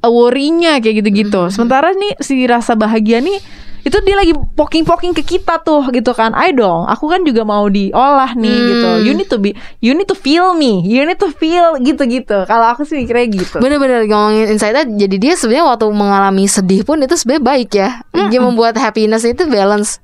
uh, 0.00 0.08
worry-nya 0.10 0.80
kayak 0.80 1.04
gitu-gitu. 1.04 1.52
Sementara 1.52 1.92
nih 1.92 2.16
si 2.18 2.48
rasa 2.48 2.72
bahagia 2.74 3.20
nih 3.20 3.38
itu 3.80 3.96
dia 4.00 4.12
lagi 4.12 4.32
poking-poking 4.54 5.12
ke 5.12 5.22
kita 5.22 5.60
tuh 5.60 5.88
gitu 5.88 6.12
kan. 6.12 6.32
Ayo 6.32 6.52
dong, 6.58 6.80
aku 6.84 7.08
kan 7.08 7.24
juga 7.24 7.42
mau 7.42 7.64
diolah 7.66 8.32
nih 8.34 8.52
Hmm. 8.52 8.68
gitu. 8.68 8.88
You 9.02 9.12
need 9.14 9.28
to 9.28 9.38
be 9.38 9.50
you 9.80 9.92
need 9.92 10.04
to 10.04 10.14
feel 10.14 10.52
me. 10.52 10.84
You 10.84 11.04
need 11.04 11.16
to 11.16 11.32
feel 11.32 11.78
gitu-gitu. 11.78 12.44
Kalau 12.44 12.66
aku 12.68 12.84
sih 12.84 13.00
mikirnya 13.00 13.26
gitu. 13.30 13.56
Bener-bener 13.56 14.04
ngomongin 14.04 14.52
insight 14.52 14.76
jadi 14.76 15.16
dia 15.16 15.32
sebenarnya 15.32 15.64
waktu 15.66 15.86
mengalami 15.88 16.44
sedih 16.44 16.84
pun 16.84 17.00
itu 17.00 17.16
sebenarnya 17.16 17.44
baik 17.44 17.70
ya. 17.72 17.88
Dia 18.28 18.40
membuat 18.40 18.76
happiness 18.76 19.24
itu 19.24 19.44
balance. 19.44 19.98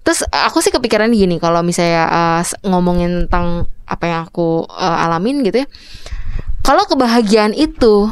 Terus 0.00 0.20
aku 0.28 0.60
sih 0.60 0.68
kepikiran 0.68 1.08
gini 1.08 1.40
kalau 1.40 1.64
misalnya 1.64 2.04
uh, 2.06 2.42
ngomongin 2.62 3.24
tentang 3.24 3.64
apa 3.84 4.04
yang 4.04 4.20
aku 4.24 4.64
uh, 4.64 5.04
alamin 5.04 5.40
gitu 5.40 5.64
ya. 5.64 5.68
Kalau 6.60 6.84
kebahagiaan 6.84 7.52
itu 7.52 8.08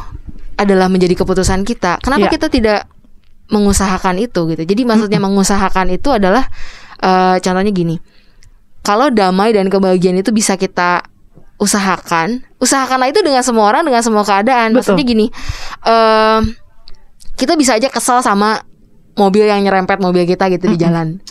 adalah 0.56 0.88
menjadi 0.88 1.16
keputusan 1.16 1.64
kita, 1.64 1.96
kenapa 2.00 2.28
Iya. 2.28 2.32
kita 2.32 2.46
tidak 2.48 2.80
mengusahakan 3.52 4.16
itu 4.16 4.48
gitu. 4.48 4.62
Jadi 4.64 4.82
maksudnya 4.88 5.20
mengusahakan 5.20 5.92
itu 5.92 6.08
adalah 6.08 6.48
uh, 7.04 7.36
contohnya 7.36 7.70
gini. 7.70 8.00
Kalau 8.82 9.12
damai 9.12 9.54
dan 9.54 9.70
kebahagiaan 9.70 10.18
itu 10.18 10.34
bisa 10.34 10.58
kita 10.58 11.06
usahakan, 11.62 12.42
usahakanlah 12.58 13.14
itu 13.14 13.22
dengan 13.22 13.46
semua 13.46 13.70
orang, 13.70 13.86
dengan 13.86 14.02
semua 14.02 14.26
keadaan. 14.26 14.74
Betul. 14.74 14.98
Maksudnya 14.98 15.04
gini, 15.06 15.26
em, 15.86 16.58
kita 17.38 17.54
bisa 17.54 17.78
aja 17.78 17.86
kesel 17.86 18.18
sama 18.26 18.66
mobil 19.14 19.46
yang 19.46 19.62
nyerempet 19.62 20.02
mobil 20.02 20.26
kita 20.26 20.50
gitu 20.50 20.66
di 20.66 20.74
jalan. 20.74 21.22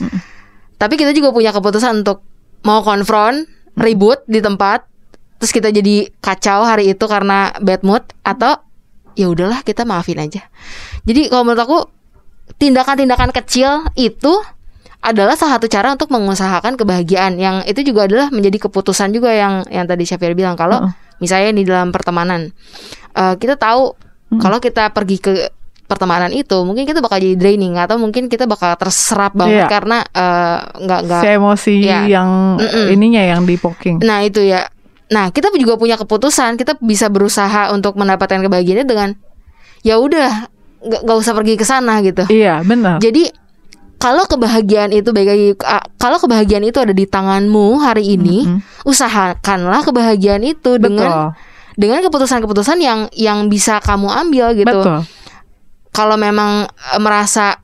Tapi 0.80 0.96
kita 0.96 1.12
juga 1.12 1.36
punya 1.36 1.52
keputusan 1.52 2.08
untuk 2.08 2.24
mau 2.64 2.80
konfront, 2.80 3.44
ribut 3.76 4.24
di 4.32 4.40
tempat, 4.40 4.88
terus 5.44 5.52
kita 5.52 5.68
jadi 5.76 6.08
kacau 6.24 6.64
hari 6.64 6.96
itu 6.96 7.06
karena 7.12 7.52
bad 7.60 7.84
mood 7.84 8.08
atau 8.24 8.64
ya 9.20 9.28
udahlah 9.28 9.60
kita 9.68 9.84
maafin 9.84 10.24
aja. 10.24 10.48
Jadi 11.04 11.28
kalau 11.28 11.44
menurut 11.44 11.64
aku 11.68 11.80
tindakan-tindakan 12.58 13.32
kecil 13.32 13.86
itu 13.96 14.34
adalah 15.02 15.34
salah 15.34 15.58
satu 15.58 15.66
cara 15.66 15.94
untuk 15.94 16.14
mengusahakan 16.14 16.78
kebahagiaan 16.78 17.36
yang 17.36 17.66
itu 17.66 17.82
juga 17.82 18.06
adalah 18.06 18.30
menjadi 18.30 18.70
keputusan 18.70 19.10
juga 19.10 19.34
yang 19.34 19.66
yang 19.68 19.90
tadi 19.90 20.06
Syafir 20.06 20.38
bilang 20.38 20.54
kalau 20.54 20.78
Heeh. 20.78 20.94
misalnya 21.18 21.52
di 21.52 21.64
dalam 21.66 21.90
pertemanan 21.90 22.54
eh, 23.14 23.34
kita 23.36 23.58
tahu 23.58 23.98
kalau 24.38 24.62
kita 24.62 24.94
pergi 24.94 25.18
ke 25.18 25.34
pertemanan 25.84 26.32
itu 26.32 26.56
mungkin 26.64 26.88
kita 26.88 27.04
bakal 27.04 27.20
jadi 27.20 27.36
draining 27.36 27.76
atau 27.76 28.00
mungkin 28.00 28.32
kita 28.32 28.48
bakal 28.48 28.72
terserap 28.80 29.36
banget 29.36 29.66
Iya. 29.66 29.68
karena 29.68 29.98
eh, 30.06 30.58
nggak 30.86 31.00
nggak 31.04 31.22
Si 31.22 31.30
emosi 31.34 31.74
Iya. 31.84 32.00
yang 32.08 32.30
Mm-mm. 32.56 32.94
ininya 32.94 33.24
yang 33.26 33.44
di 33.44 33.60
poking. 33.60 34.00
Nah 34.00 34.24
itu 34.24 34.40
ya. 34.40 34.70
Nah 35.12 35.36
kita 35.36 35.52
juga 35.52 35.76
punya 35.76 36.00
keputusan. 36.00 36.56
Kita 36.56 36.80
bisa 36.80 37.12
berusaha 37.12 37.76
untuk 37.76 38.00
mendapatkan 38.00 38.40
kebahagiaan 38.40 38.88
dengan 38.88 39.10
ya 39.84 40.00
udah 40.00 40.48
nggak 40.82 41.02
nggak 41.06 41.18
usah 41.18 41.34
pergi 41.38 41.54
ke 41.58 41.66
sana 41.66 42.02
gitu. 42.02 42.26
Iya, 42.28 42.66
benar. 42.66 42.98
Jadi 42.98 43.30
kalau 44.02 44.26
kebahagiaan 44.26 44.90
itu 44.90 45.14
baik 45.14 45.30
lagi 45.30 45.48
kalau 46.02 46.18
kebahagiaan 46.18 46.66
itu 46.66 46.82
ada 46.82 46.90
di 46.90 47.06
tanganmu 47.06 47.78
hari 47.86 48.18
ini, 48.18 48.50
Mm-mm. 48.50 48.60
usahakanlah 48.82 49.86
kebahagiaan 49.86 50.42
itu 50.42 50.82
dengan 50.82 51.30
Betul. 51.30 51.78
dengan 51.78 52.00
keputusan-keputusan 52.10 52.82
yang 52.82 53.06
yang 53.14 53.46
bisa 53.46 53.78
kamu 53.78 54.10
ambil 54.10 54.58
gitu. 54.58 54.74
Betul. 54.74 55.00
Kalau 55.94 56.18
memang 56.18 56.66
eh, 56.66 56.98
merasa 56.98 57.62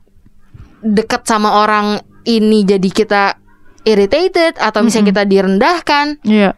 dekat 0.78 1.26
sama 1.26 1.58
orang 1.58 1.98
ini 2.22 2.62
jadi 2.62 2.86
kita 2.86 3.34
irritated 3.82 4.60
atau 4.62 4.84
misalnya 4.86 5.10
kita 5.10 5.22
direndahkan, 5.26 6.22
Iya. 6.22 6.54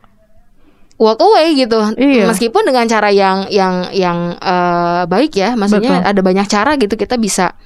Walk 1.00 1.16
away 1.18 1.56
gitu. 1.56 1.80
Iya. 1.96 2.28
Meskipun 2.28 2.68
dengan 2.68 2.84
cara 2.84 3.08
yang 3.08 3.48
yang 3.48 3.88
yang 3.90 4.36
eh, 4.36 5.02
baik 5.08 5.32
ya, 5.32 5.56
maksudnya 5.56 6.04
Betul. 6.04 6.10
ada 6.12 6.20
banyak 6.20 6.46
cara 6.46 6.76
gitu 6.76 6.94
kita 6.94 7.16
bisa 7.16 7.56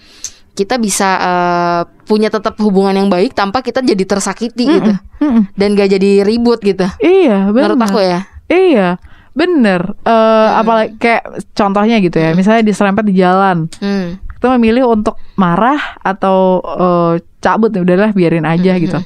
kita 0.55 0.79
bisa 0.79 1.09
eh, 1.19 1.81
punya 2.07 2.31
tetap 2.31 2.55
hubungan 2.63 2.95
yang 2.95 3.11
baik 3.11 3.35
tanpa 3.35 3.59
kita 3.59 3.83
jadi 3.83 4.07
tersakiti 4.07 4.65
gitu 4.71 4.93
Mm-mm. 5.19 5.51
dan 5.59 5.75
gak 5.75 5.91
jadi 5.91 6.23
ribut 6.23 6.63
gitu. 6.63 6.87
Iya, 7.03 7.51
benar. 7.51 7.75
Menurut 7.75 7.91
aku 7.91 7.99
ya. 7.99 8.21
Iya, 8.47 9.03
bener. 9.35 9.99
Eh, 10.07 10.49
Apalagi 10.55 10.95
kayak 10.95 11.51
contohnya 11.59 11.99
gitu 11.99 12.23
ya, 12.23 12.39
misalnya 12.39 12.63
diserempet 12.63 13.03
di 13.03 13.19
jalan, 13.19 13.67
Hmm. 13.83 14.23
kita 14.31 14.47
memilih 14.55 14.87
untuk 14.87 15.19
marah 15.35 15.99
atau 16.07 16.63
eh, 16.63 17.13
cabut 17.43 17.75
ya 17.75 17.83
udahlah 17.83 18.15
biarin 18.15 18.47
aja 18.47 18.79
gitu. 18.79 19.03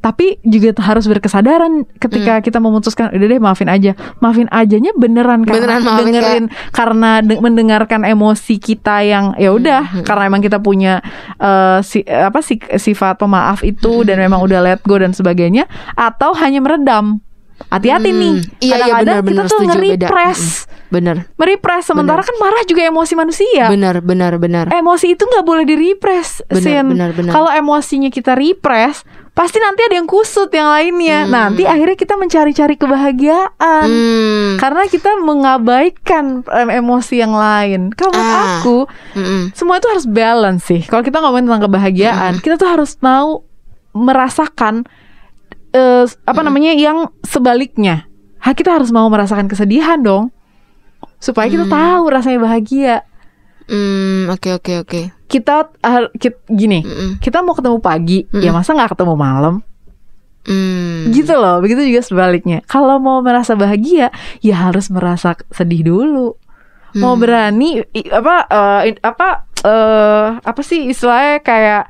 Tapi 0.00 0.40
juga 0.42 0.72
harus 0.80 1.04
berkesadaran 1.04 1.84
ketika 2.00 2.40
kita 2.40 2.58
memutuskan 2.58 3.12
udah 3.12 3.26
deh 3.28 3.40
maafin 3.40 3.68
aja. 3.68 3.92
Maafin 4.18 4.48
ajanya 4.48 4.96
beneran 4.96 5.44
Beneran 5.44 5.84
maafin, 5.84 6.04
dengerin 6.08 6.44
karena 6.72 7.20
de- 7.20 7.40
mendengarkan 7.40 8.02
emosi 8.08 8.56
kita 8.56 9.04
yang 9.04 9.36
ya 9.36 9.52
udah 9.52 10.02
karena 10.08 10.22
emang 10.26 10.40
kita 10.40 10.56
punya 10.56 11.04
eh, 11.36 11.78
si 11.84 12.00
apa 12.08 12.40
si, 12.40 12.56
sifat 12.58 13.20
pemaaf 13.20 13.60
itu 13.60 14.02
dan 14.08 14.18
memang 14.18 14.40
udah 14.40 14.60
let 14.64 14.80
go 14.84 14.96
dan 14.96 15.12
sebagainya 15.12 15.68
atau 15.94 16.32
hanya 16.36 16.64
meredam 16.64 17.20
hati-hati 17.68 18.10
Hmm. 18.10 18.18
nih. 18.18 18.34
Iya, 18.34 18.40
iya, 18.58 18.72
Kadang-kadang 18.72 19.04
benar, 19.04 19.20
benar, 19.20 19.34
kita 19.36 19.42
tuh 19.46 19.58
beda. 19.58 19.68
nge-repress. 19.68 20.40
Bener, 20.90 21.16
Merepress 21.36 21.86
sementara 21.86 22.18
kan 22.18 22.34
marah 22.36 22.64
juga 22.64 22.82
emosi 22.82 23.14
manusia. 23.14 23.68
bener, 23.68 24.00
bener, 24.00 24.34
bener. 24.36 24.66
Emosi 24.68 25.14
itu 25.14 25.22
nggak 25.22 25.44
boleh 25.44 25.62
di-repress, 25.62 26.42
Benar, 26.44 26.58
Sin. 26.58 26.84
benar, 26.88 27.10
benar. 27.12 27.30
Kalau 27.30 27.46
emosinya 27.46 28.08
kita 28.08 28.34
repress, 28.34 29.06
pasti 29.30 29.56
nanti 29.56 29.80
ada 29.82 29.94
yang 29.94 30.04
kusut 30.04 30.50
yang 30.50 30.66
lainnya. 30.68 31.24
Nanti 31.24 31.62
akhirnya 31.62 31.94
kita 31.94 32.18
mencari-cari 32.18 32.74
kebahagiaan. 32.74 33.86
Hmm. 33.86 34.50
Karena 34.58 34.82
kita 34.84 35.14
mengabaikan 35.16 36.42
em, 36.44 36.68
emosi 36.74 37.14
yang 37.16 37.32
lain. 37.32 37.94
Kalau 37.94 38.10
Ah. 38.12 38.58
aku, 38.58 38.90
Mm-mm. 39.14 39.52
semua 39.52 39.78
itu 39.78 39.86
harus 39.86 40.04
balance 40.04 40.66
sih. 40.66 40.82
Kalau 40.82 41.00
kita 41.00 41.18
ngomongin 41.18 41.46
tentang 41.46 41.64
kebahagiaan, 41.64 42.32
kita 42.40 42.56
tuh 42.56 42.66
harus 42.66 42.98
mau 42.98 43.46
merasakan 43.92 44.86
eh, 45.70 46.04
apa 46.06 46.40
namanya 46.40 46.72
yang 46.72 47.10
sebaliknya. 47.22 48.06
Ha, 48.40 48.56
kita 48.56 48.72
harus 48.72 48.88
mau 48.88 49.04
merasakan 49.06 49.46
kesedihan 49.46 50.00
dong, 50.00 50.32
supaya 51.20 51.46
kita 51.46 51.68
tahu 51.68 52.08
rasanya 52.08 52.40
bahagia. 52.40 53.04
Hmm, 53.68 54.32
oke, 54.32 54.56
oke, 54.56 54.72
oke. 54.82 55.00
Kita, 55.30 55.68
har- 55.84 56.10
kit- 56.16 56.42
gini, 56.48 56.82
Mm-mm. 56.82 57.10
kita 57.20 57.44
mau 57.44 57.52
ketemu 57.52 57.78
pagi, 57.78 58.24
ya 58.32 58.50
masa 58.50 58.74
nggak 58.74 58.96
ketemu 58.96 59.14
malam? 59.14 59.54
Hmm. 60.48 61.12
Gitu 61.12 61.36
loh. 61.36 61.60
Begitu 61.60 61.84
juga 61.92 62.00
sebaliknya. 62.00 62.64
Kalau 62.64 62.96
mau 62.96 63.20
merasa 63.20 63.52
bahagia, 63.52 64.08
ya 64.40 64.56
harus 64.56 64.88
merasa 64.88 65.36
sedih 65.52 65.84
dulu. 65.84 66.34
Mau 66.96 67.14
Hmm. 67.14 67.22
berani 67.22 67.84
apa 68.10 68.34
in- 68.82 68.98
apa 69.04 69.46
eh, 69.60 70.26
apa 70.40 70.60
sih 70.64 70.88
istilahnya 70.88 71.44
kayak 71.44 71.84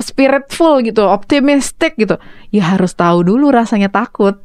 spiritful 0.00 0.80
gitu, 0.80 1.04
optimistic 1.04 1.94
gitu. 1.94 2.16
Ya 2.50 2.74
harus 2.74 2.92
tahu 2.92 3.22
dulu 3.22 3.52
rasanya 3.52 3.88
takut. 3.88 4.40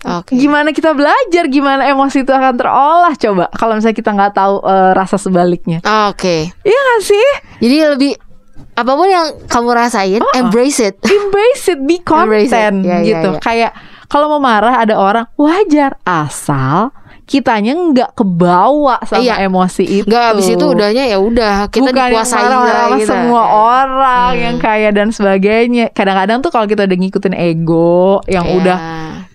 Oke. 0.00 0.32
Gimana 0.32 0.72
kita 0.72 0.96
belajar 0.96 1.44
gimana 1.46 1.84
emosi 1.84 2.24
itu 2.24 2.32
akan 2.32 2.56
terolah 2.56 3.12
coba 3.20 3.52
kalau 3.52 3.76
misalnya 3.76 3.96
kita 3.96 4.10
nggak 4.16 4.32
tahu 4.32 4.54
eh, 4.64 4.92
rasa 4.96 5.20
sebaliknya. 5.20 5.84
Oke. 6.08 6.48
Iya 6.64 6.78
gak 6.80 7.02
sih? 7.04 7.28
Jadi 7.60 7.76
lebih 7.84 8.12
apa 8.72 8.92
pun 8.96 9.08
yang 9.12 9.26
kamu 9.44 9.68
rasain, 9.76 10.22
embrace 10.32 10.80
it. 10.80 10.96
embrace 11.04 11.68
it, 11.68 11.80
be 11.84 12.00
Embrace 12.00 12.48
it. 12.48 12.56
content 12.56 12.76
Ya, 12.80 12.96
ya, 12.96 13.04
gitu. 13.04 13.30
ya. 13.36 13.40
Kayak 13.44 13.72
kalau 14.08 14.32
mau 14.32 14.40
marah 14.40 14.80
ada 14.80 14.96
orang 14.96 15.28
wajar 15.36 16.00
asal 16.02 16.96
kitanya 17.30 17.72
nggak 17.72 18.10
kebawa 18.12 18.98
sama 19.06 19.22
Iya. 19.22 19.46
emosi 19.46 20.02
itu. 20.02 20.04
Enggak 20.04 20.24
habis 20.28 20.50
itu 20.50 20.64
udahnya 20.66 21.06
ya 21.06 21.16
udah 21.16 21.70
kita 21.70 21.86
Bukan 21.86 21.94
yang 21.94 22.10
dikuasai 22.10 22.42
marah-marah 22.42 22.66
lah 22.66 22.82
sama 22.82 22.98
gitu. 22.98 23.08
semua 23.08 23.42
orang 23.46 24.30
Hmm. 24.32 24.42
yang 24.42 24.56
kaya 24.58 24.90
dan 24.90 25.08
sebagainya. 25.08 25.84
Kadang-kadang 25.90 26.42
tuh 26.42 26.50
kalau 26.50 26.66
kita 26.66 26.82
udah 26.82 26.98
ngikutin 26.98 27.34
ego 27.34 28.18
yang 28.26 28.44
Iya. 28.44 28.56
udah 28.58 28.78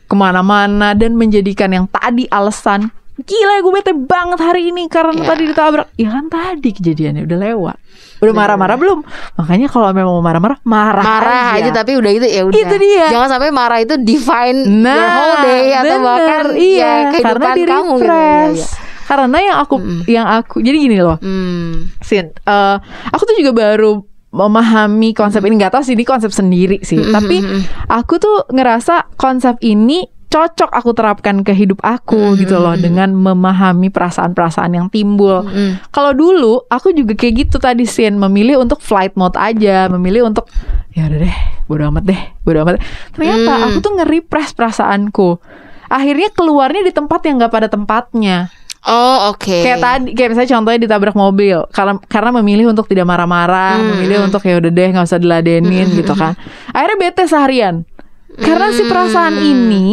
ke 0.05 0.13
mana-mana 0.13 0.91
dan 0.91 1.15
menjadikan 1.15 1.71
yang 1.71 1.87
tadi 1.87 2.27
alasan 2.27 2.91
gila 3.15 3.63
gue 3.63 3.73
bete 3.73 3.95
banget 3.95 4.39
hari 4.39 4.69
ini 4.69 4.85
karena 4.85 5.15
Iya. 5.15 5.23
tadi 5.25 5.43
ditabrak. 5.47 5.87
Ya 5.95 6.09
kan 6.11 6.27
tadi 6.27 6.69
kejadiannya 6.69 7.23
udah 7.23 7.39
lewat. 7.41 7.77
Udah 8.23 8.33
marah-marah 8.33 8.77
belum? 8.79 8.99
Makanya 9.35 9.67
kalau 9.67 9.91
memang 9.91 10.13
mau 10.15 10.23
marah-marah 10.23 10.57
marah, 10.63 11.03
marah 11.03 11.45
aja. 11.59 11.71
tapi 11.75 11.99
udah 11.99 12.11
itu 12.11 12.25
ya 12.25 12.41
udah. 12.47 12.55
Itu 12.55 12.75
dia. 12.79 13.07
Jangan 13.11 13.27
sampai 13.35 13.49
marah 13.51 13.79
itu 13.83 13.95
define 13.99 14.63
Nah, 14.63 14.95
your 14.95 15.09
whole 15.11 15.35
day 15.43 15.65
atau 15.73 15.97
bener, 15.99 16.05
bahkan 16.05 16.43
iya, 16.55 16.79
ya, 16.79 16.95
kehidupan 17.11 17.35
karena 17.35 17.51
di 17.51 17.63
kamu 17.67 17.93
gitu. 17.99 18.07
Ya, 18.07 18.35
ya. 18.55 18.67
Karena 19.05 19.37
yang 19.37 19.57
aku 19.61 19.75
yang 20.09 20.25
aku 20.25 20.55
jadi 20.63 20.77
gini 20.81 20.97
loh, 20.97 21.17
Hmm. 21.21 21.93
Sin, 22.01 22.33
eh, 22.33 22.75
aku 23.11 23.21
tuh 23.23 23.35
juga 23.37 23.51
baru 23.53 24.01
memahami 24.35 25.15
konsep 25.15 25.39
ini 25.47 25.55
nggak 25.55 25.71
tahu 25.71 25.83
sih 25.85 25.95
ini 25.95 26.03
konsep 26.03 26.27
sendiri 26.27 26.83
sih, 26.83 26.99
tapi 26.99 27.39
aku 27.87 28.19
tuh 28.19 28.43
ngerasa 28.51 29.15
konsep 29.15 29.55
ini 29.63 30.03
cocok 30.35 30.67
aku 30.67 30.91
terapkan 30.91 31.47
ke 31.47 31.55
hidup 31.55 31.79
aku 31.79 32.35
gitu 32.35 32.59
loh 32.59 32.75
dengan 32.75 33.15
memahami 33.15 33.87
perasaan-perasaan 33.87 34.75
yang 34.75 34.87
timbul. 34.91 35.47
Kalau 35.95 36.11
dulu 36.11 36.67
aku 36.67 36.91
juga 36.91 37.15
kayak 37.15 37.47
gitu 37.47 37.55
tadi 37.55 37.87
Sin 37.87 38.19
memilih 38.19 38.59
untuk 38.59 38.83
flight 38.83 39.15
mode 39.15 39.39
aja, 39.39 39.87
memilih 39.87 40.27
untuk 40.27 40.51
ya 40.91 41.07
udah 41.07 41.19
deh, 41.23 41.37
bodo 41.71 41.87
amat 41.87 42.03
deh, 42.03 42.21
bodo 42.43 42.67
amat. 42.67 42.83
Ternyata 43.15 43.51
Hmm. 43.55 43.65
aku 43.71 43.77
tuh 43.79 43.91
nge-repress 43.95 44.51
perasaanku. 44.51 45.39
Akhirnya 45.87 46.27
keluarnya 46.35 46.83
di 46.83 46.91
tempat 46.91 47.23
yang 47.23 47.39
nggak 47.39 47.53
pada 47.55 47.67
tempatnya. 47.71 48.51
Oh, 48.85 49.33
oke. 49.33 49.65
Kayak 49.65 49.79
tadi, 49.81 50.13
kayak 50.13 50.29
misalnya 50.35 50.51
contohnya 50.59 50.79
ditabrak 50.83 51.15
mobil, 51.17 51.57
karena 51.73 51.97
karena 52.05 52.29
memilih 52.37 52.69
untuk 52.69 52.85
tidak 52.85 53.07
marah-marah, 53.07 53.79
Hmm. 53.81 53.87
memilih 53.97 54.27
untuk 54.27 54.43
ya 54.43 54.59
udah 54.59 54.69
deh 54.69 54.87
nggak 54.91 55.05
usah 55.07 55.17
diladenin 55.17 55.87
gitu 55.95 56.11
kan. 56.13 56.35
Akhirnya 56.75 56.97
bete 56.99 57.23
seharian. 57.25 57.87
Karena 58.35 58.67
si 58.75 58.83
perasaan 58.83 59.39
Hmm. 59.39 59.47
ini 59.47 59.87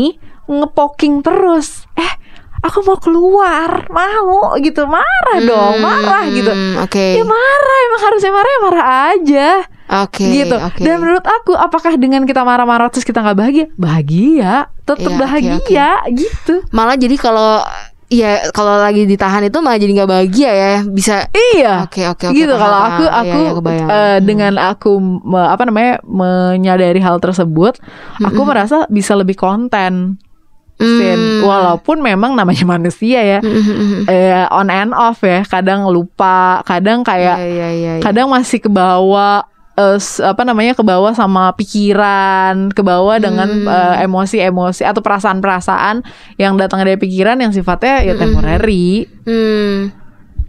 ngepoking 0.45 1.21
terus. 1.21 1.87
Eh, 1.93 2.13
aku 2.61 2.83
mau 2.83 2.97
keluar, 2.97 3.87
mau 3.89 4.55
gitu, 4.57 4.85
marah 4.85 5.39
dong, 5.41 5.79
marah 5.79 6.23
gitu. 6.29 6.49
Hmm, 6.49 6.79
Oke. 6.81 7.17
Ya 7.17 7.25
marah, 7.25 7.79
emang 7.85 8.03
harusnya 8.03 8.31
marah 8.31 8.51
ya 8.51 8.61
marah 8.61 8.87
aja. 9.09 9.49
Oke. 9.93 10.25
gitu. 10.25 10.57
oke. 10.57 10.81
Dan 10.81 10.95
menurut 10.99 11.21
aku, 11.23 11.53
apakah 11.53 11.93
dengan 11.95 12.25
kita 12.25 12.41
marah-marah 12.41 12.89
terus 12.89 13.05
kita 13.05 13.21
nggak 13.21 13.37
bahagia? 13.37 13.67
Bahagia, 13.77 14.53
tetap 14.81 15.05
Iya, 15.05 15.11
oke, 15.11 15.21
bahagia 15.21 15.89
gitu. 16.09 16.55
malah 16.71 16.97
jadi 16.97 17.13
kalau 17.15 17.61
ya 18.09 18.53
kalau 18.53 18.77
lagi 18.77 19.05
ditahan 19.05 19.41
itu 19.43 19.57
malah 19.59 19.77
jadi 19.77 19.93
nggak 19.95 20.11
bahagia 20.11 20.51
ya 20.51 20.73
bisa 20.85 21.29
Iya. 21.33 21.85
Oke, 21.85 22.05
oke, 22.07 22.25
oke, 22.29 22.35
Gitu 22.35 22.49
paham, 22.51 22.63
kalau 22.63 22.79
paham. 22.79 22.89
aku 22.89 23.03
Iya, 23.03 23.13
aku 23.13 23.61
iya, 23.69 23.85
eh, 23.85 23.89
Hmm. 24.17 24.23
dengan 24.23 24.53
aku 24.57 24.91
me- 25.01 25.51
apa 25.51 25.63
namanya 25.65 25.93
menyadari 26.03 27.01
hal 27.01 27.17
tersebut, 27.19 27.77
aku 28.19 28.41
merasa 28.43 28.85
bisa 28.89 29.13
lebih 29.13 29.35
konten. 29.35 30.17
Sin. 30.83 31.19
Hmm. 31.19 31.43
Walaupun 31.45 31.99
memang 31.99 32.35
namanya 32.35 32.67
manusia 32.69 33.21
ya. 33.21 33.39
eh, 34.05 34.45
on 34.49 34.67
and 34.67 34.91
off 34.91 35.21
ya, 35.21 35.43
kadang 35.43 35.87
lupa, 35.87 36.61
kadang 36.63 37.01
kayak 37.01 37.37
Iya, 37.37 37.47
iya, 37.47 37.69
iya, 37.71 37.93
iya. 37.97 38.03
kadang 38.03 38.27
masih 38.27 38.59
ke 38.59 38.67
bawah 38.67 39.47
eh, 39.73 39.97
s- 39.97 40.19
apa 40.19 40.43
namanya 40.43 40.73
ke 40.73 40.83
bawah 40.83 41.11
sama 41.11 41.49
pikiran, 41.53 42.69
ke 42.69 42.83
bawah 42.83 43.17
dengan 43.17 43.49
Hmm. 43.49 43.67
eh, 43.67 44.05
emosi-emosi 44.05 44.83
atau 44.83 45.01
perasaan-perasaan 45.01 46.05
yang 46.37 46.55
datang 46.55 46.81
dari 46.81 46.97
pikiran 46.97 47.39
yang 47.39 47.51
sifatnya 47.51 48.03
ya 48.03 48.15
temporary 48.15 49.09
Hmm. 49.25 49.89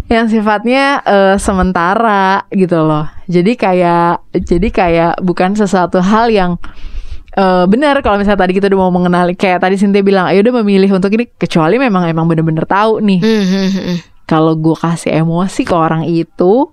yang 0.05 0.27
sifatnya 0.27 0.99
eh, 1.01 1.35
sementara 1.37 2.43
gitu 2.49 2.83
loh. 2.83 3.07
Jadi 3.25 3.55
kayak 3.55 4.19
jadi 4.35 4.67
kayak 4.69 5.13
bukan 5.19 5.55
sesuatu 5.55 5.97
hal 5.97 6.27
yang 6.27 6.59
eh, 7.33 7.65
benar 7.65 7.99
kalau 8.05 8.21
misalnya 8.21 8.41
tadi 8.45 8.53
kita 8.53 8.69
udah 8.69 8.79
mau 8.79 8.93
mengenali 8.93 9.33
kayak 9.33 9.61
tadi 9.61 9.75
Cynthia 9.77 10.05
bilang, 10.05 10.29
ayo 10.29 10.45
udah 10.45 10.61
memilih 10.61 10.93
untuk 10.93 11.13
ini. 11.13 11.25
Kecuali 11.33 11.81
memang 11.81 12.05
emang 12.05 12.29
bener-bener 12.29 12.65
tahu 12.69 13.01
nih. 13.01 13.19
Hmm, 13.19 13.43
hmm, 13.45 13.67
hmm, 13.69 13.83
hmm. 13.83 13.97
kalau 14.29 14.53
gue 14.55 14.75
kasih 14.77 15.11
emosi 15.19 15.61
ke 15.67 15.73
orang 15.75 16.07
itu 16.07 16.71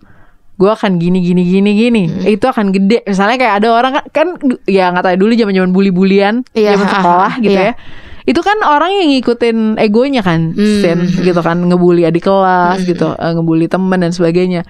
gue 0.60 0.68
akan 0.68 1.00
gini 1.00 1.24
gini 1.24 1.42
gini 1.48 1.70
gini. 1.72 2.02
Hmm. 2.04 2.24
itu 2.28 2.44
akan 2.44 2.68
gede. 2.68 3.00
Misalnya 3.08 3.36
kayak 3.40 3.54
ada 3.64 3.68
orang 3.72 3.92
kan, 3.96 4.04
kan 4.12 4.28
ya 4.68 4.92
nggak 4.92 5.04
tahu 5.08 5.16
dulu 5.16 5.32
zaman 5.32 5.54
zaman 5.56 5.70
bully 5.72 5.88
bulian 5.88 6.44
Iya, 6.52 6.76
zaman 6.76 6.86
ah, 6.86 6.92
sekolah 6.92 7.32
ah, 7.32 7.42
gitu 7.42 7.56
iya. 7.56 7.72
ya. 7.72 7.74
Itu 8.28 8.40
kan 8.44 8.60
orang 8.62 8.92
yang 8.92 9.08
ngikutin 9.16 9.80
egonya 9.80 10.20
kan 10.20 10.52
Hmm, 10.52 10.80
Sen, 10.84 10.98
gitu 11.24 11.40
kan. 11.40 11.56
Ngebully 11.64 12.04
adik 12.04 12.28
kelas 12.28 12.84
gitu 12.84 13.16
eh, 13.16 13.32
ngebully 13.32 13.72
temen 13.72 14.04
dan 14.04 14.12
sebagainya. 14.12 14.68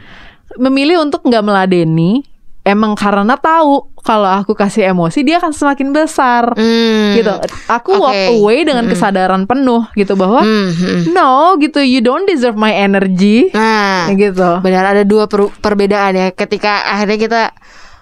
Memilih 0.62 1.02
untuk 1.02 1.26
nggak 1.26 1.42
meladeni 1.42 2.22
emang 2.70 2.94
karena 2.94 3.34
tahu 3.34 3.90
kalau 4.00 4.30
aku 4.32 4.54
kasih 4.54 4.88
emosi 4.88 5.20
dia 5.20 5.36
akan 5.36 5.50
semakin 5.50 5.90
besar 5.90 6.54
Hmm. 6.54 7.12
gitu 7.12 7.34
aku 7.66 7.90
walk 7.94 8.14
Oke. 8.14 8.26
away 8.32 8.58
dengan 8.62 8.86
kesadaran 8.86 9.44
penuh 9.44 9.84
gitu 9.92 10.14
bahwa 10.14 10.40
Hmm, 10.40 10.70
hmm. 10.70 11.00
no 11.10 11.58
gitu 11.58 11.78
you 11.78 11.98
don't 11.98 12.24
deserve 12.24 12.54
my 12.54 12.70
energy 12.70 13.50
Nah, 13.50 14.08
gitu 14.10 14.58
benar 14.60 14.86
ada 14.88 15.02
dua 15.02 15.26
per- 15.26 15.52
perbedaan 15.54 16.14
ya 16.14 16.26
ketika 16.30 16.86
akhirnya 16.86 17.18
kita 17.18 17.42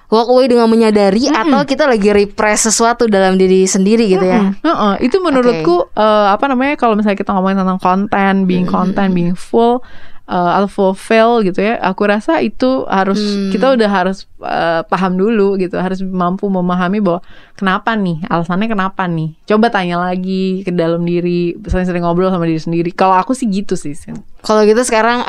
walk 0.07 0.25
away 0.27 0.47
dengan 0.47 0.65
menyadari 0.67 1.29
atau 1.29 1.61
kita 1.63 1.85
lagi 1.85 2.09
repress 2.09 2.65
sesuatu 2.65 3.05
dalam 3.05 3.37
diri 3.37 3.65
sendiri 3.65 4.09
gitu 4.09 4.25
ya. 4.25 4.41
Mm, 4.41 4.53
heeh. 4.59 4.95
itu 5.05 5.17
menurutku 5.19 5.85
eh, 5.91 6.27
apa 6.31 6.49
namanya 6.49 6.77
kalau 6.77 6.97
misalnya 6.97 7.17
kita 7.17 7.29
ngomongin 7.31 7.61
tentang 7.61 7.77
konten 7.77 8.33
being 8.45 8.65
content 8.65 9.13
being 9.13 9.35
full 9.35 9.85
eh, 10.29 10.51
atau 10.55 10.69
fulfill 10.69 11.41
gitu 11.41 11.59
ya 11.59 11.81
aku 11.81 12.05
rasa 12.05 12.39
itu 12.39 12.85
harus 12.85 13.17
kita 13.49 13.73
udah 13.73 13.89
harus 13.89 14.29
eh, 14.39 14.85
paham 14.85 15.17
dulu 15.17 15.57
gitu 15.57 15.81
harus 15.81 16.05
mampu 16.05 16.47
memahami 16.47 17.01
bahwa 17.01 17.25
kenapa 17.57 17.97
nih 17.97 18.23
alasannya 18.29 18.69
kenapa 18.69 19.09
nih 19.09 19.35
coba 19.49 19.73
tanya 19.73 19.97
lagi 19.99 20.63
ke 20.63 20.71
dalam 20.71 21.03
diri 21.03 21.57
sering-sering 21.65 22.05
ngobrol 22.05 22.29
sama 22.29 22.45
diri 22.45 22.61
sendiri 22.61 22.91
kalau 22.93 23.17
aku 23.17 23.33
sih 23.33 23.49
gitu 23.49 23.75
sih. 23.75 23.97
Kalau 24.45 24.63
gitu 24.63 24.85
sekarang 24.85 25.25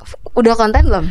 f- 0.00 0.18
udah 0.32 0.54
konten 0.54 0.86
belum? 0.86 1.06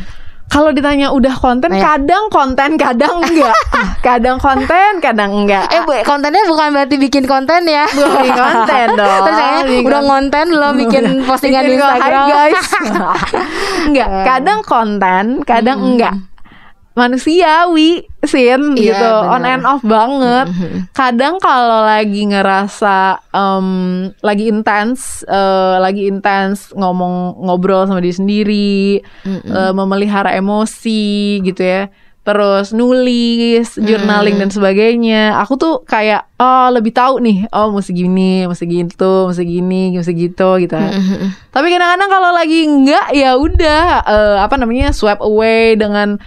Kalau 0.46 0.70
ditanya 0.70 1.10
udah 1.10 1.34
konten, 1.34 1.68
Nah, 1.68 1.76
ya. 1.76 1.84
kadang 1.92 2.30
konten, 2.30 2.78
kadang 2.78 3.18
enggak. 3.18 3.50
kadang 4.06 4.38
konten, 4.38 4.90
kadang 5.00 5.34
enggak. 5.34 5.66
Eh, 5.68 5.82
bu, 5.82 5.92
kontennya 6.00 6.46
bukan 6.46 6.70
berarti 6.70 6.96
bikin 6.96 7.26
konten 7.26 7.66
ya. 7.66 7.82
Bikin 7.84 8.30
konten 8.32 8.86
dong. 9.00 9.20
Terus 9.26 9.38
Bikin 9.66 9.84
udah 9.84 10.00
konten. 10.00 10.06
ngonten 10.06 10.46
belum 10.48 10.72
bikin 10.78 11.04
postingan 11.24 11.62
di 11.62 11.68
Bikin 11.68 11.82
Instagram. 11.82 12.24
Hai 12.24 12.32
guys. 12.32 12.62
enggak, 13.90 14.08
kadang 14.22 14.60
konten, 14.62 15.24
kadang 15.42 15.78
enggak. 15.82 16.14
Manusiawi 16.96 18.08
sin 18.22 18.74
Iya, 18.74 18.96
gitu. 18.96 19.10
on 19.28 19.40
benar. 19.40 19.52
and 19.52 19.64
off 19.64 19.82
banget. 19.82 20.46
Mhm. 20.48 20.78
kadang 20.90 21.36
kalau 21.38 21.84
lagi 21.84 22.24
ngerasa 22.24 22.96
em, 23.30 23.68
lagi 24.20 24.44
intens 24.46 25.20
eh, 25.22 25.76
lagi 25.76 26.06
intens 26.06 26.72
ngomong 26.72 27.14
ngobrol 27.38 27.84
sama 27.84 28.00
diri 28.00 28.16
sendiri 28.16 28.78
eh, 29.26 29.72
memelihara 29.72 30.32
emosi 30.32 31.38
gitu 31.40 31.60
ya. 31.60 31.92
Terus 32.26 32.74
nulis 32.74 33.78
journaling 33.78 34.34
dan 34.34 34.50
sebagainya. 34.50 35.38
Aku 35.38 35.54
tuh 35.54 35.86
kayak 35.86 36.26
oh 36.36 36.74
lebih 36.74 36.90
tahu 36.90 37.22
nih. 37.22 37.46
Oh 37.54 37.70
mesti 37.70 37.94
gini 37.94 38.42
mesti 38.42 38.66
gitu 38.66 39.30
mesti 39.30 39.46
gini 39.46 39.94
mesti 39.94 40.10
gitu 40.10 40.58
gitu. 40.58 40.74
Mhm. 40.74 41.54
tapi 41.54 41.70
kadang-kadang 41.70 42.10
kalau 42.10 42.30
lagi 42.34 42.66
enggak 42.66 43.06
ya 43.14 43.38
udah 43.38 43.82
eh, 44.02 44.36
apa 44.42 44.58
namanya 44.58 44.90
swipe 44.90 45.22
away 45.22 45.78
dengan 45.78 46.18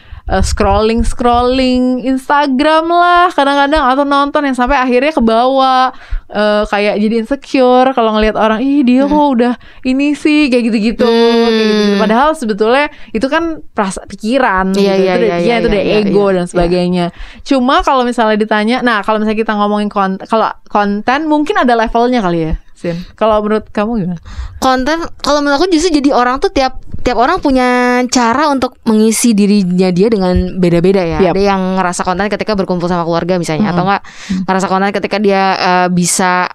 scrolling 0.46 1.02
scrolling 1.02 2.06
Instagram 2.06 2.86
lah 2.86 3.34
kadang-kadang 3.34 3.82
atau 3.82 4.06
nonton 4.06 4.46
yang 4.46 4.54
sampai 4.54 4.78
akhirnya 4.78 5.10
ke 5.10 5.24
bawah 5.26 5.90
eh, 6.30 6.64
kayak 6.70 7.02
jadi 7.02 7.16
insecure 7.26 7.90
kalau 7.98 8.14
ngelihat 8.14 8.38
orang 8.38 8.62
ih 8.62 8.86
dia 8.86 9.10
kok 9.10 9.18
udah 9.18 9.54
ini 9.90 10.14
sih 10.14 10.54
kayak 10.54 10.70
gitu-gitu 10.70 11.10
kayak 11.10 11.50
gitu-gitu. 11.58 11.94
padahal 11.98 12.30
sebetulnya 12.38 12.94
itu 13.10 13.26
kan 13.26 13.66
perasa 13.74 14.06
pikiran 14.06 14.70
Iya, 14.78 14.78
gitu. 14.78 14.86
iya, 14.86 14.94
itu 14.94 15.02
udah 15.02 15.10
iya, 15.10 15.18
pikiran, 15.18 15.50
iya, 15.50 15.56
itu 15.58 15.68
udah 15.68 15.84
iya, 15.84 15.98
ego 15.98 16.22
iya, 16.22 16.36
dan 16.38 16.46
iya. 16.46 16.52
sebagainya 16.54 17.06
cuma 17.42 17.76
kalau 17.82 18.04
misalnya 18.06 18.38
ditanya 18.38 18.78
nah 18.86 19.02
kalau 19.02 19.18
misalnya 19.18 19.40
kita 19.42 19.54
ngomongin 19.58 19.90
konten 19.90 20.30
kalau 20.30 20.54
konten 20.70 21.26
mungkin 21.26 21.58
ada 21.58 21.74
levelnya 21.74 22.22
kali 22.22 22.54
ya 22.54 22.56
Sin 22.80 22.96
kalau 23.20 23.44
menurut 23.44 23.68
kamu 23.76 24.08
gimana 24.08 24.22
konten 24.64 25.04
kalau 25.20 25.44
menurut 25.44 25.60
aku 25.60 25.68
justru 25.68 26.00
jadi 26.00 26.16
orang 26.16 26.40
tuh 26.40 26.48
tiap 26.54 26.80
tiap 27.00 27.18
orang 27.18 27.40
punya 27.40 28.02
cara 28.12 28.52
untuk 28.52 28.76
mengisi 28.86 29.32
dirinya 29.34 29.90
dia 29.90 30.08
dengan 30.12 30.60
beda-beda 30.60 31.02
ya. 31.04 31.20
Yap. 31.24 31.34
Ada 31.36 31.42
yang 31.42 31.62
ngerasa 31.80 32.02
konten 32.04 32.28
ketika 32.28 32.54
berkumpul 32.56 32.88
sama 32.88 33.04
keluarga 33.08 33.40
misalnya 33.40 33.72
atau 33.72 33.84
enggak 33.88 34.04
ngerasa 34.46 34.68
konten 34.68 34.92
ketika 34.96 35.18
dia 35.18 35.44
eh, 35.58 35.88
bisa 35.92 36.52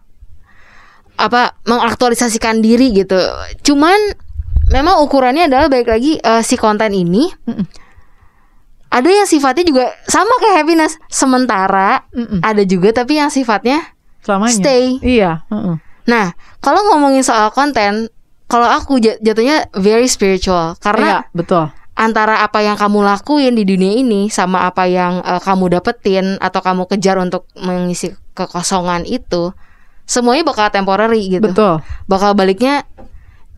apa 1.15 1.57
mengaktualisasikan 1.65 2.59
diri 2.59 2.91
gitu. 2.91 3.17
Cuman 3.63 3.97
memang 4.73 5.01
ukurannya 5.05 5.47
adalah 5.47 5.69
baik 5.71 5.89
lagi 5.89 6.19
eh, 6.19 6.43
si 6.43 6.57
konten 6.57 6.91
ini 6.97 7.29
Mm-mm. 7.45 7.67
ada 8.89 9.11
yang 9.11 9.29
sifatnya 9.29 9.65
juga 9.67 9.85
sama 10.09 10.33
kayak 10.41 10.65
happiness 10.65 10.97
sementara, 11.13 12.07
Mm-mm. 12.15 12.41
ada 12.41 12.63
juga 12.65 12.95
tapi 12.95 13.21
yang 13.21 13.29
sifatnya 13.29 13.95
selamanya 14.25 14.57
Stay. 14.57 14.85
iya 15.05 15.45
mm-mm. 15.53 15.77
Nah, 16.05 16.37
kalau 16.61 16.85
ngomongin 16.93 17.25
soal 17.25 17.49
konten, 17.49 18.13
kalau 18.51 18.69
aku 18.69 19.01
jat- 19.01 19.21
jatuhnya 19.25 19.69
very 19.75 20.07
spiritual. 20.07 20.77
Iya, 20.77 20.81
karena 20.81 21.11
betul. 21.33 21.71
antara 21.95 22.43
apa 22.45 22.61
yang 22.61 22.77
kamu 22.77 23.01
lakuin 23.07 23.55
di 23.55 23.65
dunia 23.65 23.99
ini 23.99 24.29
sama 24.29 24.69
apa 24.69 24.85
yang 24.85 25.25
eh, 25.25 25.41
kamu 25.41 25.79
dapetin 25.81 26.37
atau 26.39 26.61
kamu 26.61 26.85
kejar 26.91 27.17
untuk 27.19 27.49
mengisi 27.57 28.13
kekosongan 28.35 29.07
itu, 29.07 29.55
semuanya 30.05 30.45
bakal 30.45 30.69
temporary 30.69 31.27
gitu. 31.31 31.45
betul. 31.51 31.81
Bakal 32.11 32.37
baliknya 32.37 32.85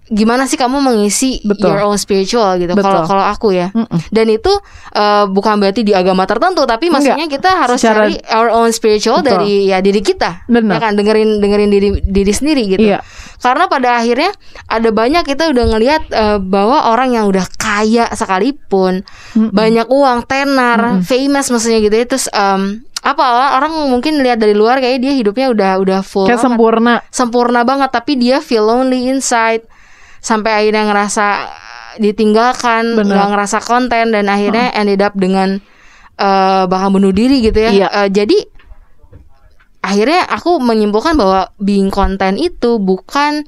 gimana 0.06 0.46
sih 0.46 0.54
kamu 0.54 0.78
mengisi 0.78 1.42
Betul. 1.42 1.74
your 1.74 1.82
own 1.82 1.98
spiritual 1.98 2.54
gitu. 2.56 2.72
Kalau 2.72 3.02
kalau 3.04 3.24
aku 3.26 3.50
ya. 3.50 3.74
Mm-mm. 3.74 3.98
Dan 4.08 4.30
itu 4.30 4.52
eh, 4.94 5.24
bukan 5.26 5.58
berarti 5.58 5.82
di 5.82 5.92
agama 5.92 6.22
tertentu, 6.24 6.62
tapi 6.62 6.86
Enggak. 6.86 7.18
maksudnya 7.18 7.26
kita 7.26 7.50
harus 7.58 7.78
Secara- 7.82 8.06
cari 8.06 8.14
our 8.30 8.48
own 8.54 8.70
spiritual 8.70 9.20
Betul. 9.20 9.42
dari 9.42 9.66
ya 9.66 9.82
diri 9.82 9.98
kita. 10.00 10.46
Benar. 10.46 10.78
Ya 10.78 10.80
kan 10.80 10.92
dengerin 10.94 11.42
dengerin 11.42 11.70
diri 11.70 11.88
diri 12.06 12.32
sendiri 12.32 12.62
gitu. 12.70 12.86
Iya. 12.86 13.02
Karena 13.42 13.66
pada 13.66 13.98
akhirnya 13.98 14.30
ada 14.70 14.88
banyak 14.94 15.22
kita 15.26 15.50
udah 15.50 15.64
ngelihat 15.74 16.02
eh, 16.10 16.38
bahwa 16.38 16.90
orang 16.90 17.14
yang 17.18 17.26
udah 17.26 17.42
kaya 17.58 18.06
sekalipun, 18.14 19.02
Mm-mm. 19.34 19.50
banyak 19.50 19.90
uang, 19.90 20.22
tenar, 20.30 21.02
famous 21.02 21.50
maksudnya 21.50 21.82
gitu 21.82 21.94
ya. 21.94 22.06
Terus 22.06 22.30
em, 22.30 22.86
apa 23.06 23.22
orang 23.54 23.86
mungkin 23.86 24.18
lihat 24.18 24.42
dari 24.42 24.50
luar 24.50 24.82
kayak 24.82 24.98
dia 24.98 25.14
hidupnya 25.14 25.46
udah 25.54 25.70
udah 25.78 26.00
full 26.02 26.26
kayak 26.26 26.42
banget 26.42 26.50
sempurna 26.50 26.94
sempurna 27.14 27.60
banget 27.62 27.94
tapi 27.94 28.18
dia 28.18 28.42
feel 28.42 28.66
lonely 28.66 29.06
inside 29.06 29.62
sampai 30.26 30.50
akhirnya 30.58 30.90
ngerasa 30.90 31.26
ditinggalkan 32.02 32.98
Bener. 32.98 33.14
nggak 33.14 33.28
ngerasa 33.30 33.58
konten 33.62 34.10
dan 34.10 34.26
akhirnya 34.26 34.74
ended 34.74 34.98
up 34.98 35.14
dengan 35.14 35.62
eh, 36.18 36.62
bahkan 36.66 36.90
bunuh 36.90 37.14
diri 37.14 37.38
gitu 37.46 37.62
ya 37.62 37.70
Iya. 37.70 37.88
Eh, 38.04 38.08
jadi 38.10 38.38
akhirnya 39.86 40.26
aku 40.26 40.58
menyimpulkan 40.58 41.14
bahwa 41.14 41.54
being 41.62 41.94
konten 41.94 42.34
itu 42.42 42.82
bukan 42.82 43.46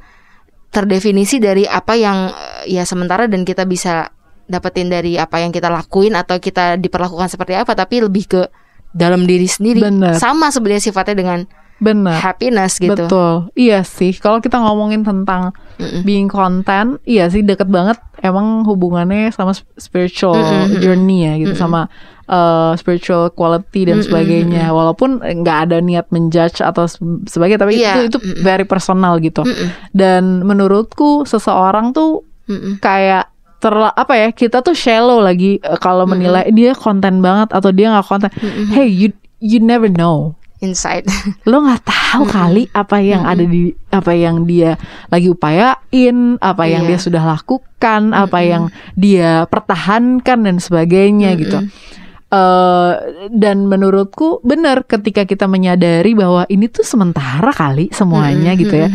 terdefinisi 0.70 1.42
dari 1.42 1.66
apa 1.66 1.98
yang 1.98 2.30
eh, 2.30 2.78
ya 2.78 2.86
sementara 2.86 3.26
dan 3.26 3.42
kita 3.42 3.66
bisa 3.66 4.14
dapetin 4.48 4.88
dari 4.88 5.18
apa 5.20 5.42
yang 5.42 5.52
kita 5.52 5.68
lakuin 5.68 6.16
atau 6.16 6.40
kita 6.40 6.80
diperlakukan 6.80 7.28
seperti 7.28 7.52
apa 7.58 7.76
tapi 7.76 8.00
lebih 8.00 8.24
ke 8.24 8.42
dalam 8.96 9.28
diri 9.28 9.44
sendiri 9.44 9.84
Bener. 9.84 10.16
sama 10.16 10.48
sebenarnya 10.48 10.88
sifatnya 10.88 11.20
dengan 11.20 11.44
benar 11.78 12.18
happiness 12.18 12.76
gitu. 12.76 12.94
Betul. 13.06 13.54
Iya 13.54 13.82
sih. 13.82 14.10
Kalau 14.12 14.38
kita 14.38 14.58
ngomongin 14.58 15.02
tentang 15.02 15.54
Mm-mm. 15.78 16.02
being 16.02 16.26
content 16.26 16.98
iya 17.06 17.30
sih 17.30 17.40
deket 17.40 17.70
banget 17.70 17.94
emang 18.18 18.66
hubungannya 18.66 19.30
sama 19.30 19.54
sp- 19.54 19.70
spiritual 19.78 20.34
Mm-mm. 20.34 20.82
journey 20.82 21.22
ya 21.22 21.38
gitu 21.38 21.54
sama 21.54 21.86
uh, 22.26 22.74
spiritual 22.74 23.30
quality 23.30 23.86
dan 23.86 24.02
sebagainya. 24.02 24.68
Walaupun 24.68 25.22
nggak 25.22 25.58
ada 25.70 25.78
niat 25.78 26.10
menjudge 26.10 26.58
atau 26.58 26.90
se- 26.90 26.98
sebagainya 27.30 27.62
tapi 27.62 27.78
Iya. 27.78 27.94
itu 28.04 28.10
itu 28.10 28.18
very 28.42 28.66
personal 28.66 29.22
gitu. 29.22 29.46
Mm-mm. 29.46 29.70
dan 29.94 30.42
menurutku 30.42 31.22
seseorang 31.24 31.94
tuh 31.94 32.26
Mm-mm. 32.50 32.82
kayak 32.82 33.30
terla 33.58 33.90
apa 33.90 34.14
ya 34.14 34.28
kita 34.30 34.62
tuh 34.62 34.70
shallow 34.70 35.18
lagi 35.18 35.58
eh, 35.58 35.78
kalau 35.78 36.06
menilai 36.06 36.46
dia 36.50 36.74
konten 36.74 37.18
banget 37.18 37.50
atau 37.50 37.70
dia 37.70 37.90
nggak 37.90 38.06
konten. 38.06 38.30
Hey 38.70 38.86
you 38.86 39.10
you 39.38 39.58
never 39.58 39.86
know 39.86 40.37
inside. 40.60 41.06
Lo 41.50 41.60
nggak 41.60 41.82
tahu 41.84 42.22
kali 42.24 42.70
apa 42.72 43.02
yang 43.02 43.26
ada 43.26 43.42
di 43.42 43.74
apa 43.90 44.12
yang 44.14 44.46
dia 44.46 44.78
lagi 45.08 45.28
upayain 45.28 46.38
apa 46.38 46.64
yang 46.66 46.86
Iya. 46.86 46.88
dia 46.94 46.98
sudah 47.02 47.22
lakukan 47.26 48.14
apa 48.14 48.38
yang 48.40 48.64
dia 48.94 49.44
pertahankan 49.46 50.38
dan 50.46 50.56
sebagainya 50.62 51.34
gitu. 51.36 51.58
Eh 52.28 52.92
dan 53.32 53.66
menurutku 53.66 54.38
benar 54.44 54.84
ketika 54.84 55.24
kita 55.24 55.50
menyadari 55.50 56.14
bahwa 56.14 56.46
ini 56.46 56.68
tuh 56.68 56.84
sementara 56.86 57.50
kali 57.50 57.90
semuanya 57.90 58.54
gitu 58.54 58.72
ya. 58.72 58.88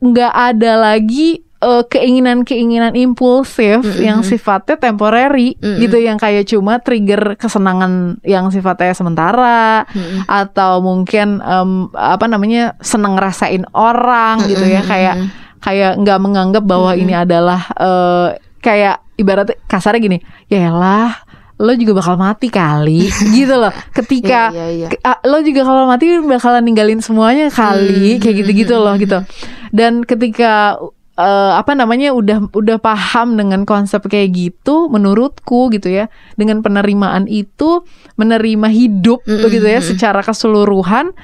Nggak 0.00 0.32
ada 0.32 0.72
lagi 0.80 1.43
eh, 1.64 1.82
keinginan-keinginan 1.84 2.92
impulsif 2.94 3.80
yang 3.98 4.20
sifatnya 4.22 4.76
temporary 4.76 5.56
gitu 5.78 5.96
yang 5.96 6.14
kayak 6.14 6.44
cuma 6.44 6.78
trigger 6.78 7.34
kesenangan 7.34 7.92
yang 8.22 8.48
sifatnya 8.48 8.92
sementara 8.92 9.88
atau 10.24 10.78
mungkin 10.78 11.40
em, 11.40 11.70
apa 11.90 12.26
namanya 12.26 12.76
seneng 12.78 13.14
ngerasain 13.14 13.64
orang 13.70 14.44
gitu 14.46 14.62
ya 14.62 14.82
kayak 14.82 15.16
kayak 15.58 15.96
nggak 15.96 16.18
menganggap 16.18 16.62
bahwa 16.62 16.92
ini 16.94 17.14
adalah 17.14 17.64
eh, 17.72 18.28
kayak 18.58 19.00
ibaratnya 19.14 19.56
kasarnya 19.64 20.00
gini 20.02 20.18
ya 20.46 20.68
lah 20.68 21.12
lo 21.54 21.70
juga 21.72 21.94
bakal 21.96 22.18
mati 22.18 22.50
kali 22.50 23.06
gitu 23.38 23.54
loh. 23.54 23.70
Ketika 23.88 24.50
Iya, 24.50 24.66
iya, 24.66 24.66
iya. 24.76 24.88
ke- 24.90 24.98
ah, 25.00 25.22
lo 25.22 25.38
juga 25.38 25.62
kalau 25.62 25.86
mati 25.86 26.10
bakalan 26.18 26.60
ninggalin 26.60 26.98
semuanya 26.98 27.46
kali 27.48 28.18
kayak 28.18 28.42
gitu-gitu 28.42 28.74
loh 28.74 28.98
gitu. 28.98 29.22
Dan 29.70 30.02
ketika 30.02 30.74
eh, 31.18 31.52
apa 31.54 31.72
namanya 31.78 32.10
udah 32.14 32.50
udah 32.50 32.78
paham 32.82 33.38
dengan 33.38 33.62
konsep 33.62 34.02
kayak 34.06 34.34
gitu 34.34 34.90
menurutku 34.90 35.70
gitu 35.70 35.90
ya 35.90 36.10
dengan 36.34 36.60
penerimaan 36.60 37.30
itu 37.30 37.86
menerima 38.18 38.68
hidup 38.70 39.22
begitu 39.26 39.66
ya 39.66 39.80
secara 39.82 40.20
keseluruhan 40.22 41.14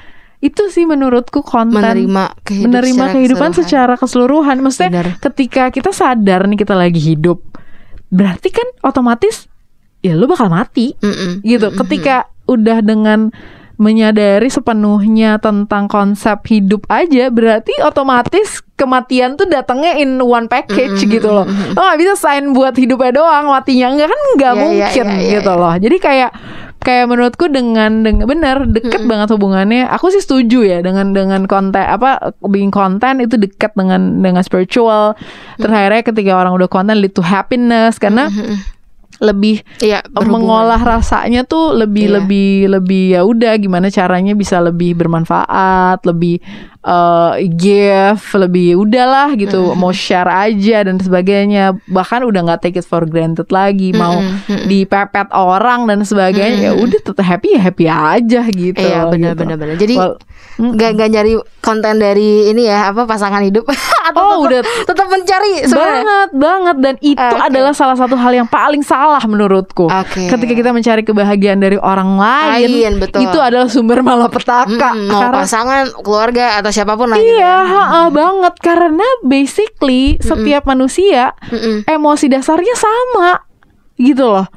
itu 0.41 0.73
sih 0.73 0.89
menurutku 0.89 1.45
konten 1.45 1.77
menerima 1.77 2.33
kehidupan 2.41 2.65
menerima 2.73 2.97
secara 2.97 3.13
kehidupan 3.13 3.49
keseluruhan. 3.53 3.69
secara 3.69 3.93
keseluruhan 3.93 4.57
maksudnya 4.57 4.89
Benar. 4.89 5.07
ketika 5.21 5.63
kita 5.69 5.91
sadar 5.93 6.49
nih 6.49 6.57
kita 6.65 6.73
lagi 6.73 6.97
hidup 6.97 7.45
berarti 8.09 8.49
kan 8.49 8.67
otomatis 8.81 9.45
ya 10.01 10.17
lu 10.17 10.25
bakal 10.25 10.49
mati 10.49 10.97
Mm-mm. 10.97 11.45
gitu 11.45 11.69
ketika 11.77 12.25
udah 12.49 12.81
dengan 12.81 13.29
menyadari 13.77 14.49
sepenuhnya 14.49 15.37
tentang 15.41 15.89
konsep 15.89 16.37
hidup 16.49 16.85
aja 16.89 17.29
berarti 17.29 17.73
otomatis 17.81 18.61
kematian 18.81 19.37
tuh 19.37 19.45
datangnya 19.45 19.93
in 19.95 20.17
one 20.17 20.49
package 20.49 21.05
gitu 21.05 21.29
loh. 21.29 21.45
lo 21.45 21.77
nggak 21.77 21.99
bisa 22.01 22.13
sign 22.17 22.49
buat 22.51 22.73
hidupnya 22.73 23.13
doang 23.13 23.45
matinya 23.47 23.93
enggak 23.93 24.09
kan 24.09 24.19
nggak 24.33 24.51
Iya, 24.51 24.57
iya, 24.57 24.61
mungkin 24.65 25.05
iya, 25.05 25.17
iya, 25.21 25.29
gitu 25.37 25.51
iya. 25.53 25.61
loh. 25.61 25.73
Jadi 25.77 25.97
kayak 26.01 26.31
kayak 26.81 27.05
menurutku 27.05 27.45
dengan 27.45 28.01
dengan 28.01 28.25
benar 28.25 28.65
deket 28.65 29.05
banget 29.05 29.29
hubungannya. 29.29 29.85
Aku 29.85 30.09
sih 30.09 30.17
setuju 30.17 30.65
ya 30.65 30.81
dengan 30.81 31.13
dengan 31.13 31.45
konten 31.45 31.77
apa 31.77 32.33
being 32.49 32.73
konten 32.73 33.21
itu 33.21 33.37
dekat 33.37 33.77
dengan 33.77 34.17
dengan 34.19 34.41
spiritual. 34.41 35.13
Terakhirnya 35.61 36.01
ketika 36.01 36.33
orang 36.33 36.57
udah 36.57 36.65
konten 36.65 36.97
lead 36.97 37.13
to 37.13 37.21
happiness 37.21 38.01
karena 38.01 38.33
lebih 39.21 39.61
Iya, 39.77 40.01
berhubungan. 40.09 40.33
mengolah 40.33 40.81
rasanya 40.81 41.45
tuh 41.45 41.77
lebih 41.77 42.09
Iya. 42.09 42.13
lebih 42.17 42.51
lebih 42.73 43.03
ya 43.13 43.21
udah 43.21 43.53
gimana 43.61 43.93
caranya 43.93 44.33
bisa 44.33 44.57
lebih 44.57 44.97
bermanfaat 44.97 46.01
lebih 46.09 46.41
uh, 46.83 47.33
give 47.51 48.17
lebih 48.33 48.77
udahlah 48.77 49.33
gitu 49.33 49.73
mau 49.73 49.89
share 49.89 50.27
aja 50.27 50.83
dan 50.83 50.97
sebagainya 50.97 51.77
bahkan 51.87 52.21
udah 52.21 52.41
nggak 52.43 52.61
take 52.61 52.75
it 52.75 52.83
for 52.83 53.03
granted 53.03 53.47
lagi 53.49 53.91
mau 53.91 54.17
dipepet 54.65 55.29
orang 55.31 55.85
dan 55.85 56.01
sebagainya 56.01 56.59
ya 56.61 56.73
udah 56.73 56.99
tetap 57.01 57.23
happy 57.23 57.53
ya 57.53 57.61
happy 57.61 57.85
aja 57.85 58.41
gitu 58.47 58.77
Iya 58.77 59.07
benar 59.07 59.33
gitu. 59.33 59.39
benar 59.39 59.55
benar. 59.55 59.75
Jadi 59.75 59.95
Wal- 59.95 60.17
nggak 60.53 60.89
nggak 60.93 61.09
nyari 61.11 61.33
konten 61.59 61.95
dari 61.95 62.29
ini 62.47 62.65
ya 62.65 62.89
apa 62.89 63.05
pasangan 63.05 63.41
hidup 63.41 63.65
atau 64.07 64.19
Oh, 64.33 64.43
tetap, 64.43 64.43
udah. 64.43 64.61
tetap 64.83 65.07
mencari 65.07 65.51
sebenarnya. 65.63 66.03
banget 66.03 66.29
banget 66.33 66.75
dan 66.77 66.95
itu 66.99 67.21
Oke. 67.31 67.41
adalah 67.41 67.71
salah 67.71 67.95
satu 67.95 68.15
hal 68.15 68.33
yang 68.33 68.45
paling 68.45 68.81
salah 68.81 69.21
menurutku 69.23 69.85
Oke. 69.85 70.27
ketika 70.27 70.53
kita 70.53 70.71
mencari 70.71 71.01
kebahagiaan 71.01 71.57
dari 71.57 71.77
orang 71.77 72.15
lain 72.15 72.67
Lain, 72.67 72.93
betul. 72.97 73.21
itu 73.21 73.37
adalah 73.37 73.67
sumber 73.67 74.01
malapetaka 74.01 74.89
Mm-mm, 74.91 75.07
mau 75.07 75.21
Karena- 75.23 75.37
pasangan, 75.39 75.83
keluarga 75.97 76.45
atau 76.57 76.70
siapa 76.71 76.95
pun 76.95 77.07
lah 77.07 77.15
gitu 77.15 77.31
Iya, 77.33 77.43
ya. 77.43 77.57
ha-ha, 77.61 78.01
banget 78.09 78.55
karena 78.57 79.05
basically 79.21 80.15
setiap 80.19 80.63
manusia 80.65 81.35
Mm-mm. 81.45 81.83
emosi 81.85 82.25
dasarnya 82.25 82.73
sama 82.73 83.43
gitu 83.95 84.25
loh. 84.25 84.47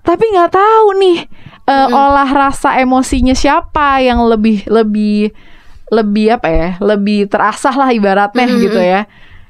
Tapi 0.00 0.24
nggak 0.28 0.50
tahu 0.50 0.86
nih 0.96 1.18
eh, 1.64 1.88
olah 1.88 2.28
rasa 2.28 2.76
emosinya 2.76 3.32
siapa 3.32 3.98
yang 3.98 4.22
lebih 4.22 4.66
lebih 4.66 5.30
lebih 5.88 6.26
apa 6.32 6.48
ya? 6.48 6.68
Lebih 6.78 7.26
terasah 7.26 7.72
lah 7.72 7.90
ibaratnya 7.90 8.46
gitu 8.48 8.78
ya. 8.78 9.04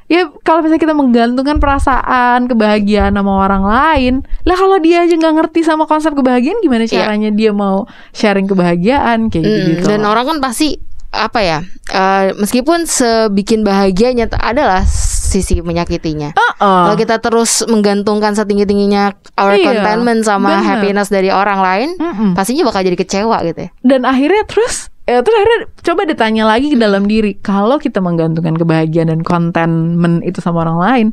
Ya 0.07 0.29
kalau 0.45 0.61
misalnya 0.61 0.83
kita 0.83 0.93
menggantungkan 0.93 1.57
perasaan 1.57 2.45
kebahagiaan 2.45 3.17
sama 3.17 3.33
orang 3.39 3.65
lain, 3.65 4.15
lah 4.45 4.53
kalau 4.55 4.77
dia 4.77 5.09
aja 5.09 5.15
nggak 5.17 5.35
ngerti 5.41 5.65
sama 5.65 5.89
konsep 5.89 6.13
kebahagiaan, 6.13 6.61
gimana 6.61 6.85
Iya. 6.85 6.93
caranya 7.01 7.31
dia 7.33 7.49
mau 7.49 7.89
sharing 8.13 8.45
kebahagiaan 8.45 9.33
kayak 9.33 9.41
Mm, 9.41 9.65
gitu? 9.73 9.89
Dan 9.89 10.05
orang 10.05 10.29
kan 10.29 10.39
pasti 10.45 10.77
apa 11.13 11.39
ya? 11.39 11.59
eh, 11.89 12.33
meskipun 12.35 12.83
sebikin 12.83 13.63
bahagianya 13.63 14.33
adalah 14.35 14.81
sisi 14.83 15.61
menyakitinya. 15.61 16.33
Heeh. 16.33 16.57
Kalau 16.59 16.97
kita 16.97 17.17
terus 17.19 17.61
menggantungkan 17.65 18.33
setinggi 18.33 18.65
tingginya 18.65 19.13
our 19.35 19.55
Iya, 19.55 19.77
contentment 19.77 20.25
sama 20.25 20.57
bener. 20.57 20.65
happiness 20.67 21.09
dari 21.09 21.29
orang 21.29 21.61
lain, 21.61 21.89
Mm-mm. 21.95 22.33
pastinya 22.33 22.65
bakal 22.65 22.81
jadi 22.83 22.97
kecewa 22.97 23.37
gitu 23.45 23.61
ya. 23.63 23.71
dan 23.83 24.01
akhirnya 24.03 24.45
terus 24.45 24.89
eh, 25.05 25.19
terus 25.19 25.37
akhirnya 25.37 25.61
coba 25.83 26.03
ditanya 26.05 26.45
lagi 26.45 26.69
ke 26.69 26.79
dalam 26.79 27.05
diri 27.05 27.37
kalau 27.37 27.77
kita 27.77 27.99
menggantungkan 27.99 28.55
kebahagiaan 28.55 29.09
dan 29.09 29.21
contentment 29.21 30.23
itu 30.23 30.39
sama 30.39 30.63
orang 30.63 30.79
lain 30.79 31.07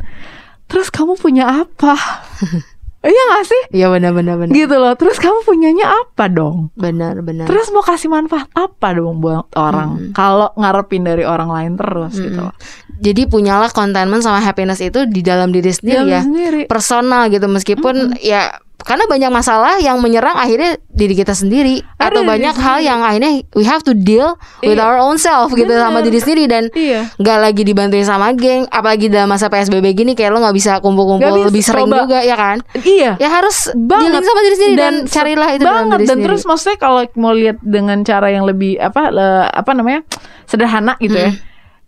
terus 0.65 0.87
kamu 0.87 1.15
punya 1.15 1.65
apa 1.65 1.97
iya 3.01 3.23
gak 3.29 3.45
sih 3.45 3.61
Iya 3.71 3.87
benar-benar 3.87 4.35
benar. 4.37 4.51
gitu 4.51 4.75
loh 4.75 4.91
terus 4.93 5.17
kamu 5.17 5.39
punyanya 5.41 5.87
apa 5.87 6.27
dong 6.27 6.67
Benar 6.73 7.19
benar. 7.19 7.45
terus 7.45 7.69
mau 7.69 7.79
kasih 7.79 8.07
manfaat 8.07 8.51
apa 8.51 8.91
dong 8.91 9.19
buat 9.19 9.47
orang 9.53 10.11
kalau 10.11 10.51
ngarepin 10.53 11.03
dari 11.03 11.23
orang 11.23 11.47
lain 11.47 11.71
terus 11.75 12.15
gitu 12.15 12.39
loh. 12.41 12.55
Jadi 12.99 13.23
punyalah 13.25 13.71
contentment 13.71 14.19
sama 14.19 14.39
happiness 14.39 14.79
itu 14.79 15.07
di 15.07 15.21
dalam 15.21 15.49
diri 15.49 15.71
sendiri 15.71 15.95
Dalam 15.97 16.11
ya. 16.11 16.21
sendiri. 16.21 16.61
Personal 16.65 17.27
gitu 17.27 17.47
meskipun 17.47 18.19
ya 18.19 18.59
karena 18.79 19.03
banyak 19.05 19.27
masalah 19.27 19.75
yang 19.77 19.99
menyerang 19.99 20.33
akhirnya 20.33 20.79
diri 20.87 21.11
kita 21.11 21.31
sendiri. 21.31 21.83
Ada 21.95 22.09
atau 22.09 22.21
banyak 22.23 22.55
hal 22.55 22.77
sendiri. 22.77 22.87
yang 22.87 22.99
akhirnya 22.99 23.31
we 23.51 23.63
have 23.63 23.79
to 23.79 23.91
deal 23.91 24.33
with 24.61 24.75
Iya. 24.75 24.81
our 24.81 24.97
own 24.97 25.15
self 25.15 25.51
gitu 25.51 25.67
Bener. 25.67 25.83
sama 25.83 25.99
diri 25.99 26.17
sendiri. 26.17 26.43
Dan 26.45 26.63
Iya. 26.71 27.11
lagi 27.19 27.61
dibantuin 27.61 28.03
sama 28.03 28.31
geng. 28.31 28.65
Apalagi 28.67 29.07
dalam 29.07 29.27
masa 29.27 29.45
PSBB 29.45 29.93
gini 29.93 30.11
kayak 30.13 30.31
lo 30.31 30.39
nggak 30.39 30.53
bisa 30.53 30.79
kumpul-kumpul 30.79 31.45
lebih 31.45 31.59
sering 31.59 31.85
coba. 31.85 32.03
juga 32.03 32.19
ya 32.19 32.33
kan? 32.33 32.57
Iya. 32.73 33.15
Ya 33.15 33.29
harus 33.29 33.67
banget. 33.73 34.23
sama 34.23 34.39
diri 34.41 34.55
sendiri 34.55 34.75
dan, 34.75 34.93
se- 35.01 35.11
carilah 35.11 35.49
itu 35.51 35.61
dalam 35.61 35.75
banget. 35.85 35.97
diri 35.97 36.05
dan 36.05 36.15
sendiri. 36.15 36.25
terus 36.25 36.41
maksudnya 36.43 36.77
kalau 36.77 37.01
mau 37.13 37.31
lihat 37.31 37.57
dengan 37.59 37.97
cara 38.01 38.27
yang 38.29 38.43
lebih 38.43 38.77
apa 38.77 39.11
le- 39.11 39.49
apa 39.49 39.71
namanya 39.71 40.01
sederhana 40.45 40.95
gitu 40.97 41.15
ya. 41.15 41.31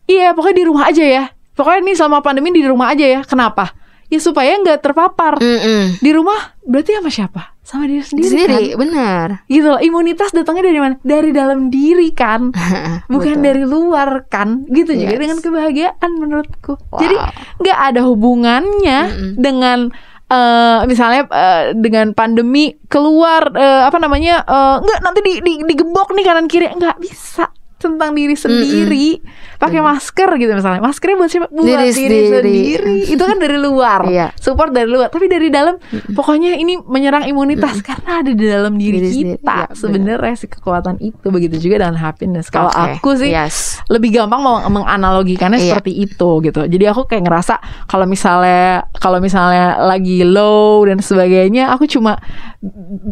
Iya 0.05 0.27
pokoknya 0.35 0.55
di 0.55 0.65
rumah 0.67 0.85
aja 0.85 1.03
ya. 1.03 1.23
Pokoknya 1.51 1.81
nih 1.83 1.95
selama 1.95 2.19
pandemi 2.19 2.51
di 2.51 2.63
rumah 2.63 2.91
aja 2.91 3.03
ya. 3.03 3.21
Kenapa 3.23 3.71
ya 4.11 4.19
supaya 4.19 4.59
nggak 4.59 4.83
terpapar. 4.83 5.39
Mm-mm. 5.39 5.97
di 5.97 6.11
rumah 6.11 6.35
berarti 6.61 6.99
sama 6.99 7.07
siapa? 7.07 7.41
Sama 7.61 7.87
diri 7.87 8.03
Diri 8.03 8.05
sendiri, 8.05 8.27
sendiri 8.27 8.65
kan? 8.67 8.79
benar. 8.83 9.27
Gitu 9.47 9.63
loh 9.65 9.79
imunitas 9.79 10.29
datangnya 10.29 10.67
dari 10.67 10.79
mana? 10.79 10.95
Dari 10.99 11.29
dalam 11.31 11.71
diri 11.71 12.11
kan? 12.11 12.51
Bukan 13.13 13.39
Betul. 13.39 13.45
dari 13.47 13.63
luar 13.63 14.09
kan? 14.27 14.67
Gitu 14.67 14.91
juga 14.91 15.15
Yes. 15.15 15.21
dengan 15.23 15.37
kebahagiaan 15.39 16.09
menurutku. 16.13 16.73
Wow. 16.91 16.99
jadi 16.99 17.15
nggak 17.57 17.79
ada 17.79 18.01
hubungannya 18.03 18.99
dengan 19.37 19.79
eh, 20.27 20.79
misalnya 20.83 21.23
eh, 21.27 21.63
dengan 21.71 22.11
pandemi 22.11 22.75
keluar 22.85 23.47
eh, 23.53 23.83
apa 23.87 23.95
namanya 23.95 24.43
eh, 24.43 24.75
nggak 24.79 24.99
nanti 24.99 25.19
di, 25.21 25.33
di, 25.39 25.53
digebok 25.63 26.11
nih 26.11 26.25
kanan 26.25 26.47
kiri. 26.47 26.67
Nggak 26.67 26.99
bisa 26.99 27.47
tentang 27.81 28.13
diri 28.13 28.37
sendiri 28.37 29.17
pakai 29.57 29.81
masker 29.81 30.29
gitu 30.37 30.51
misalnya 30.51 30.79
maskernya 30.79 31.17
buat 31.17 31.29
siapa 31.29 31.47
buat 31.49 31.65
Diri 31.65 31.89
diri, 31.89 32.19
sendiri. 32.29 32.59
itu 33.13 33.19
kan 33.19 33.37
dari 33.37 33.57
luar 33.57 34.05
Iya. 34.05 34.27
support 34.37 34.69
dari 34.69 34.85
luar 34.85 35.09
tapi 35.09 35.25
dari 35.25 35.49
dalam 35.49 35.81
pokoknya 36.13 36.55
ini 36.55 36.77
menyerang 36.79 37.25
imunitas 37.25 37.81
karena 37.81 38.21
ada 38.21 38.31
di 38.31 38.45
dalam 38.45 38.77
diri, 38.77 39.01
Diri 39.01 39.33
kita 39.33 39.67
benar. 39.67 39.73
sebenarnya 39.73 40.35
si 40.35 40.45
kekuatan 40.45 40.97
itu 40.99 41.27
begitu 41.27 41.57
juga 41.59 41.81
dengan 41.81 41.97
happiness 41.97 42.47
kalau 42.47 42.69
aku 42.69 43.13
sih 43.15 43.29
yes. 43.29 43.81
lebih 43.87 44.13
gampang 44.13 44.39
mau 44.39 44.61
menganalogikannya 44.63 45.57
Iya. 45.57 45.73
seperti 45.73 45.93
itu 45.99 46.29
gitu. 46.41 46.61
Jadi 46.63 46.85
aku 46.85 47.05
kayak 47.05 47.25
ngerasa 47.25 47.55
kalau 47.85 48.05
misalnya 48.05 48.85
kalau 48.93 49.17
misalnya 49.17 49.81
lagi 49.81 50.21
low 50.21 50.83
dan 50.83 50.99
sebagainya, 50.99 51.69
aku 51.69 51.87
cuma 51.87 52.21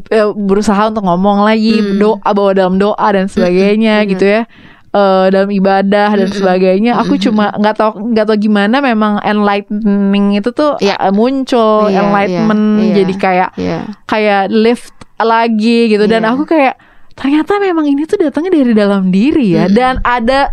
eh, 0.10 0.30
berusaha 0.30 0.88
untuk 0.88 1.02
ngomong 1.02 1.42
lagi 1.42 1.80
Hmm. 1.80 1.98
doa 1.98 2.30
bawa 2.30 2.52
dalam 2.54 2.76
doa 2.76 3.08
dan 3.10 3.26
sebagainya 3.26 4.06
gitu 4.06 4.22
ya. 4.22 4.42
Eh, 4.90 5.26
dalam 5.30 5.54
ibadah 5.54 6.10
dan 6.12 6.30
sebagainya, 6.30 6.98
aku 6.98 7.22
cuma 7.22 7.54
nggak 7.54 7.78
tahu 7.78 8.10
nggak 8.10 8.26
tahu 8.26 8.38
gimana 8.42 8.82
memang 8.82 9.22
enlightening 9.22 10.34
itu 10.34 10.50
tuh 10.50 10.82
Iya. 10.82 10.98
eh, 10.98 11.14
muncul 11.14 11.88
Iya, 11.88 12.02
enlightenment 12.02 12.64
iya, 12.74 12.82
iya. 12.82 12.96
jadi 12.98 13.14
kayak 13.16 13.50
Iya. 13.54 13.80
kayak 14.04 14.44
lift 14.50 14.90
lagi 15.16 15.94
gitu 15.94 16.06
dan 16.06 16.26
Iya. 16.26 16.34
aku 16.34 16.44
kayak 16.44 16.74
ternyata 17.14 17.60
memang 17.60 17.86
ini 17.86 18.04
tuh 18.04 18.18
datangnya 18.18 18.50
dari 18.52 18.74
dalam 18.74 19.14
diri 19.14 19.54
ya 19.54 19.70
dan 19.70 20.02
ada 20.02 20.50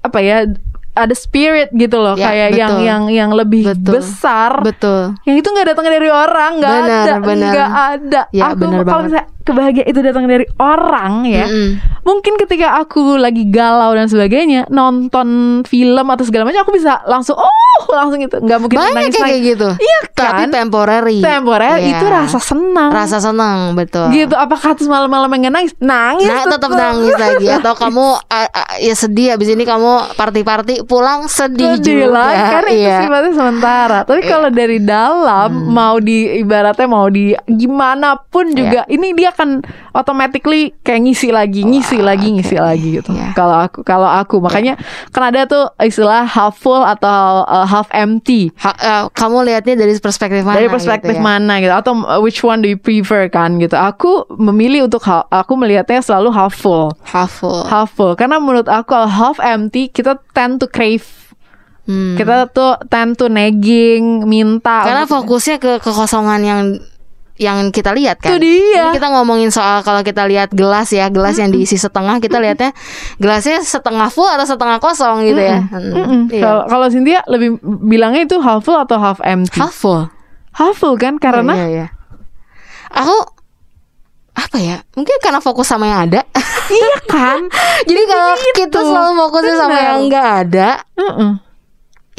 apa 0.00 0.18
ya 0.20 0.46
ada 0.92 1.14
spirit 1.16 1.72
gitu 1.72 1.96
loh 1.96 2.14
Ya, 2.14 2.28
kayak 2.28 2.48
yang 2.52 2.70
betul. 2.70 2.86
yang 2.86 3.02
yang 3.08 3.30
lebih 3.32 3.74
Betul. 3.74 3.92
besar 3.96 4.52
betul 4.60 5.16
yang 5.24 5.34
itu 5.34 5.48
nggak 5.48 5.66
datang 5.66 5.86
dari 5.88 6.06
orang 6.06 6.52
nggak 6.58 6.74
ada 6.78 6.98
nggak 7.18 7.70
ada 7.72 8.20
Ya, 8.30 8.52
aku 8.52 8.70
kalau 8.84 9.02
misalnya 9.02 9.22
kebahagiaan 9.50 9.88
itu 9.88 10.00
datang 10.00 10.24
dari 10.24 10.46
orang 10.56 11.12
ya. 11.24 11.44
Mm-mm. 11.44 11.70
mungkin 12.00 12.34
ketika 12.36 12.74
aku 12.76 13.14
lagi 13.14 13.44
galau 13.46 13.92
dan 13.92 14.06
sebagainya 14.06 14.64
nonton 14.68 15.28
film 15.62 16.06
atau 16.06 16.22
segala 16.22 16.42
macam 16.44 16.62
aku 16.62 16.72
bisa 16.72 17.02
langsung 17.04 17.34
oh 17.34 17.50
langsung 17.90 18.18
itu. 18.18 18.36
Nggak 18.36 18.58
mungkin 18.58 18.76
banyak 18.76 18.94
nangis 18.94 19.14
kayak 19.14 19.26
lagi. 19.32 19.48
gitu. 19.48 19.68
Iya 19.74 19.98
tapi 20.12 20.42
kan? 20.42 20.48
temporary. 20.52 21.18
Temporer 21.18 21.76
Iya. 21.76 21.90
itu 21.90 22.04
rasa 22.06 22.38
senang. 22.38 22.90
Rasa 22.90 23.18
senang 23.18 23.72
betul. 23.72 24.08
Gitu 24.10 24.32
apakah 24.32 24.72
terus 24.72 24.86
malam-malam 24.86 25.28
nggak 25.28 25.50
nangis? 25.50 25.72
Nangis 25.78 26.26
Nah, 26.26 26.44
tetap 26.46 26.70
nangis 26.70 27.14
lagi. 27.14 27.46
Atau 27.56 27.74
kamu 27.74 28.04
a- 28.22 28.52
a- 28.52 28.78
ya 28.78 28.94
sedih 28.94 29.28
habis 29.30 29.48
ini 29.48 29.62
kamu 29.62 29.88
party-party 30.14 30.84
pulang 30.84 31.24
sedih, 31.26 31.76
sedih 31.76 32.04
juga. 32.04 32.12
lah 32.12 32.30
karena 32.52 32.70
itu 32.70 32.80
Iya. 32.82 32.96
sifatnya 33.00 33.32
sementara. 33.32 33.98
Tapi 34.02 34.20
kalau 34.22 34.48
dari 34.50 34.78
dalam 34.78 35.50
mau 35.66 35.96
di 35.96 36.18
ibaratnya 36.36 36.86
mau 36.86 37.06
di 37.06 37.32
gimana 37.46 38.14
pun 38.18 38.50
juga 38.50 38.84
ini 38.86 39.12
dia 39.12 39.30
akan 39.40 39.64
automatically 39.96 40.76
kayak 40.84 41.00
ngisi 41.08 41.32
lagi 41.32 41.64
ngisi 41.64 42.04
lagi 42.04 42.28
ngisi 42.36 42.56
lagi 42.60 42.88
gitu. 43.00 43.16
Iya. 43.16 43.32
kalau 43.32 43.56
aku 43.56 43.80
kalau 43.80 44.04
aku. 44.04 44.36
Makanya 44.44 44.76
kan 45.16 45.32
ada 45.32 45.48
tuh 45.48 45.72
istilah 45.80 46.28
half 46.28 46.60
full 46.60 46.84
atau 46.84 47.48
uh, 47.48 47.64
half 47.64 47.88
empty. 47.96 48.52
Ha- 48.60 48.76
eh, 48.76 49.02
kamu 49.16 49.48
lihatnya 49.48 49.80
dari 49.80 49.96
perspektif 49.96 50.44
mana 50.44 50.60
dari 50.60 50.68
perspektif 50.68 51.16
gitu 51.16 51.20
ya? 51.20 51.24
mana 51.24 51.54
gitu? 51.64 51.72
Atau 51.72 52.04
uh, 52.04 52.20
which 52.20 52.44
one 52.44 52.60
do 52.60 52.68
you 52.68 52.76
prefer 52.76 53.32
kan 53.32 53.56
gitu? 53.56 53.80
Aku 53.80 54.28
memilih 54.36 54.84
untuk 54.84 55.00
ha- 55.08 55.24
aku 55.32 55.56
melihatnya 55.56 56.04
selalu 56.04 56.28
half 56.36 56.52
full. 56.52 56.92
Half 57.08 57.40
full. 57.40 57.64
Half 57.64 57.96
full. 57.96 58.12
Karena 58.20 58.36
menurut 58.36 58.68
aku 58.68 58.92
kalau 58.92 59.08
half 59.08 59.40
empty 59.40 59.88
kita 59.88 60.20
tend 60.36 60.60
to 60.60 60.68
crave. 60.68 61.08
Hmm. 61.90 62.14
kita 62.14 62.46
tuh 62.54 62.78
tend 62.86 63.18
to 63.18 63.26
nagging 63.26 64.22
minta 64.28 64.86
karena 64.86 65.10
fokusnya 65.10 65.58
ke 65.58 65.82
kekosongan 65.82 66.40
yang 66.44 66.60
yang 67.40 67.72
kita 67.72 67.96
lihat 67.96 68.20
kan. 68.20 68.36
Itu 68.36 68.44
dia. 68.44 68.92
Ini 68.92 69.00
kita 69.00 69.08
ngomongin 69.10 69.48
soal 69.48 69.80
kalau 69.80 70.04
kita 70.04 70.28
lihat 70.28 70.52
gelas 70.52 70.92
ya, 70.92 71.08
gelas 71.08 71.40
yang 71.40 71.48
diisi 71.48 71.74
setengah, 71.74 72.20
kita 72.20 72.36
lihatnya 72.36 72.76
gelasnya 73.16 73.64
setengah 73.64 74.12
full 74.12 74.28
atau 74.28 74.44
setengah 74.44 74.76
kosong 74.76 75.24
gitu 75.24 75.40
ya. 75.40 75.64
Mm. 75.72 76.28
Iya. 76.28 76.42
Kalau 76.44 76.62
kalau 76.68 76.86
Cynthia 76.92 77.24
lebih 77.24 77.56
bilangnya 77.82 78.28
itu 78.28 78.36
half 78.38 78.60
full 78.60 78.76
atau 78.76 79.00
half 79.00 79.24
empty? 79.24 79.56
Half 79.56 79.72
full. 79.72 80.04
Half 80.52 80.76
full 80.76 81.00
kan 81.00 81.16
karena 81.16 81.56
Iya, 81.56 81.64
iya, 81.64 81.68
iya. 81.72 81.86
Aku 82.92 83.16
apa 84.30 84.56
ya? 84.60 84.76
Mungkin 84.92 85.16
karena 85.18 85.40
fokus 85.40 85.66
sama 85.66 85.88
yang 85.88 86.12
ada. 86.12 86.20
iya 86.70 86.94
kan? 87.08 87.48
Jadi 87.88 88.02
kalau 88.04 88.28
Gitu. 88.36 88.56
kita 88.68 88.78
selalu 88.78 89.10
fokusnya 89.16 89.54
sama 89.56 89.76
yang 89.80 89.96
enggak 90.04 90.28
ada, 90.44 90.68
Mm-mm. 90.94 91.30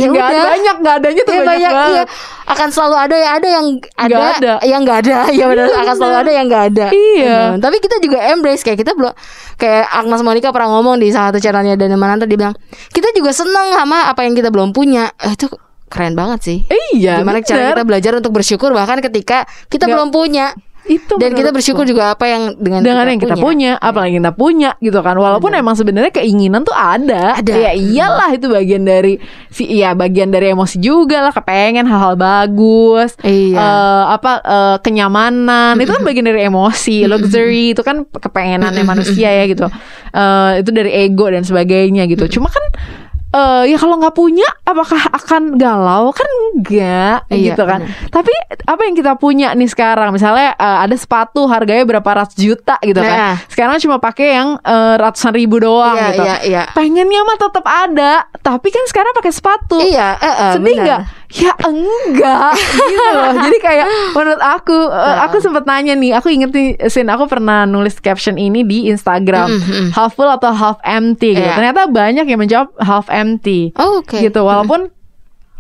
Ya 0.02 0.10
Nggak 0.10 0.26
ada. 0.26 0.34
udah. 0.34 0.50
banyak 0.50 0.76
nggak 0.78 0.96
adanya 0.96 1.22
tuh 1.22 1.32
Ya, 1.32 1.40
banyak, 1.40 1.48
banyak, 1.48 1.72
banget. 1.72 1.92
Iya. 1.92 2.04
akan 2.48 2.68
selalu 2.70 2.96
ada 2.98 3.16
ya 3.16 3.30
ada 3.32 3.48
yang 3.48 3.66
ada, 3.96 4.08
Nggak 4.12 4.32
ada. 4.34 4.54
yang 4.64 4.82
nggak 4.82 4.98
ada. 5.00 5.18
Ya 5.32 5.46
benar 5.46 5.66
Iya, 5.66 5.78
akan 5.80 5.96
selalu 5.96 6.16
ada 6.18 6.32
yang 6.32 6.46
nggak 6.46 6.64
ada. 6.68 6.86
Iya. 6.92 7.38
Tapi 7.58 7.78
kita 7.78 7.96
juga 7.98 8.18
embrace 8.28 8.62
kayak 8.62 8.80
kita 8.80 8.92
belum 8.92 9.14
kayak 9.56 9.86
Agnes 9.88 10.22
Monica 10.22 10.50
pernah 10.50 10.70
ngomong 10.72 10.98
di 10.98 11.08
salah 11.10 11.30
satu 11.30 11.40
channelnya 11.40 11.76
dan 11.76 11.94
Mananta 11.94 12.26
dia 12.26 12.36
bilang 12.36 12.56
kita 12.90 13.12
juga 13.12 13.32
seneng 13.32 13.72
sama 13.72 14.08
apa 14.08 14.22
yang 14.22 14.34
kita 14.34 14.50
belum 14.50 14.72
punya. 14.72 15.14
Eh, 15.18 15.32
itu 15.32 15.48
keren 15.86 16.14
banget 16.14 16.40
sih. 16.42 16.58
Iya 16.94 17.20
gimana 17.20 17.40
cara 17.42 17.60
bener. 17.62 17.72
kita 17.74 17.84
belajar 17.84 18.12
untuk 18.16 18.32
bersyukur 18.32 18.72
bahkan 18.72 19.00
ketika 19.00 19.44
kita 19.68 19.84
Nggak- 19.84 19.92
belum 19.92 20.10
punya 20.10 20.56
itu 20.90 21.14
dan 21.22 21.38
kita 21.38 21.54
bersyukur 21.54 21.86
juga 21.86 22.18
apa 22.18 22.26
yang 22.26 22.58
dengan, 22.58 22.82
dengan 22.82 23.06
yang 23.06 23.22
kita 23.22 23.38
punya, 23.38 23.78
apalagi 23.78 24.18
kita 24.18 24.34
punya 24.34 24.74
gitu 24.82 24.98
kan. 25.06 25.14
Walaupun 25.14 25.54
emang 25.54 25.78
sebenarnya 25.78 26.10
keinginan 26.10 26.66
tuh 26.66 26.74
ada. 26.74 27.38
Ada. 27.38 27.54
ya 27.54 27.72
iyalah 27.78 28.30
itu 28.34 28.50
bagian 28.50 28.82
dari 28.82 29.22
si 29.54 29.70
iya 29.70 29.94
bagian 29.94 30.34
dari 30.34 30.50
emosi 30.50 30.82
juga 30.82 31.22
lah 31.22 31.34
kepengen 31.34 31.86
hal-hal 31.86 32.18
bagus 32.18 33.14
Iya. 33.22 33.58
Eh, 33.62 34.04
apa 34.18 34.32
eh, 34.42 34.78
kenyamanan. 34.82 35.78
Itu 35.78 35.94
kan 35.94 36.02
bagian 36.02 36.26
dari 36.26 36.50
emosi 36.50 37.06
luxury 37.06 37.78
itu 37.78 37.82
kan 37.86 38.04
kepengenannya 38.10 38.82
manusia 38.82 39.30
ya 39.30 39.46
gitu. 39.46 39.70
Eh, 40.12 40.52
itu 40.66 40.70
dari 40.74 40.92
ego 41.08 41.30
dan 41.30 41.46
sebagainya 41.46 42.10
gitu. 42.10 42.40
Cuma 42.40 42.50
kan 42.50 42.64
eh, 43.32 43.64
ya 43.66 43.78
kalau 43.78 43.96
nggak 43.98 44.12
punya 44.12 44.48
apakah 44.62 45.00
akan 45.12 45.56
galau? 45.56 46.12
Kan 46.12 46.28
enggak 46.52 47.26
Iya, 47.28 47.52
gitu 47.52 47.64
kan. 47.64 47.80
benar. 47.82 48.10
tapi 48.10 48.32
apa 48.62 48.82
yang 48.82 48.94
kita 48.94 49.14
punya 49.16 49.48
nih 49.52 49.66
sekarang? 49.66 50.12
Misalnya 50.12 50.54
eh, 50.54 50.78
ada 50.82 50.94
sepatu 50.94 51.46
harganya 51.46 51.84
berapa 51.84 52.06
ratus 52.06 52.36
juta 52.36 52.76
gitu 52.80 52.98
Nah. 52.98 53.08
kan 53.08 53.20
sekarang 53.48 53.76
cuma 53.80 53.98
pakai 53.98 54.28
yang 54.34 54.50
eh, 54.58 54.96
ratusan 54.98 55.32
ribu 55.32 55.58
doang 55.58 55.94
Iya, 55.94 56.08
gitu. 56.10 56.24
iya, 56.24 56.36
iya. 56.44 56.64
pengennya 56.72 57.22
mah 57.22 57.38
tetap 57.38 57.66
ada 57.66 58.14
tapi 58.38 58.68
kan 58.68 58.84
sekarang 58.86 59.12
pakai 59.14 59.32
sepatu. 59.32 59.78
Iya 59.80 60.08
eh, 60.14 60.28
eh, 60.28 60.52
sedih 60.54 60.76
nggak 60.78 61.02
ya 61.34 61.54
enggak. 61.62 62.52
Gitu 62.58 63.06
loh. 63.10 63.32
Jadi 63.46 63.58
kayak 63.58 63.86
menurut 64.12 64.38
aku 64.38 64.78
eh, 64.88 65.18
aku 65.22 65.36
sempet 65.38 65.64
nanya 65.64 65.94
nih 65.94 66.12
aku 66.12 66.28
inget 66.28 66.52
nih 66.52 66.68
Sin 66.86 67.08
aku 67.08 67.26
pernah 67.26 67.64
nulis 67.64 67.98
caption 67.98 68.36
ini 68.36 68.62
di 68.62 68.88
Instagram. 68.88 69.48
Half 69.92 70.16
full 70.16 70.28
atau 70.28 70.52
half 70.52 70.78
empty 70.82 71.34
gitu. 71.34 71.42
Iya. 71.42 71.56
ternyata 71.56 71.82
banyak 71.86 72.26
yang 72.26 72.40
menjawab 72.40 72.70
half 72.78 73.08
empty. 73.08 73.72
Oh, 73.76 74.00
oke. 74.00 74.16
Gitu. 74.16 74.38
Walaupun 74.38 74.92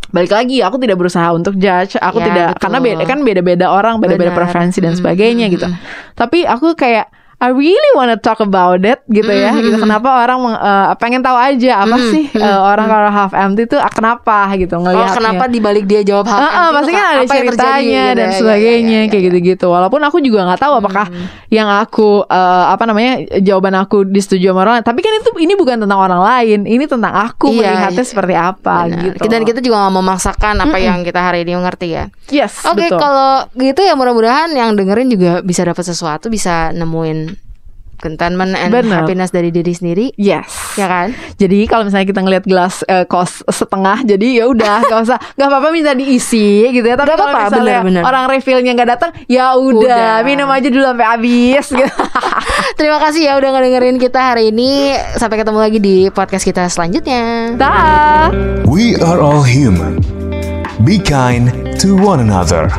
balik 0.09 0.27
lagi 0.29 0.59
aku 0.59 0.75
tidak 0.75 0.97
berusaha 0.97 1.31
untuk 1.31 1.55
judge. 1.55 1.95
Aku 1.95 2.19
Ya, 2.19 2.25
tidak 2.27 2.47
betul. 2.51 2.61
karena 2.61 2.77
beda 2.81 3.03
kan 3.05 3.19
beda-beda 3.21 3.65
orang 3.67 3.95
beda-beda 3.97 4.31
preferensi 4.31 4.77
dan 4.77 4.91
Mm, 4.91 4.99
sebagainya 4.99 5.45
mm, 5.47 5.53
gitu. 5.55 5.67
mm. 5.67 5.75
tapi 6.13 6.43
aku 6.43 6.75
kayak 6.75 7.07
I 7.41 7.49
really 7.49 7.91
wanna 7.97 8.15
talk 8.15 8.37
about 8.37 8.85
it 8.85 9.01
gitu 9.09 9.25
ya 9.27 9.49
Mm, 9.51 9.65
gitu 9.65 9.75
mm, 9.75 9.83
kenapa 9.83 10.21
orang 10.21 10.39
eh, 10.53 10.93
pengen 10.95 11.19
tahu 11.19 11.33
aja 11.33 11.81
apa 11.81 11.97
Mm, 11.97 12.05
sih 12.07 12.23
mm, 12.29 12.37
eh, 12.37 12.59
orang 12.61 12.85
kalau 12.85 13.09
half 13.09 13.33
empty 13.33 13.65
itu 13.65 13.75
ah, 13.75 13.89
kenapa 13.89 14.53
gitu 14.55 14.77
Oh, 14.77 14.85
ngelihatnya 14.85 15.17
kenapa 15.17 15.43
dibalik 15.45 15.83
dia 15.83 16.01
jawab 16.01 16.29
hal 16.29 16.37
Heeh, 16.39 16.67
pasti 16.71 16.91
kan 16.91 17.05
ada 17.11 17.23
ceritanya 17.25 18.03
dan 18.13 18.27
sebagainya 18.31 18.99
kayak 19.07 19.23
gitu-gitu. 19.27 19.65
Walaupun 19.65 19.97
aku 19.99 20.21
juga 20.21 20.45
nggak 20.45 20.61
tahu 20.61 20.73
apakah 20.77 21.09
yang 21.49 21.65
aku 21.67 22.23
eh, 22.23 22.65
apa 22.69 22.83
namanya 22.85 23.13
jawaban 23.39 23.73
aku 23.75 24.05
disetujui 24.05 24.45
sama 24.45 24.61
orang. 24.61 24.85
Tapi 24.85 25.01
kan 25.01 25.13
itu 25.17 25.29
ini 25.39 25.57
bukan 25.57 25.81
tentang 25.81 25.97
orang 25.97 26.21
lain, 26.21 26.63
ini 26.63 26.85
tentang 26.85 27.09
aku 27.11 27.49
Iya, 27.49 27.73
melihatnya 27.73 28.03
iya. 28.03 28.07
seperti 28.07 28.33
apa 28.33 28.75
gitu. 28.87 29.25
Dan 29.25 29.41
kita 29.41 29.59
juga 29.59 29.81
nggak 29.81 29.95
memaksakan 29.97 30.55
apa 30.61 30.77
yang 30.77 31.01
kita 31.01 31.17
hari 31.17 31.41
ini 31.41 31.57
mengerti 31.57 31.87
ya. 31.89 32.05
yes, 32.29 32.63
Oke, 32.63 32.85
betul. 32.85 33.01
kalau 33.01 33.49
gitu 33.55 33.81
ya 33.81 33.97
mudah-mudahan 33.97 34.53
yang 34.53 34.71
dengerin 34.71 35.09
juga 35.09 35.41
bisa 35.41 35.65
dapat 35.65 35.81
sesuatu, 35.81 36.29
bisa 36.29 36.69
nemuin 36.71 37.30
contentment 38.01 38.57
and 38.57 38.73
Bener. 38.73 39.05
happiness 39.05 39.29
dari 39.29 39.53
diri 39.53 39.71
sendiri. 39.71 40.05
Yes. 40.17 40.75
Ya 40.75 40.89
kan? 40.89 41.13
Jadi 41.37 41.69
kalau 41.69 41.85
misalnya 41.85 42.07
kita 42.09 42.21
ngelihat 42.25 42.45
gelas 42.49 42.81
uh, 42.89 43.05
kos 43.05 43.45
setengah 43.45 44.01
jadi 44.03 44.43
ya 44.43 44.45
udah 44.49 44.81
nggak 44.89 45.01
usah 45.05 45.17
nggak 45.37 45.47
apa-apa 45.47 45.67
minta 45.69 45.93
diisi 45.93 46.67
gitu 46.73 46.83
ya. 46.83 46.97
Tapi 46.97 47.13
kalau 47.13 47.33
misalnya 47.37 47.79
bener, 47.85 48.01
bener. 48.01 48.03
orang 48.03 48.23
refillnya 48.27 48.71
nggak 48.73 48.89
datang 48.97 49.11
ya 49.29 49.53
udah, 49.53 50.25
minum 50.25 50.49
aja 50.49 50.67
dulu 50.67 50.83
sampai 50.83 51.05
habis 51.05 51.65
gitu. 51.69 51.95
Terima 52.79 52.97
kasih 52.97 53.21
ya 53.29 53.33
udah 53.37 53.49
ngedengerin 53.53 54.01
kita 54.01 54.33
hari 54.33 54.49
ini. 54.49 54.97
Sampai 55.15 55.37
ketemu 55.37 55.59
lagi 55.61 55.79
di 55.79 55.95
podcast 56.09 56.43
kita 56.43 56.65
selanjutnya. 56.67 57.53
Dah. 57.55 58.33
We 58.65 58.97
are 58.97 59.21
all 59.21 59.45
human. 59.45 60.01
Be 60.81 60.97
kind 60.97 61.77
to 61.77 61.93
one 61.93 62.17
another. 62.17 62.71